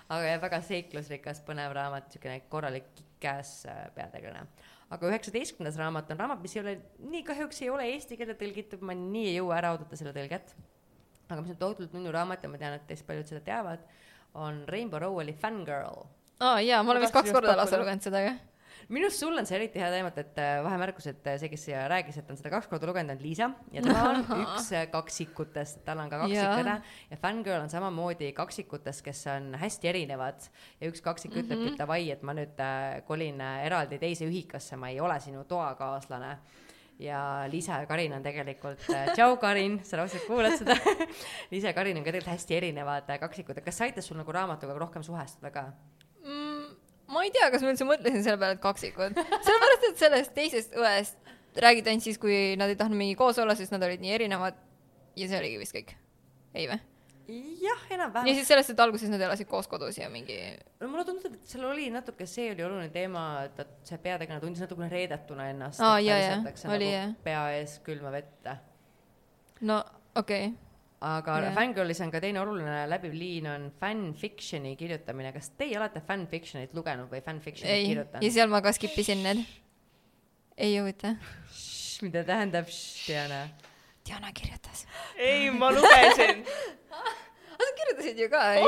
aga 0.07 0.23
jah, 0.23 0.41
väga 0.43 0.61
seiklusrikas, 0.69 1.43
põnev 1.47 1.75
raamat, 1.77 2.09
niisugune 2.09 2.39
korralik 2.51 2.89
kick-ass 2.95 3.67
äh, 3.69 3.85
peategelane. 3.95 4.47
aga 4.95 5.11
üheksateistkümnes 5.11 5.79
raamat 5.79 6.11
on 6.13 6.23
raamat, 6.23 6.43
mis 6.43 6.57
ei 6.57 6.63
ole, 6.63 6.75
nii 7.11 7.23
kahjuks 7.27 7.61
ei 7.65 7.71
ole 7.73 7.87
eesti 7.93 8.19
keelde 8.19 8.37
tõlgitud, 8.39 8.83
ma 8.87 8.95
nii 8.97 9.31
ei 9.31 9.39
jõua 9.39 9.61
ära 9.61 9.73
oodata 9.75 9.99
selle 9.99 10.15
tõlget. 10.15 10.53
aga 11.29 11.41
mis 11.41 11.55
on 11.55 11.63
tohutult 11.63 11.95
nunnu 11.97 12.13
raamat 12.15 12.43
ja 12.43 12.51
ma 12.51 12.61
tean, 12.61 12.77
et 12.79 12.87
teist 12.87 13.07
paljud 13.07 13.27
seda 13.27 13.43
teavad, 13.51 13.83
on 14.37 14.63
Rainbow 14.69 15.01
Rowelli 15.01 15.33
Fangirl 15.33 16.05
aa 16.39 16.61
jaa, 16.61 16.83
ma 16.83 16.93
olen 16.93 17.05
vist 17.05 17.15
kaks 17.15 17.33
korda 17.33 17.55
lausa 17.57 17.79
lugenud 17.81 18.05
seda 18.05 18.21
ka. 18.25 18.33
Minu 18.87 19.07
arust 19.07 19.19
sul 19.19 19.35
on 19.35 19.47
see 19.47 19.57
eriti 19.57 19.81
hea 19.81 19.87
teemat, 19.91 20.17
et 20.21 20.37
äh, 20.39 20.57
vahemärkus, 20.63 21.09
et 21.11 21.25
äh, 21.27 21.37
see, 21.41 21.49
kes 21.51 21.65
siia 21.67 21.83
rääkis, 21.91 22.19
et 22.21 22.29
on 22.31 22.39
seda 22.39 22.51
kaks 22.53 22.69
korda 22.71 22.87
lugenud, 22.87 23.17
on 23.17 23.23
Liisa. 23.23 23.49
Ja 23.75 23.83
tema 23.83 24.03
on 24.13 24.21
üks 24.43 24.69
äh, 24.75 24.85
kaksikutest, 24.93 25.81
tal 25.87 26.03
on 26.03 26.11
ka 26.11 26.21
kaksikõde 26.23 26.77
ja 27.11 27.19
Fangirl 27.19 27.65
on 27.65 27.73
samamoodi 27.73 28.31
kaksikutest, 28.37 29.03
kes 29.05 29.25
on 29.33 29.51
hästi 29.59 29.91
erinevad. 29.91 30.47
Ja 30.79 30.91
üks 30.91 31.03
kaksik 31.03 31.33
mm 31.33 31.39
-hmm. 31.39 31.49
ütlebki, 31.49 31.73
et 31.73 31.81
davai, 31.83 32.01
et 32.13 32.23
ma 32.23 32.37
nüüd 32.37 32.63
kolin 33.07 33.41
eraldi 33.41 33.99
teise 33.99 34.25
ühikasse, 34.25 34.79
ma 34.79 34.89
ei 34.93 35.01
ole 35.03 35.19
sinu 35.19 35.43
toakaaslane. 35.43 36.37
Ja 36.99 37.45
Liisa 37.51 37.83
ja 37.83 37.85
Karin 37.85 38.13
on 38.13 38.23
tegelikult, 38.23 38.79
tšau 39.15 39.37
Karin, 39.37 39.79
sa 39.83 39.97
raudselt 39.97 40.25
kuulad 40.25 40.57
seda. 40.57 40.73
Liisa 41.51 41.67
ja 41.67 41.73
Karin 41.73 41.97
on 41.97 42.03
ka 42.03 42.11
tegelikult 42.11 42.33
hästi 42.33 42.55
erinevad 42.55 43.11
kaksikud, 43.19 43.61
kas 43.61 43.77
see 43.77 43.91
aitas 43.91 44.07
sul 44.07 44.17
nagu 44.17 44.31
raamatuga 44.31 44.73
rohkem 44.79 45.03
suhestuda 45.03 45.51
ka? 45.51 45.67
Ma 47.13 47.23
ei 47.25 47.31
tea, 47.35 47.49
kas 47.53 47.63
ma 47.63 47.71
üldse 47.73 47.87
mõtlesin 47.87 48.25
selle 48.25 48.41
peale, 48.41 48.57
et 48.57 48.63
kaksikud, 48.63 49.17
sellepärast 49.17 49.87
et 49.91 50.03
sellest 50.03 50.35
teisest 50.35 50.75
õest 50.77 51.33
räägiti 51.61 51.91
ainult 51.93 52.05
siis, 52.05 52.19
kui 52.21 52.57
nad 52.59 52.69
ei 52.71 52.77
tahtnud 52.79 52.99
mingi 52.99 53.17
koos 53.19 53.39
olla, 53.41 53.55
sest 53.57 53.73
nad 53.73 53.83
olid 53.87 54.03
nii 54.03 54.13
erinevad 54.17 54.59
ja 55.17 55.29
see 55.29 55.39
oligi 55.39 55.63
vist 55.63 55.75
kõik. 55.75 55.95
ei 56.57 56.69
või? 56.69 56.79
jah, 57.61 57.81
enam-vähem 57.91 58.29
ja. 58.29 58.35
siis 58.37 58.47
sellest, 58.47 58.71
et 58.71 58.79
alguses 58.79 59.11
nad 59.11 59.21
elasid 59.21 59.49
koos 59.49 59.67
kodus 59.67 59.97
ja 59.99 60.07
mingi 60.11 60.37
no 60.79 60.87
mulle 60.91 61.03
tundub, 61.07 61.33
et 61.35 61.49
seal 61.51 61.65
oli 61.67 61.89
natuke, 61.91 62.27
see 62.29 62.51
oli 62.53 62.63
oluline 62.63 62.91
teema, 62.93 63.25
et 63.47 63.59
see 63.87 63.99
peategelane 64.03 64.43
tundis 64.43 64.63
natukene 64.63 64.87
reedetuna 64.91 65.49
ennast. 65.51 65.83
Aa, 65.83 65.97
jaa, 66.03 66.19
jaa, 66.23 66.55
oli, 66.71 66.87
jah. 66.93 67.11
pea 67.25 67.43
ees 67.57 67.77
külma 67.85 68.13
vette. 68.15 68.55
no 69.67 69.81
okei 70.15 70.47
okay., 70.47 70.66
aga 71.05 71.35
yeah. 71.41 71.53
Fangirlis 71.53 71.99
on 72.01 72.11
ka 72.13 72.19
teine 72.23 72.39
oluline 72.41 72.87
läbiv 72.89 73.13
liin 73.13 73.47
on 73.51 73.67
fanfiction'i 73.79 74.75
kirjutamine. 74.79 75.31
kas 75.35 75.51
teie 75.57 75.77
olete 75.77 76.01
fanfiction'it 76.01 76.73
lugenud 76.73 77.11
või 77.11 77.21
fanfiction'it 77.25 77.73
ei, 77.73 77.83
ja 77.83 77.89
kirjutanud? 77.91 78.33
seal 78.33 78.49
ma 78.49 78.61
ka 78.65 78.73
skip 78.73 78.97
isin 78.97 79.21
need. 79.25 79.43
ei 80.57 80.79
huvita. 80.79 81.13
mida 82.01 82.23
tähendab 82.25 82.71
Diana? 82.71 83.43
Diana 84.07 84.31
kirjutas. 84.33 84.87
ei, 85.17 85.51
ma 85.51 85.69
lugesin. 85.75 86.41
aga 87.57 87.61
sa 87.61 87.71
kirjutasid 87.81 88.23
ju 88.23 88.29
ka, 88.33 88.41
ei? 88.57 88.63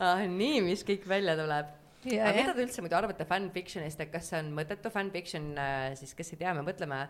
ah, 0.00 0.24
nii, 0.24 0.62
mis 0.64 0.84
kõik 0.86 1.04
välja 1.08 1.36
tuleb 1.36 1.76
ja, 2.08 2.24
aga 2.24 2.36
mida 2.38 2.46
jah. 2.46 2.56
te 2.56 2.64
üldse 2.64 2.80
muidu 2.84 2.96
arvate 2.96 3.26
fanfictionist, 3.28 4.00
et 4.00 4.12
kas 4.12 4.32
see 4.32 4.40
on 4.40 4.48
mõttetu 4.56 4.88
fanfiction, 4.92 5.52
siis 5.98 6.16
kes 6.16 6.32
ei 6.32 6.40
tea, 6.40 6.54
me 6.56 6.64
mõtleme, 6.64 7.04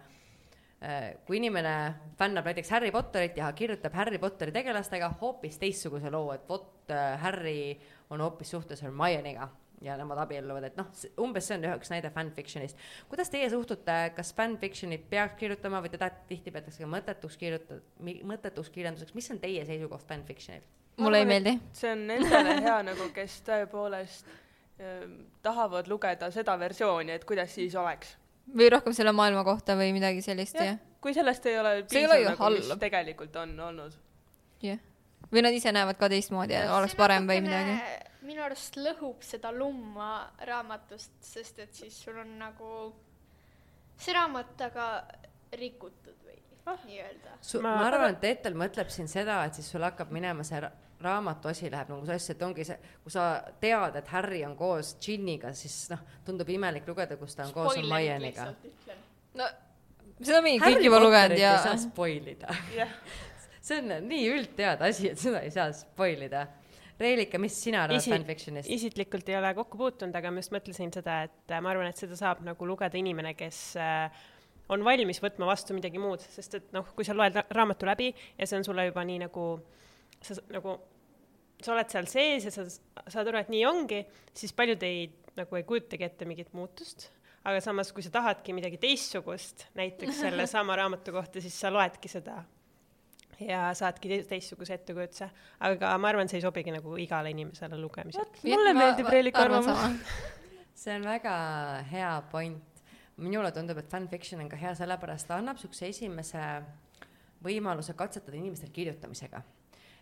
kui 1.26 1.36
inimene 1.36 1.94
fännab 2.16 2.46
näiteks 2.48 2.70
Harry 2.72 2.90
Potterit 2.90 3.36
ja 3.36 3.50
kirjutab 3.52 3.92
Harry 3.94 4.18
Potteri 4.18 4.52
tegelastega 4.52 5.10
hoopis 5.20 5.58
teistsuguse 5.60 6.10
loo, 6.10 6.30
et 6.32 6.46
vot 6.48 6.92
äh, 6.94 7.18
Harry 7.20 7.74
on 8.10 8.22
hoopis 8.24 8.50
suhtes 8.50 8.80
Hermione'iga 8.82 9.48
ja 9.84 9.96
nemad 9.96 10.18
abielluvad, 10.24 10.66
et 10.68 10.76
noh, 10.76 10.88
umbes 11.20 11.46
see 11.48 11.56
on 11.56 11.66
üks 11.74 11.92
näide 11.92 12.10
fanfictionist. 12.12 12.80
kuidas 13.08 13.30
teie 13.32 13.48
suhtute, 13.52 13.96
kas 14.16 14.32
fanfictionit 14.36 15.06
peaks 15.10 15.38
kirjutama 15.40 15.80
või 15.84 15.92
teda 15.92 16.10
tihti 16.28 16.52
peetakse 16.52 16.88
mõttetuks 16.88 17.38
kirjuta-, 17.40 17.80
mõttetuks 18.28 18.72
kirjanduseks, 18.72 19.16
mis 19.16 19.30
on 19.32 19.40
teie 19.40 19.64
seisukoht 19.68 20.06
fanfictionil? 20.08 20.64
mulle 21.00 21.22
ei 21.22 21.28
meeldi. 21.28 21.56
see 21.72 21.92
on 21.92 22.06
nendele 22.08 22.56
hea 22.60 22.78
nagu, 22.90 23.08
kes 23.16 23.40
tõepoolest 23.46 24.32
ähm, 24.80 25.16
tahavad 25.42 25.88
lugeda 25.88 26.28
seda 26.34 26.58
versiooni, 26.60 27.16
et 27.16 27.24
kuidas 27.28 27.54
siis 27.56 27.76
oleks. 27.76 28.16
Või 28.56 28.70
rohkem 28.72 28.94
selle 28.96 29.12
maailma 29.16 29.44
kohta 29.46 29.76
või 29.78 29.92
midagi 29.96 30.22
sellist, 30.24 30.58
jah 30.58 30.74
jah. 30.74 30.78
kui 31.00 31.14
sellest 31.16 31.46
ei 31.46 31.58
ole 31.58 31.74
piisav 31.88 32.24
nagu, 32.28 32.52
mis 32.56 32.70
tegelikult 32.84 33.36
on 33.42 33.56
olnud. 33.68 33.98
jah. 34.64 34.80
või 35.30 35.44
nad 35.46 35.56
ise 35.56 35.72
näevad 35.72 35.98
ka 36.00 36.10
teistmoodi 36.12 36.56
ja 36.56 36.76
oleks 36.76 36.96
parem 36.98 37.28
või 37.30 37.42
midagi. 37.46 37.76
minu 38.26 38.44
arust 38.44 38.76
lõhub 38.76 39.22
seda 39.26 39.52
lumma 39.52 40.30
raamatust, 40.46 41.12
sest 41.24 41.58
et 41.58 41.74
siis 41.74 41.96
sul 42.04 42.18
on 42.20 42.36
nagu 42.38 42.92
see 44.00 44.14
raamat 44.16 44.66
aga 44.70 44.90
rikutud. 45.56 46.19
nii-öelda. 46.86 47.34
ma, 47.62 47.74
arvan, 47.86 48.14
et 48.16 48.24
Ettel 48.24 48.54
mõtleb 48.58 48.90
siin 48.92 49.08
seda, 49.10 49.42
et 49.48 49.54
siis 49.58 49.70
sul 49.72 49.82
hakkab 49.86 50.10
minema 50.14 50.44
see 50.46 50.60
ra- 50.60 50.72
raamatu 51.00 51.48
asi 51.48 51.70
läheb 51.72 51.88
nagu 51.94 52.06
sassi, 52.06 52.32
et 52.34 52.42
ongi 52.44 52.64
see, 52.68 52.76
kui 53.02 53.12
sa 53.14 53.24
tead, 53.62 53.96
et 53.96 54.08
Harry 54.12 54.42
on 54.44 54.54
koos 54.58 54.94
Ginniga, 55.00 55.52
siis 55.56 55.88
noh, 55.92 56.02
tundub 56.26 56.48
imelik 56.52 56.86
lugeda, 56.88 57.16
kus 57.20 57.34
ta 57.38 57.46
on 57.48 57.52
koos 57.56 57.76
Hermione'iga. 57.78 58.50
no 59.40 59.48
seda 60.20 60.38
on 60.38 60.44
mingi 60.44 60.60
kõik 60.64 60.84
juba 60.84 61.00
lugenud 61.02 61.38
ja 61.40 61.56
ei 61.56 61.64
saa 61.64 61.76
spoil 61.80 62.32
ida. 62.34 62.56
jah, 62.76 62.96
see 63.66 63.80
on 63.80 63.94
nii 64.08 64.26
üldteada 64.34 64.90
asi, 64.92 65.12
et 65.14 65.20
seda 65.20 65.44
ei 65.46 65.52
saa 65.54 65.70
spoil 65.76 66.26
ida. 66.28 66.46
Reelika, 67.00 67.38
mis 67.40 67.54
sina 67.56 67.86
arvad 67.86 67.96
Isi- 67.96 68.12
fanfictionist? 68.12 68.68
isiklikult 68.68 69.28
ei 69.32 69.38
ole 69.38 69.54
kokku 69.56 69.78
puutunud, 69.80 70.12
aga 70.18 70.28
ma 70.34 70.42
just 70.42 70.52
mõtlesin 70.52 70.92
seda, 70.92 71.22
et 71.30 71.54
äh, 71.54 71.62
ma 71.64 71.70
arvan, 71.72 71.88
et 71.88 71.96
seda 71.96 72.18
saab 72.18 72.42
nagu 72.44 72.66
lugeda 72.68 72.98
inimene, 73.00 73.32
kes 73.38 73.60
äh, 73.80 74.26
on 74.70 74.84
valmis 74.86 75.18
võtma 75.22 75.48
vastu 75.50 75.74
midagi 75.76 75.98
muud, 76.02 76.22
sest 76.36 76.54
et 76.60 76.72
noh, 76.76 76.86
kui 76.96 77.06
sa 77.06 77.14
loed 77.16 77.34
ra- 77.36 77.46
raamatu 77.56 77.88
läbi 77.88 78.10
ja 78.38 78.46
see 78.46 78.58
on 78.60 78.66
sulle 78.66 78.84
juba 78.88 79.02
nii 79.08 79.18
nagu, 79.24 79.46
sa 80.22 80.36
nagu, 80.54 80.76
sa 81.62 81.74
oled 81.74 81.90
seal 81.92 82.06
sees 82.10 82.46
ja 82.48 82.52
sa 82.54 82.66
saad 82.70 83.28
aru, 83.32 83.40
et 83.42 83.50
nii 83.52 83.64
ongi, 83.68 84.04
siis 84.36 84.54
paljud 84.56 84.82
ei, 84.86 85.08
nagu 85.36 85.58
ei 85.58 85.66
kujutagi 85.66 86.06
ette 86.06 86.28
mingit 86.28 86.52
muutust. 86.56 87.08
aga 87.44 87.60
samas, 87.64 87.88
kui 87.96 88.02
sa 88.04 88.10
tahadki 88.12 88.52
midagi 88.52 88.76
teistsugust, 88.80 89.66
näiteks 89.78 90.18
sellesama 90.26 90.74
raamatu 90.80 91.12
kohta, 91.14 91.40
siis 91.40 91.54
sa 91.60 91.70
loedki 91.72 92.08
seda 92.12 92.42
ja 93.40 93.70
saadki 93.74 94.10
te- 94.10 94.24
teistsuguse 94.28 94.74
ettekujutuse, 94.76 95.30
aga 95.64 95.94
ma 95.98 96.10
arvan, 96.12 96.28
see 96.28 96.36
ei 96.36 96.44
sobigi 96.44 96.74
nagu 96.74 96.96
igale 97.00 97.30
inimesele 97.32 97.78
lugemisel. 97.80 98.26
mulle 98.44 98.74
meeldib 98.76 99.08
Reelika 99.08 99.46
arvamus. 99.46 100.04
see 100.82 100.94
on 100.98 101.06
väga 101.08 101.32
hea 101.90 102.12
point. 102.32 102.69
Minule 103.20 103.52
tundub, 103.52 103.78
et 103.78 103.88
fanfiction 103.90 104.40
on 104.42 104.48
ka 104.48 104.58
hea 104.60 104.74
sellepärast, 104.78 105.28
ta 105.28 105.38
annab 105.40 105.58
siukse 105.60 105.88
esimese 105.88 106.42
võimaluse 107.44 107.94
katsetada 107.96 108.36
inimestel 108.36 108.70
kirjutamisega. 108.72 109.42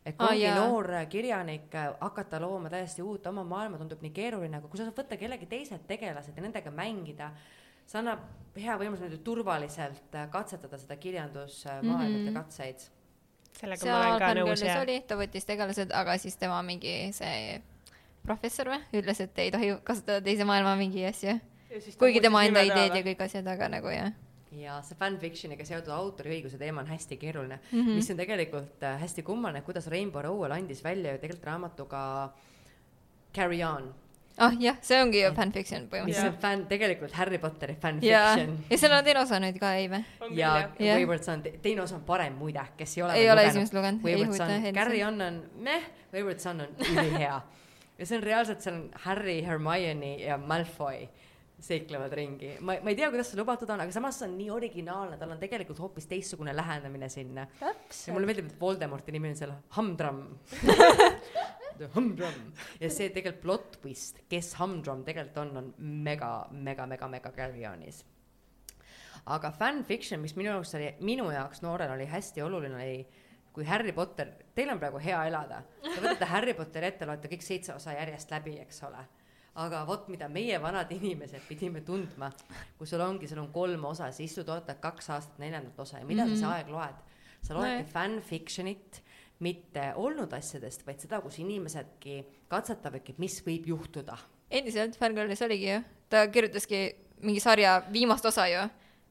et 0.06 0.16
kui 0.16 0.26
ongi 0.26 0.42
jaa. 0.42 0.54
noor 0.56 0.86
kirjanik 1.10 1.74
äh, 1.74 1.88
hakata 2.00 2.40
looma 2.40 2.70
täiesti 2.70 3.02
uut 3.02 3.26
oma 3.26 3.44
maailma, 3.44 3.78
tundub 3.78 4.02
nii 4.02 4.12
keeruline, 4.14 4.56
aga 4.56 4.68
kui 4.68 4.78
sa 4.78 4.86
saad 4.86 4.96
võtta 4.96 5.18
kellegi 5.20 5.46
teised 5.46 5.82
tegelased 5.86 6.36
ja 6.36 6.42
nendega 6.42 6.70
mängida, 6.70 7.32
see 7.84 7.98
annab 8.00 8.22
hea 8.56 8.76
võimaluse 8.78 9.04
niimoodi 9.04 9.24
turvaliselt 9.26 10.14
äh, 10.14 10.28
katsetada 10.30 10.78
seda 10.78 10.96
kirjandusmaailma 10.96 11.98
mm 11.98 12.14
Mhm. 12.14 12.14
-hmm. 12.14 12.26
ja 12.26 12.42
katseid. 12.42 12.86
sellega 13.58 13.86
ma 13.86 13.98
olen 13.98 14.18
ka 14.18 14.34
nõus 14.34 14.64
jah. 14.64 14.82
oli, 14.82 15.00
ta 15.00 15.16
võttis 15.16 15.44
tegelased, 15.46 15.90
aga 15.92 16.16
siis 16.18 16.36
tema 16.36 16.62
mingi 16.62 17.12
see 17.12 17.62
professor 18.22 18.68
või, 18.68 18.80
ütles, 18.92 19.20
et 19.20 19.38
ei 19.38 19.50
tohi 19.50 19.70
kasutada 19.84 20.20
teise 20.24 20.44
maailma 20.44 20.76
mingi 20.76 21.04
asju. 21.06 21.38
Kuigi 21.98 22.22
tema 22.24 22.44
enda 22.48 22.64
ideed 22.66 22.96
ja 22.96 23.04
kõik 23.04 23.22
asjad, 23.26 23.46
aga 23.52 23.68
nagu 23.72 23.92
jah. 23.92 24.12
ja 24.58 24.78
see 24.84 24.96
fanfictioniga 24.98 25.64
seotud 25.68 25.92
autoriõiguse 25.92 26.58
teema 26.60 26.80
on 26.80 26.88
hästi 26.88 27.18
keeruline 27.20 27.58
mm. 27.60 27.80
-hmm. 27.80 27.94
mis 28.00 28.10
on 28.10 28.16
tegelikult 28.16 28.82
äh, 28.82 29.00
hästi 29.00 29.22
kummaline, 29.22 29.62
kuidas 29.62 29.86
Rainbow 29.92 30.22
Rowell 30.24 30.56
andis 30.56 30.84
välja 30.84 31.12
ju 31.12 31.18
tegelikult 31.18 31.44
raamatuga 31.44 32.02
Carry 33.34 33.62
On, 33.62 33.92
ah 34.38 34.56
jah, 34.60 34.78
see 34.80 35.02
ongi 35.02 35.20
ju 35.20 35.34
fanfiction 35.36 35.82
mis 35.82 35.90
põhimõtteliselt. 35.92 36.32
on 36.32 36.40
fänn, 36.40 36.66
tegelikult 36.66 37.12
Harry 37.12 37.38
Potteri 37.38 37.76
fanfiction. 37.82 38.56
ja 38.70 38.78
seal 38.78 38.96
on 38.96 39.04
teine 39.04 39.20
osa 39.20 39.40
nüüd 39.44 39.60
ka, 39.60 39.74
ei 39.74 39.88
või? 39.92 40.02
ja 40.30 40.70
Jah. 40.78 40.96
Wayward 40.96 41.22
Son, 41.22 41.42
teine 41.62 41.82
osa 41.82 41.96
on 41.96 42.04
parem 42.08 42.40
muide, 42.40 42.64
kes 42.76 42.96
ei 42.96 43.02
ole 43.02 43.20
ei 43.20 43.30
ole 43.30 43.46
esimest 43.52 43.74
lugenud, 43.74 44.06
ei 44.06 44.14
Wayward 44.14 44.36
Son, 44.36 44.72
Carry 44.74 45.04
On 45.04 45.20
on 45.20 45.42
meh, 45.60 45.84
Wayward 46.14 46.40
Son 46.40 46.60
on 46.60 46.68
ülihea. 46.80 47.40
ja 47.98 48.06
see 48.06 48.16
on 48.16 48.22
reaalselt, 48.22 48.60
seal 48.62 48.74
on 48.74 48.90
Harry, 49.04 49.42
Hermione 49.44 50.16
ja 50.16 50.38
Malfoy 50.38 51.08
seiklevad 51.60 52.12
ringi. 52.14 52.52
ma, 52.60 52.76
ma 52.82 52.92
ei 52.92 52.98
tea, 52.98 53.10
kuidas 53.12 53.32
see 53.32 53.40
lubatud 53.40 53.70
on, 53.74 53.82
aga 53.84 53.94
samas 53.94 54.20
see 54.20 54.28
on 54.28 54.36
nii 54.38 54.50
originaalne, 54.54 55.18
tal 55.20 55.32
on 55.34 55.40
tegelikult 55.42 55.80
hoopis 55.82 56.06
teistsugune 56.10 56.54
lähenemine 56.56 57.08
sinna. 57.12 57.46
ja 57.60 58.14
mulle 58.14 58.30
meeldib, 58.30 58.52
et 58.52 58.60
Voldemorti 58.60 59.14
nimi 59.14 59.32
on 59.32 59.40
seal 59.40 59.54
Humdrum. 59.76 60.22
Humdrum 61.94 62.38
ja 62.80 62.90
see 62.90 63.10
tegelikult 63.14 63.42
plot 63.42 63.80
twist, 63.82 64.22
kes 64.30 64.54
Humdrum 64.58 65.04
tegelikult 65.06 65.42
on, 65.44 65.56
on 65.62 65.74
mega, 65.78 66.32
mega, 66.50 66.86
mega, 66.90 67.10
mega 67.10 67.34
Carry 67.34 67.66
Onis 67.70 68.04
aga 69.28 69.50
fanfiction, 69.52 70.20
mis 70.22 70.34
minu 70.38 70.52
jaoks 70.54 70.74
oli, 70.78 70.88
minu 71.04 71.28
jaoks 71.32 71.62
noorena 71.62 71.94
oli 71.94 72.06
hästi 72.08 72.42
oluline, 72.42 72.74
oli 72.78 73.24
kui 73.52 73.66
Harry 73.66 73.92
Potter, 73.92 74.30
teil 74.54 74.70
on 74.70 74.78
praegu 74.80 75.00
hea 75.02 75.18
elada, 75.28 75.62
te 75.82 75.96
võtate 75.98 76.28
Harry 76.30 76.54
Potteri 76.54 76.92
ette, 76.92 77.08
loete 77.08 77.30
kõik 77.32 77.44
seitse 77.44 77.74
osa 77.74 77.96
järjest 77.96 78.30
läbi, 78.30 78.54
eks 78.62 78.82
ole. 78.86 79.02
Aga 79.58 79.82
vot, 79.88 80.06
mida 80.12 80.28
meie 80.30 80.58
vanad 80.62 80.92
inimesed 80.94 81.44
pidime 81.48 81.82
tundma, 81.86 82.30
kui 82.78 82.86
sul 82.86 83.02
ongi, 83.02 83.28
sul 83.28 83.42
on 83.42 83.50
kolm 83.52 83.84
osa, 83.90 84.12
siis 84.14 84.32
istud, 84.32 84.48
ootad 84.54 84.80
kaks 84.82 85.10
aastat 85.16 85.42
neljandat 85.42 85.78
osa 85.84 85.98
ja 85.98 86.06
mida 86.06 86.24
mm 86.24 86.32
-hmm. 86.32 86.40
sa 86.40 86.46
see 86.46 86.56
aeg 86.56 86.68
loed? 86.68 87.04
sa 87.42 87.54
loedki 87.54 87.74
Nojah. 87.74 87.92
fanfictionit, 87.92 89.02
mitte 89.38 89.92
olnud 89.94 90.32
asjadest, 90.32 90.86
vaid 90.86 91.00
seda, 91.00 91.20
kus 91.20 91.38
inimesedki 91.38 92.24
katsetavadki, 92.48 93.14
mis 93.18 93.42
võib 93.46 93.66
juhtuda 93.66 94.18
endiselt 94.50 94.96
Fangirlis 94.98 95.42
oligi 95.44 95.70
ju, 95.70 95.80
ta 96.08 96.26
kirjutaski 96.32 96.82
mingi 97.22 97.40
sarja 97.40 97.82
viimast 97.92 98.26
osa 98.28 98.46
ju. 98.48 98.66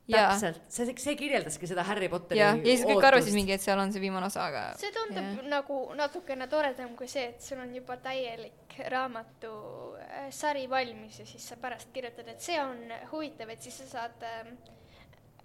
ja, 0.07 0.27
täpselt, 0.31 0.61
see, 0.71 0.93
see 1.01 1.15
kirjeldaski 1.19 1.69
seda 1.69 1.83
Harry 1.87 2.09
Potteri 2.11 2.39
ja, 2.39 2.53
ja 2.55 2.63
siis 2.63 2.85
kõik 2.87 3.07
arvasid 3.09 3.35
mingi, 3.35 3.55
et 3.57 3.63
seal 3.63 3.79
on 3.81 3.91
see 3.93 4.03
viimane 4.03 4.29
osa, 4.29 4.47
aga 4.47 4.63
see 4.79 4.93
tundub 4.95 5.23
yeah. 5.23 5.49
nagu 5.51 5.79
natukene 5.99 6.47
toredam 6.51 6.95
kui 6.99 7.09
see, 7.11 7.27
et 7.33 7.43
sul 7.43 7.61
on 7.63 7.73
juba 7.75 7.97
täielik 8.03 8.77
raamatu 8.93 9.53
äh, 9.99 10.29
sari 10.35 10.67
valmis 10.71 11.19
ja 11.21 11.27
siis 11.27 11.49
sa 11.51 11.59
pärast 11.61 11.91
kirjutad, 11.95 12.29
et 12.31 12.43
see 12.43 12.59
on 12.61 12.79
huvitav, 13.11 13.51
et 13.51 13.67
siis 13.67 13.81
sa 13.83 13.89
saad 13.95 14.27
ähm, 14.27 14.55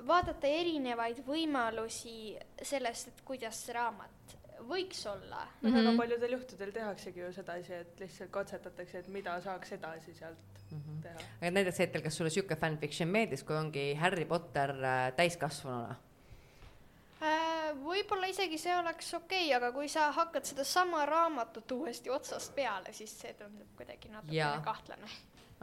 vaadata 0.07 0.51
erinevaid 0.51 1.23
võimalusi 1.27 2.37
sellest, 2.63 3.13
et 3.13 3.27
kuidas 3.27 3.65
see 3.67 3.77
raamat 3.77 4.39
võiks 4.69 5.03
olla. 5.11 5.47
väga 5.63 5.91
Mhm. 5.91 5.97
paljudel 5.99 6.33
juhtudel 6.37 6.73
tehaksegi 6.73 7.21
ju 7.21 7.33
sedasi, 7.33 7.73
et 7.75 8.01
lihtsalt 8.01 8.31
katsetatakse, 8.31 8.99
et 8.99 9.09
mida 9.09 9.41
saaks 9.41 9.73
edasi 9.73 10.15
sealt 10.15 10.63
Mhm. 10.71 11.03
teha. 11.03 11.19
aga 11.41 11.51
näiteks 11.51 11.79
hetkel, 11.79 12.03
kas 12.03 12.17
sulle 12.17 12.31
sihuke 12.31 12.57
fanfiction 12.57 13.09
meeldis, 13.09 13.43
kui 13.43 13.57
ongi 13.57 13.95
Harry 13.95 14.25
Potter 14.25 14.71
äh, 14.71 15.13
täiskasvanuna? 15.17 15.97
Äh, 17.23 17.73
võib-olla 17.85 18.27
isegi 18.27 18.59
see 18.59 18.73
oleks 18.77 19.13
okei 19.15 19.45
okay,, 19.47 19.57
aga 19.57 19.73
kui 19.73 19.89
sa 19.89 20.09
hakkad 20.13 20.45
sedasama 20.45 21.05
raamatut 21.07 21.71
uuesti 21.73 22.11
otsast 22.11 22.55
peale, 22.55 22.93
siis 22.93 23.13
see 23.21 23.33
tundub 23.39 23.69
kuidagi 23.77 24.09
natukene 24.09 24.65
kahtlane. 24.65 25.07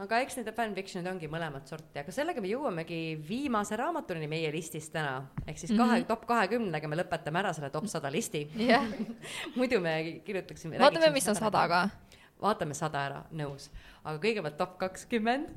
Aga 0.00 0.20
eks 0.24 0.38
need 0.38 0.50
fanfiction'id 0.56 1.08
ongi 1.10 1.28
mõlemat 1.30 1.68
sorti, 1.68 2.00
aga 2.00 2.12
sellega 2.14 2.42
me 2.42 2.50
jõuamegi 2.50 3.00
viimase 3.26 3.76
raamatuni 3.78 4.28
meie 4.30 4.52
listis 4.54 4.88
täna. 4.94 5.26
ehk 5.46 5.58
siis 5.58 5.72
kahe 5.74 5.84
mm, 5.84 5.96
-hmm. 5.96 6.08
top 6.08 6.24
kahekümnega 6.30 6.88
me 6.88 7.00
lõpetame 7.02 7.42
ära 7.42 7.52
selle 7.52 7.70
top 7.70 7.86
sada 7.86 8.12
listi. 8.12 8.46
jah, 8.56 8.86
muidu 9.58 9.80
me 9.80 10.22
kirjutaksime. 10.24 10.78
vaatame, 10.78 11.10
mis 11.10 11.28
on 11.28 11.36
sada. 11.36 11.66
ka. 11.68 11.82
vaatame 12.40 12.74
sada 12.74 13.04
ära, 13.10 13.20
nõus. 13.32 13.68
aga 14.04 14.16
kõigepealt 14.18 14.56
top 14.56 14.78
kakskümmend. 14.78 15.48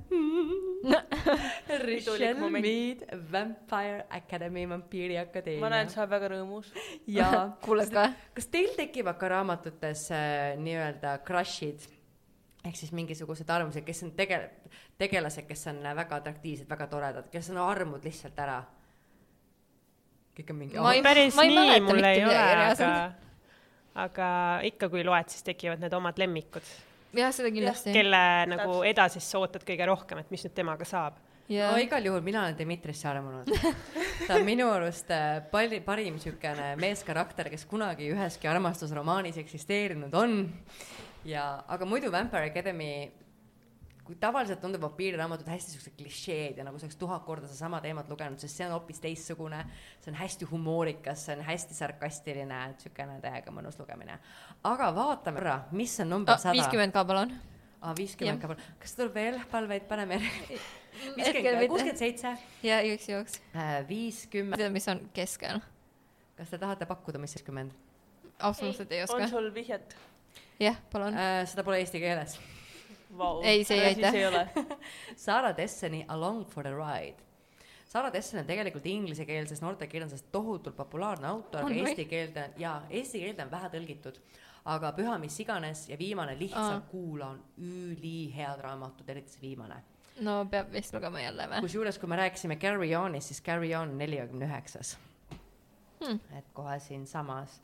Richel 1.87 2.35
moment. 2.35 2.65
Mead, 2.65 3.05
Vampire 3.31 4.05
Academy, 4.09 4.67
Vampiiri 4.67 5.15
ma 5.15 5.21
näen, 5.23 5.29
Akadeemia 5.29 5.89
sa 5.89 6.01
oled 6.01 6.11
väga 6.11 6.27
rõõmus. 6.35 6.73
jaa 7.07 7.43
kuuled 7.63 7.91
ka? 7.93 8.09
kas 8.35 8.47
teil 8.51 8.75
tekivad 8.75 9.17
ka 9.17 9.31
raamatutes 9.37 10.09
äh, 10.11 10.57
nii-öelda 10.59 11.21
crush'id 11.23 12.02
ehk 12.63 12.77
siis 12.79 12.91
mingisugused 12.95 13.49
arvamused, 13.49 13.83
kes 13.83 14.03
on 14.05 14.13
tege-, 14.17 14.45
tegelased, 14.97 15.45
kes 15.49 15.67
on 15.71 15.81
väga 15.97 16.21
atraktiivsed, 16.21 16.69
väga 16.69 16.87
toredad, 16.87 17.27
kes 17.33 17.49
on 17.51 17.57
armud 17.65 18.05
lihtsalt 18.07 18.39
ära? 18.39 18.61
kõik 20.33 20.49
on 20.49 20.57
mingi 20.57 20.79
Ma 20.81 20.93
ei- 20.95 21.03
päris 21.05 21.35
ma 21.37 21.43
ei 21.45 21.51
nii 21.53 21.81
mul 21.85 21.99
mitte 21.99 22.13
ei 22.15 22.23
ole, 22.25 22.39
aga 22.71 22.87
aga 24.05 24.29
ikka, 24.65 24.89
kui 24.89 25.03
loed, 25.05 25.29
siis 25.29 25.45
tekivad 25.45 25.83
need 25.83 25.93
omad 25.93 26.17
lemmikud, 26.17 26.65
jah, 27.13 27.29
seda 27.35 27.51
kindlasti. 27.53 27.93
kelle 27.93 28.23
nagu 28.49 28.79
edasisse 28.89 29.37
ootad 29.37 29.65
kõige 29.67 29.85
rohkem, 29.85 30.23
et 30.23 30.31
mis 30.33 30.41
nüüd 30.47 30.55
temaga 30.57 30.87
saab. 30.89 31.19
ja 31.51 31.69
no 31.75 31.77
igal 31.77 32.01
juhul 32.09 32.23
mina 32.25 32.41
olen 32.47 32.57
Dmitrisse 32.57 33.07
armunud. 33.11 33.51
ta 34.27 34.39
on 34.39 34.45
minu 34.47 34.71
arust 34.71 35.11
äh, 35.13 35.43
pali-, 35.51 35.83
parim 35.85 36.17
niisugune 36.17 36.73
meeskarakter, 36.81 37.51
kes 37.53 37.67
kunagi 37.69 38.09
üheski 38.15 38.49
armastusromaanis 38.49 39.37
eksisteerinud 39.43 40.13
on. 40.17 40.39
ja, 41.25 41.63
aga 41.67 41.85
muidu 41.85 42.11
Vampire 42.11 42.49
Academy, 42.49 43.11
kui 44.03 44.17
tavaliselt 44.19 44.59
tundub 44.59 44.83
vampiiriraamatud 44.83 45.47
hästi 45.47 45.77
siuksed 45.77 45.95
klišeed 45.95 46.59
ja 46.59 46.65
nagu 46.67 46.79
sa 46.79 46.87
oleks 46.87 46.99
tuhat 46.99 47.23
korda 47.23 47.47
sedasama 47.47 47.79
teemat 47.83 48.09
lugenud, 48.11 48.41
sest 48.41 48.59
see 48.59 48.67
on 48.67 48.75
hoopis 48.75 48.99
teistsugune. 49.03 49.61
see 50.03 50.11
on 50.11 50.19
hästi 50.19 50.49
humoorikas, 50.51 51.25
see 51.27 51.37
on 51.37 51.43
hästi 51.47 51.77
sarkastiline, 51.77 52.59
niisugune 52.73 53.19
täiega 53.23 53.55
mõnus 53.55 53.79
lugemine. 53.79 54.19
aga 54.63 54.91
vaatame 54.95 55.39
korra, 55.39 55.57
mis 55.71 55.95
on 56.03 56.11
number 56.17 56.37
sada. 56.37 56.51
Ah, 56.51 56.59
viiskümmend 56.59 56.95
ka 56.95 57.05
palun. 57.07 57.35
aa, 57.81 57.95
viiskümmend 57.97 58.43
ka 58.43 58.51
palun. 58.51 58.71
kas 58.83 58.97
tuleb 58.99 59.15
veel 59.15 59.39
palveid, 59.51 59.87
paneme 59.87 60.19
viiskümmend, 60.23 61.23
mitte. 61.23 61.67
kuuskümmend 61.71 62.03
seitse, 62.03 62.35
ja 62.63 62.81
igaks 62.83 63.09
juhuks. 63.09 63.39
viiskümmend. 63.87 64.59
tead, 64.59 64.75
mis 64.75 64.91
on 64.91 65.07
keskel? 65.15 65.63
kas 66.35 66.51
te 66.51 66.59
tahate 66.59 66.89
pakkuda, 66.89 67.23
mis 67.23 67.39
viiskümmend? 67.39 67.71
absoluutselt 68.39 68.91
ei 68.91 69.05
on 69.05 69.13
oska. 69.15 69.31
sul 69.31 69.53
vihjet? 69.53 69.95
jah, 70.63 70.79
palun. 70.91 71.17
seda 71.49 71.63
pole 71.67 71.81
eesti 71.83 72.01
keeles. 72.03 72.39
Vau. 73.17 73.41
Ei, 73.45 73.61
see 73.67 73.77
ei 73.77 73.91
aita. 73.91 74.09
ei 74.09 74.25
ole. 74.25 74.47
Sara 75.15 75.53
Desseni 75.57 76.05
Along 76.09 76.47
for 76.49 76.65
the 76.65 76.73
ride. 76.73 77.23
Sara 77.93 78.09
Dessen 78.13 78.39
on 78.39 78.45
tegelikult 78.49 78.85
inglisekeelses 78.89 79.59
noortekirjanduses 79.61 80.23
tohutult 80.33 80.73
populaarne 80.75 81.27
autor, 81.29 81.67
aga 81.67 81.75
eesti 81.91 82.05
keelde, 82.09 82.47
jaa, 82.57 82.79
eesti 82.89 83.21
keelde 83.21 83.45
on 83.45 83.51
vähe 83.51 83.69
tõlgitud. 83.75 84.17
aga 84.73 84.89
Püha 84.97 85.17
mis 85.19 85.35
iganes 85.43 85.83
ja 85.89 85.97
viimane 85.99 86.33
lihtsalt 86.39 86.79
Aa. 86.79 86.89
kuula 86.89 87.27
on 87.27 87.41
ülihead 87.59 88.61
raamatud, 88.63 89.09
eriti 89.13 89.35
see 89.35 89.41
viimane. 89.43 89.77
no 90.25 90.39
peab 90.49 90.71
vist 90.73 90.93
lugema 90.95 91.21
jälle 91.21 91.47
või? 91.51 91.61
kusjuures, 91.67 91.99
kui 91.99 92.09
me 92.09 92.17
rääkisime 92.17 92.57
Carry 92.57 92.89
On'ist, 92.97 93.29
siis 93.29 93.43
Carry 93.45 93.75
On 93.75 93.93
neljakümne 93.97 94.49
üheksas. 94.49 94.97
Hmm. 95.99 96.19
et 96.37 96.49
kohe 96.53 96.79
siinsamas. 96.79 97.61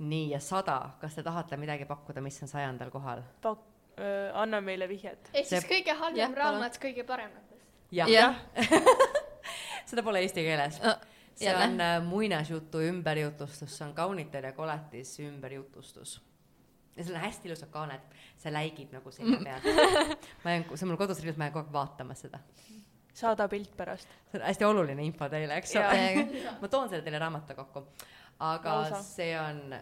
nii, 0.00 0.30
ja 0.32 0.38
sada, 0.40 0.78
kas 1.00 1.14
te 1.14 1.22
tahate 1.22 1.56
midagi 1.60 1.84
pakkuda, 1.88 2.20
mis 2.24 2.38
on 2.42 2.48
sajandal 2.48 2.90
kohal? 2.90 3.20
Pak-, 3.44 3.66
anna 4.34 4.60
meile 4.64 4.88
vihjet. 4.88 5.28
ehk 5.34 5.46
siis 5.46 5.66
kõige 5.68 5.92
halvem 5.98 6.34
raamat 6.34 6.78
kõige 6.80 7.04
parematest. 7.04 7.66
jah 7.92 8.08
jah, 8.08 8.36
seda 9.90 10.02
pole 10.06 10.22
eesti 10.24 10.44
keeles 10.46 10.80
Ah, 10.84 10.96
see 11.34 11.46
jälle. 11.50 11.64
on 11.64 11.80
äh, 11.80 11.98
muinasjutu 12.04 12.80
ümberjutustus, 12.88 13.76
see 13.78 13.86
on 13.88 13.94
Kaunitel 13.94 14.44
ja 14.44 14.52
koletis 14.52 15.18
ümberjutustus. 15.20 16.20
ja 16.96 17.04
seal 17.04 17.16
on 17.16 17.22
hästi 17.26 17.48
ilusad 17.48 17.70
kaaned, 17.70 18.00
see 18.38 18.52
läigib 18.52 18.92
nagu 18.96 19.12
seina 19.12 19.36
peal. 19.44 20.16
ma 20.44 20.50
jään, 20.56 20.64
see 20.74 20.84
on 20.86 20.92
mul 20.94 21.00
kodus 21.00 21.20
riius, 21.24 21.36
ma 21.36 21.44
jään 21.50 21.52
kogu 21.58 21.66
aeg 21.66 21.72
vaatama 21.72 22.14
seda. 22.14 22.40
Saada 23.14 23.48
pilt 23.48 23.76
pärast. 23.76 24.08
see 24.30 24.40
on 24.40 24.46
hästi 24.46 24.64
oluline 24.64 25.04
info 25.04 25.28
teile, 25.28 25.56
eks 25.56 25.76
ole. 25.76 26.26
ma 26.60 26.68
toon 26.68 26.88
selle 26.88 27.02
teile 27.02 27.18
raamatu 27.18 27.54
kokku. 27.54 27.86
aga 28.38 28.74
Lausa. 28.74 29.02
see 29.02 29.32
on 29.40 29.74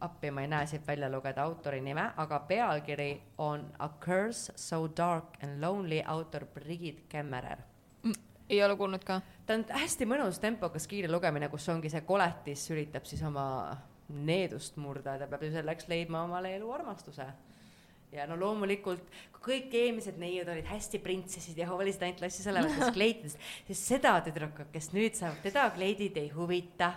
appi 0.00 0.30
ma 0.30 0.40
ei 0.40 0.48
näe 0.48 0.66
siit 0.66 0.86
välja 0.86 1.10
lugeda 1.12 1.42
autori 1.42 1.80
nime, 1.80 2.10
aga 2.16 2.38
pealkiri 2.48 3.10
on 3.38 3.66
A 3.78 3.88
curse 3.88 4.52
so 4.56 4.88
dark 4.96 5.36
and 5.42 5.60
lonely 5.60 6.02
autor 6.06 6.46
Brigitte 6.46 7.02
Kemmerer. 7.08 7.58
ei 8.48 8.64
ole 8.64 8.76
kuulnud 8.76 9.04
ka. 9.04 9.20
ta 9.46 9.54
on 9.54 9.64
hästi 9.68 10.06
mõnus 10.06 10.40
tempokas 10.40 10.86
kiire 10.86 11.10
lugemine, 11.10 11.48
kus 11.48 11.68
ongi 11.68 11.90
see 11.90 12.00
koletis 12.00 12.70
üritab 12.70 13.04
siis 13.04 13.22
oma 13.22 13.76
needust 14.08 14.76
murda 14.76 15.18
ta 15.18 15.26
peab 15.30 15.42
ju 15.42 15.52
selleks 15.52 15.88
leidma 15.88 16.24
omale 16.24 16.54
eluarmastuse. 16.56 17.26
Ja 18.12 18.26
no 18.26 18.36
loomulikult, 18.38 19.02
kui 19.32 19.42
kõik 19.60 19.74
eelmised 19.78 20.16
neiud 20.20 20.48
olid 20.50 20.66
hästi 20.68 20.98
printsessid 21.02 21.58
ja 21.58 21.68
hoolisid 21.70 22.02
ainult 22.06 22.18
klassi 22.22 22.46
olevatest 22.50 22.94
kleitidest, 22.96 23.44
siis 23.68 23.84
seda 23.92 24.16
tüdrukut, 24.26 24.70
kes 24.74 24.90
nüüd 24.96 25.14
saab, 25.18 25.38
teda 25.44 25.68
kleidid 25.76 26.18
ei 26.20 26.28
huvita. 26.34 26.92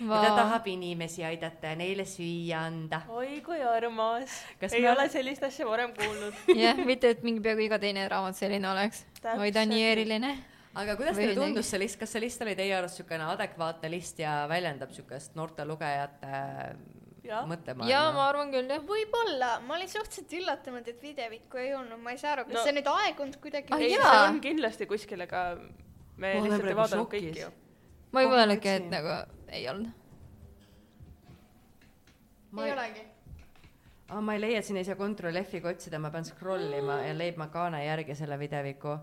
ja 0.00 0.22
ta 0.24 0.32
tahab 0.40 0.66
inimesi 0.66 1.22
aidata 1.24 1.70
ja 1.74 1.76
neile 1.78 2.06
süüa 2.08 2.64
anda. 2.66 3.02
oi 3.08 3.40
kui 3.46 3.60
armas. 3.62 4.40
Kas 4.60 4.72
ei 4.72 4.82
me- 4.82 4.90
ole 4.90 5.08
sellist 5.08 5.42
asja 5.46 5.66
varem 5.68 5.92
kuulnud. 5.94 6.34
jah, 6.64 6.80
mitte 6.86 7.12
et 7.14 7.22
mingi 7.22 7.44
peaaegu 7.44 7.68
iga 7.68 7.78
teine 7.78 8.08
raamat 8.08 8.36
selline 8.40 8.70
oleks. 8.70 9.04
oi, 9.38 9.52
ta 9.52 9.62
on 9.62 9.72
nii 9.74 9.84
eriline. 9.92 10.34
aga 10.74 10.96
kuidas 10.98 11.16
teile 11.20 11.36
tundus 11.38 11.70
see 11.70 11.78
list, 11.84 12.00
kas 12.00 12.10
see 12.16 12.24
list 12.24 12.42
oli 12.42 12.56
teie 12.58 12.74
arust 12.74 12.98
niisugune 12.98 13.28
adekvaatne 13.36 13.90
list 13.92 14.18
ja 14.18 14.40
väljendab 14.50 14.90
niisugust 14.90 15.36
noorte 15.38 15.64
lugejate 15.68 16.26
Jah. 16.26 17.03
mõttemaailma? 17.24 17.90
jaa, 17.90 18.12
ma 18.12 18.28
arvan 18.28 18.50
küll, 18.52 18.68
jah. 18.68 18.82
võib-olla, 18.88 19.50
ma 19.66 19.74
olin 19.78 19.88
suhteliselt 19.88 20.32
üllatunud, 20.40 20.88
et 20.88 21.02
videovikku 21.02 21.56
ei 21.62 21.74
olnud, 21.74 22.00
ma 22.00 22.10
ei 22.12 22.18
saa 22.18 22.32
aru, 22.36 22.44
kas 22.44 22.54
No- 22.58 22.64
see 22.68 22.72
nüüd 22.76 22.90
aegunud 22.92 23.36
kuidagi 23.40 23.72
Ah, 23.72 23.80
ei, 23.80 23.94
see 23.96 24.20
on 24.28 24.40
kindlasti 24.44 24.86
kuskil, 24.86 25.20
aga 25.26 25.44
me 26.16 26.34
Ma 26.34 26.44
lihtsalt 26.44 26.68
ei 26.70 26.76
vaadanud 26.82 27.08
kõiki 27.14 27.40
ju. 27.40 27.50
ma 28.12 28.20
ei 28.20 28.26
Oh, 28.26 28.32
mõelnudki, 28.36 28.66
et 28.76 28.90
nagu 28.92 29.14
ei 29.48 29.68
olnud. 29.68 29.90
ma 32.52 32.66
ei 32.66 32.72
olegi. 32.72 33.02
ah,. 34.08 34.20
ma 34.20 34.34
ei 34.36 34.40
leia, 34.40 34.58
et 34.58 34.64
siin 34.68 34.76
ei 34.80 34.84
saa 34.86 34.94
Ctrl 34.98 35.38
F-iga 35.44 35.72
otsida, 35.72 35.98
ma 35.98 36.10
pean 36.14 36.24
scroll 36.28 36.72
ima 36.78 37.00
ja 37.06 37.14
leidma 37.16 37.48
kaane 37.52 37.84
järgi 37.86 38.14
selle 38.14 38.38
videoviku. 38.38 38.98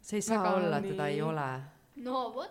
see 0.00 0.18
ei 0.20 0.22
saa 0.26 0.42
Väga 0.42 0.56
olla, 0.58 0.80
teda 0.82 1.06
ei 1.08 1.22
ole. 1.22 1.46
no 2.04 2.24
vot, 2.34 2.50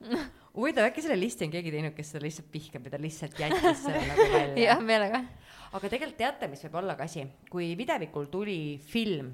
huvitav, 0.54 0.88
äkki 0.88 1.02
selle 1.04 1.18
listi 1.18 1.46
on 1.46 1.54
keegi 1.54 1.72
teinud, 1.74 1.94
kes 1.96 2.12
seda 2.14 2.24
lihtsalt 2.24 2.52
vihkab 2.54 2.86
ja 2.86 2.94
ta 2.94 3.00
lihtsalt 3.02 3.40
jättis 3.40 3.82
selle 3.82 4.02
nagu 4.10 4.28
välja 4.32 4.66
jah,. 4.68 4.82
meelega. 4.84 5.24
aga 5.74 5.90
tegelikult 5.90 6.20
teate, 6.20 6.50
mis 6.52 6.62
võib 6.66 6.78
olla 6.82 6.96
ka 6.98 7.08
asi, 7.08 7.26
kui 7.50 7.72
videovikul 7.78 8.28
tuli 8.32 8.58
film, 8.92 9.32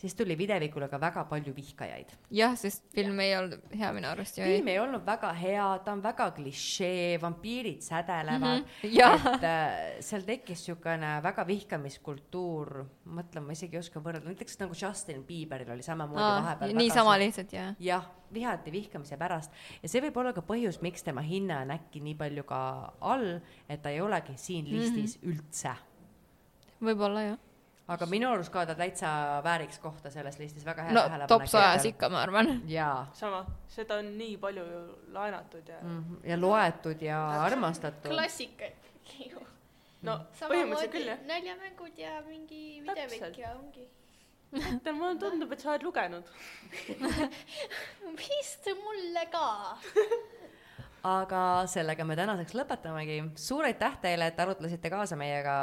siis 0.00 0.14
tuli 0.16 0.36
videovikule 0.38 0.88
ka 0.88 0.98
väga 1.00 1.24
palju 1.28 1.52
vihkajaid. 1.56 2.12
jah, 2.32 2.54
sest 2.56 2.86
film 2.94 3.20
ei 3.20 3.34
olnud 3.36 3.74
hea 3.76 3.90
minu 3.92 4.08
arust 4.08 4.38
ju. 4.38 4.44
film 4.48 4.68
ei 4.72 4.78
olnud 4.80 5.04
väga 5.06 5.32
hea, 5.36 5.66
ta 5.84 5.92
on 5.92 6.02
väga 6.04 6.30
klišee, 6.36 7.18
vampiirid 7.22 7.82
sädelevad 7.84 8.62
mm. 8.62 8.66
-hmm. 8.82 9.34
et 9.34 9.44
äh, 9.44 9.74
seal 10.04 10.24
tekkis 10.28 10.60
niisugune 10.60 11.12
väga 11.24 11.46
vihkamiskultuur, 11.46 12.72
mõtlen, 13.18 13.44
ma 13.44 13.56
isegi 13.56 13.76
ei 13.76 13.80
oska 13.84 14.00
võrrelda, 14.00 14.28
näiteks 14.28 14.58
nagu 14.60 14.76
Justin 14.82 15.24
Bieberil 15.24 15.70
oli 15.76 15.82
samamoodi 15.82 16.22
vahepeal. 16.22 16.74
niisama 16.76 17.18
lihtsalt 17.18 17.52
jah. 17.52 17.74
jah, 17.80 18.08
vihati 18.32 18.72
vihkamise 18.72 19.16
pärast 19.20 19.52
ja 19.82 19.88
see 19.88 20.02
võib 20.06 20.16
olla 20.22 20.32
ka 20.32 20.44
põhjus, 20.46 20.80
miks 20.80 21.04
tema 21.04 21.20
hinne 21.20 21.58
on 21.60 21.76
äkki 21.76 22.00
nii 22.00 22.16
palju 22.16 22.46
ka 22.48 22.62
all, 23.00 23.40
et 23.68 23.82
ta 23.82 23.92
ei 23.92 24.00
olegi 24.00 24.36
siin 24.36 24.68
listis 24.70 25.18
mm 25.18 25.22
-hmm. 25.22 25.34
üldse. 25.34 25.76
võib-olla 26.80 27.28
jah. 27.28 27.38
Aga 27.90 28.06
minu 28.10 28.28
arust 28.30 28.52
ka 28.54 28.64
ta 28.68 28.76
täitsa 28.78 29.10
vääriks 29.44 29.80
kohta 29.82 30.10
selles 30.14 30.38
listis, 30.38 30.64
väga 30.66 30.86
hea 30.86 30.94
no 30.94 31.04
tähelepanek 31.08 31.32
top 31.32 31.50
sajas 31.50 31.86
ikka, 31.90 32.10
ma 32.12 32.22
arvan. 32.22 32.50
jaa 32.70 33.08
sama, 33.16 33.42
seda 33.68 33.98
on 34.02 34.12
nii 34.18 34.36
palju 34.42 34.66
ju 34.66 34.82
laenatud 35.16 35.68
ja 35.68 35.80
mm, 35.82 36.02
-hmm. 36.02 36.28
ja 36.30 36.40
loetud 36.40 37.02
ja 37.02 37.20
armastatud. 37.42 38.10
klassika 38.12 38.70
ikkagi 38.70 39.30
ju. 39.32 39.46
no 40.02 40.18
põhimõtteliselt 40.42 40.92
küll 40.94 41.10
jah. 41.12 41.24
naljamängud 41.32 41.98
ja 41.98 42.20
mingi 42.28 42.62
videovik 42.86 43.38
ja 43.38 43.54
ongi. 43.58 43.88
tead, 44.50 44.94
mulle 44.94 45.18
tundub, 45.18 45.52
et 45.52 45.60
sa 45.60 45.70
oled 45.70 45.82
lugenud. 45.86 46.30
vist 48.22 48.70
mulle 48.84 49.26
ka. 49.30 49.78
aga 51.02 51.42
sellega 51.66 52.04
me 52.04 52.16
tänaseks 52.16 52.54
lõpetamegi. 52.54 53.22
suur 53.34 53.64
aitäh 53.64 53.98
teile, 54.02 54.30
et 54.30 54.40
arutlesite 54.40 54.90
kaasa 54.90 55.16
meiega 55.16 55.56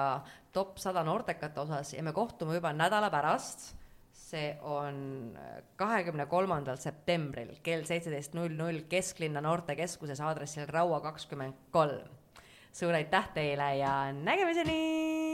top 0.58 0.80
sada 0.82 1.04
noortekate 1.06 1.62
osas 1.62 1.94
ja 1.94 2.04
me 2.04 2.14
kohtume 2.14 2.58
juba 2.58 2.74
nädala 2.74 3.12
pärast. 3.14 3.74
see 4.28 4.58
on 4.66 5.38
kahekümne 5.80 6.26
kolmandal 6.28 6.76
septembril 6.82 7.54
kell 7.64 7.86
seitseteist 7.88 8.34
null 8.36 8.58
null 8.60 8.82
Kesklinna 8.90 9.40
noortekeskuses 9.46 10.20
aadressil 10.20 10.68
Raua 10.68 11.00
kakskümmend 11.06 11.70
kolm. 11.72 12.10
suur 12.74 12.94
aitäh 12.94 13.30
teile 13.34 13.76
ja 13.78 13.94
nägemiseni 14.14 15.27